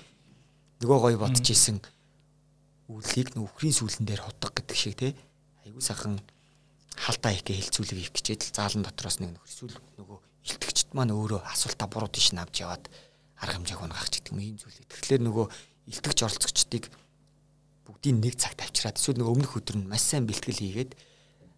нөгөө 0.80 1.00
гоё 1.04 1.18
бодож 1.20 1.48
исэн 1.52 1.84
үлийг 2.88 3.36
нөхрийн 3.36 3.76
сүүлэн 3.76 4.08
дээр 4.08 4.24
худаг 4.24 4.52
гэдэг 4.56 4.78
шиг 4.78 4.96
те 4.96 5.16
айгүй 5.68 5.84
сайхан 5.84 6.20
халтаа 6.96 7.32
ихэ 7.36 7.56
хилцүүлэг 7.56 7.98
хийх 8.00 8.14
гэчээд 8.16 8.42
л 8.48 8.56
заалан 8.56 8.84
дотроос 8.84 9.20
нэг 9.20 9.36
нөхөр 9.36 9.52
эсвэл 9.52 9.76
нөгөө 10.00 10.20
илтгэгчд 10.48 10.90
маань 10.96 11.16
өөрөө 11.16 11.42
асуултаа 11.48 11.88
буруу 11.88 12.12
тийш 12.12 12.36
навж 12.36 12.56
яваад 12.64 12.88
арга 13.40 13.56
хэмжээг 13.60 13.82
унгах 13.84 14.10
ч 14.12 14.20
гэдэг 14.20 14.32
юм 14.36 14.40
ийм 14.42 14.58
зүйлээ. 14.60 14.88
Тэгэхээр 14.90 15.24
нөгөө 15.28 15.46
илтгэгч 15.92 16.20
оролцогчдыг 16.24 16.84
бүгдийг 17.88 18.16
нэг 18.20 18.36
цагт 18.38 18.60
авчираад 18.62 18.98
эсвэл 19.00 19.20
нөгөө 19.22 19.34
өмнөх 19.34 19.54
өдөр 19.58 19.78
нь 19.80 19.90
маш 19.90 20.04
сайн 20.06 20.26
бэлтгэл 20.28 20.62
хийгээд 20.62 20.92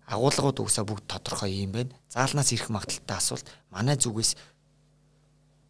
агуулгууд 0.07 0.59
угсаа 0.59 0.83
бүгд 0.83 1.07
тодорхой 1.07 1.51
юм 1.63 1.71
байна. 1.75 1.95
Заалнаас 2.11 2.51
ирэх 2.51 2.69
магадaltaй 2.71 3.17
асуулт 3.17 3.47
манай 3.71 3.95
зүгээс 3.95 4.35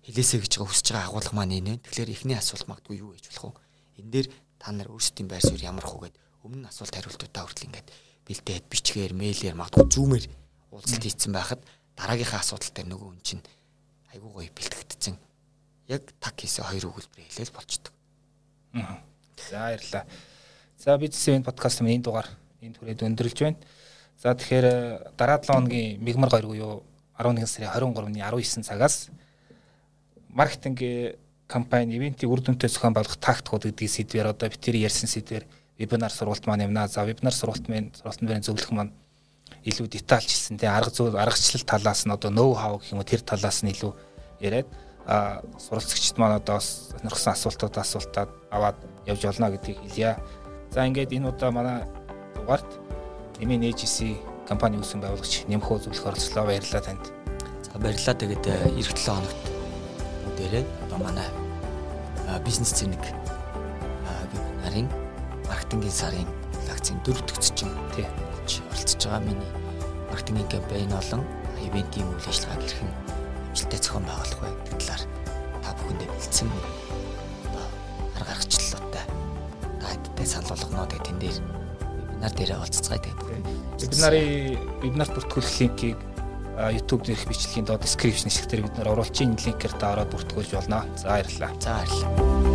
хэлээсэй 0.03 0.39
гэж 0.43 0.53
байгаа 0.59 0.69
хүсэж 0.71 0.87
байгаа 0.91 1.07
агуулга 1.07 1.33
маань 1.35 1.57
энэ. 1.59 1.79
Тэгэхээр 1.79 2.11
эхний 2.11 2.35
асуулт 2.35 2.67
магадгүй 2.67 2.99
юу 2.99 3.15
гэж 3.15 3.31
болох 3.31 3.55
вэ? 3.55 4.03
Энэ 4.03 4.11
дээр 4.11 4.27
та 4.59 4.71
нар 4.75 4.91
өөрсдийн 4.91 5.27
байр 5.31 5.43
суурь 5.43 5.63
ямар 5.63 5.87
хөө 5.87 6.11
гэд 6.11 6.15
өмнө 6.43 6.67
нь 6.67 6.69
асуулт 6.69 6.91
хариултуудаа 6.91 7.43
хүртэл 7.47 7.67
ингээд 7.71 7.87
бэлдээд 8.27 8.65
бичгээр, 8.67 9.11
мэйлээр 9.15 9.55
магадгүй 9.55 9.87
зүүмээр 9.87 10.25
уулзалт 10.75 11.03
хийцэн 11.07 11.31
байхад 11.31 11.61
дараагийнхаа 11.95 12.43
асуудал 12.43 12.71
дээр 12.75 12.87
нөгөө 12.91 13.07
хүн 13.15 13.23
чинь 13.23 13.43
айгүй 14.11 14.31
гоё 14.31 14.51
бэлтгэгдсэн. 14.51 15.15
Яг 15.87 16.03
так 16.19 16.35
хийсэн 16.35 16.67
хоёр 16.67 16.91
өгүүлбэр 16.91 17.23
хэлэл 17.23 17.55
болчдөг. 17.55 17.93
За 19.49 19.71
баярлалаа. 19.71 20.03
За 20.79 20.97
бизнес 20.97 21.27
event 21.27 21.47
подкаст 21.47 21.79
маань 21.79 21.99
энэ 21.99 22.05
дугаар 22.07 22.27
энэ 22.59 22.75
түрээд 22.75 23.07
өндөрлж 23.07 23.39
байна. 23.39 23.59
За 24.19 24.35
тэгэхээр 24.35 25.15
дараа 25.15 25.39
7 25.39 25.51
хоногийн 25.51 25.99
мигмар 25.99 26.31
2 26.31 26.47
буюу 26.47 26.83
11 27.19 27.47
сарын 27.47 27.71
23-ны 27.71 28.19
19 28.19 28.63
цагаас 28.63 29.11
маркетинг 30.33 30.79
компани 31.47 31.95
ивентийг 31.97 32.31
үр 32.31 32.41
дүнтэй 32.41 32.69
зохион 32.69 32.93
байгуулах 32.97 33.21
тактикууд 33.21 33.69
гэдэг 33.69 33.89
сэдвээр 33.89 34.33
одоо 34.33 34.49
бид 34.49 34.61
тэр 34.61 34.81
ярьсан 34.81 35.09
сэдвээр 35.09 35.45
вебинар 35.77 36.11
сургалт 36.11 36.45
маань 36.47 36.65
юмнаа. 36.65 36.87
За 36.87 37.05
вебинар 37.05 37.33
сургалт 37.33 37.69
маань 37.69 37.93
сургалтын 37.93 38.27
баримт 38.27 38.45
зөвлөх 38.45 38.71
маань 38.71 38.93
илүү 39.63 39.87
детальчилсан 39.87 40.57
тий 40.57 40.67
арга 40.67 40.89
зүй 40.89 41.13
аргачлал 41.13 41.65
талаас 41.65 42.05
нь 42.05 42.11
одоо 42.11 42.31
ноу 42.31 42.53
хау 42.53 42.79
гэх 42.79 42.91
юм 42.91 42.99
уу 42.99 43.07
тэр 43.07 43.21
талаас 43.21 43.63
нь 43.63 43.71
илүү 43.71 43.93
яриад 44.41 44.67
а 45.05 45.43
суралцагчид 45.59 46.17
маань 46.17 46.39
одоо 46.41 46.59
сонирхсан 46.59 47.33
асуултууд 47.33 47.77
асуултаад 47.77 48.29
аваад 48.51 48.77
явж 49.05 49.21
болно 49.23 49.51
гэдгийг 49.51 49.79
хэлье. 49.83 50.17
За 50.71 50.87
ингээд 50.87 51.13
энэ 51.13 51.29
удаа 51.29 51.51
манай 51.51 51.85
дугаарт 52.35 52.69
Эмийн 53.39 53.63
ээжisi 53.69 54.17
компани 54.47 54.77
үүсгэн 54.77 55.01
байгуулагч 55.03 55.45
Нэмхөө 55.47 55.77
зөвлөх 55.85 56.05
оролцлоо 56.07 56.45
баярлалаа 56.47 56.81
танд. 56.81 57.05
За 57.71 57.79
баярлалаа. 57.79 58.15
Тэгээд 58.15 58.45
э, 58.47 58.79
эх 58.79 58.89
7 58.93 59.09
хоногт 59.09 59.52
бүгдээрээ 60.43 60.65
одоо 60.83 60.99
манай 60.99 61.29
бизнес 62.43 62.75
цэник 62.75 62.99
вебинарын 64.31 64.91
маркетингийн 65.47 65.91
сарын 65.91 66.27
лекцийн 66.67 66.99
дөрөв 67.07 67.23
дэх 67.23 67.39
зочин 67.39 67.71
тий 67.95 68.03
оролцож 68.67 69.03
байгаа 69.07 69.23
миний 69.23 69.51
маркетингийн 70.11 70.51
кампань 70.51 70.91
болон 70.91 71.23
ивентийн 71.63 72.07
үйл 72.11 72.27
ажиллагааг 72.27 72.59
хэрхэн 72.59 72.91
амжилттай 73.55 73.79
зохион 73.79 74.03
байгуулах 74.03 74.39
вэ 74.43 74.49
гэдэг 74.67 74.79
талаар 74.83 75.03
та 75.63 75.69
бүхэндээ 75.79 76.09
бэлдсэн 76.11 76.49
арга 78.15 78.27
гаргачлалтай 78.27 79.05
та 79.79 79.87
хэдтэй 79.87 80.27
санал 80.27 80.51
болгоно 80.51 80.87
тэгээд 80.91 81.07
тэн 81.07 81.17
дээр. 81.23 81.37
Вебинар 81.39 82.33
дээр 82.35 82.51
олццгаая 82.59 82.99
тэгээд. 82.99 83.47
Вебинарын 83.79 84.27
вебинарт 84.83 85.13
бүртгүүлэх 85.15 85.55
линкийг 85.59 85.99
YouTube 86.57 87.03
дээрх 87.05 87.25
бичлэгийн 87.27 87.65
доод 87.65 87.83
description 87.83 88.29
хэсгээр 88.29 88.65
бид 88.65 88.77
нар 88.77 88.93
оруулж 88.93 89.17
ин 89.21 89.33
линкээр 89.33 89.73
ороод 89.81 90.11
бүртгүүлж 90.13 90.51
болно. 90.53 90.85
За 90.97 91.17
баярлалаа. 91.17 91.51
За 91.59 91.81
баярлалаа. 91.81 92.52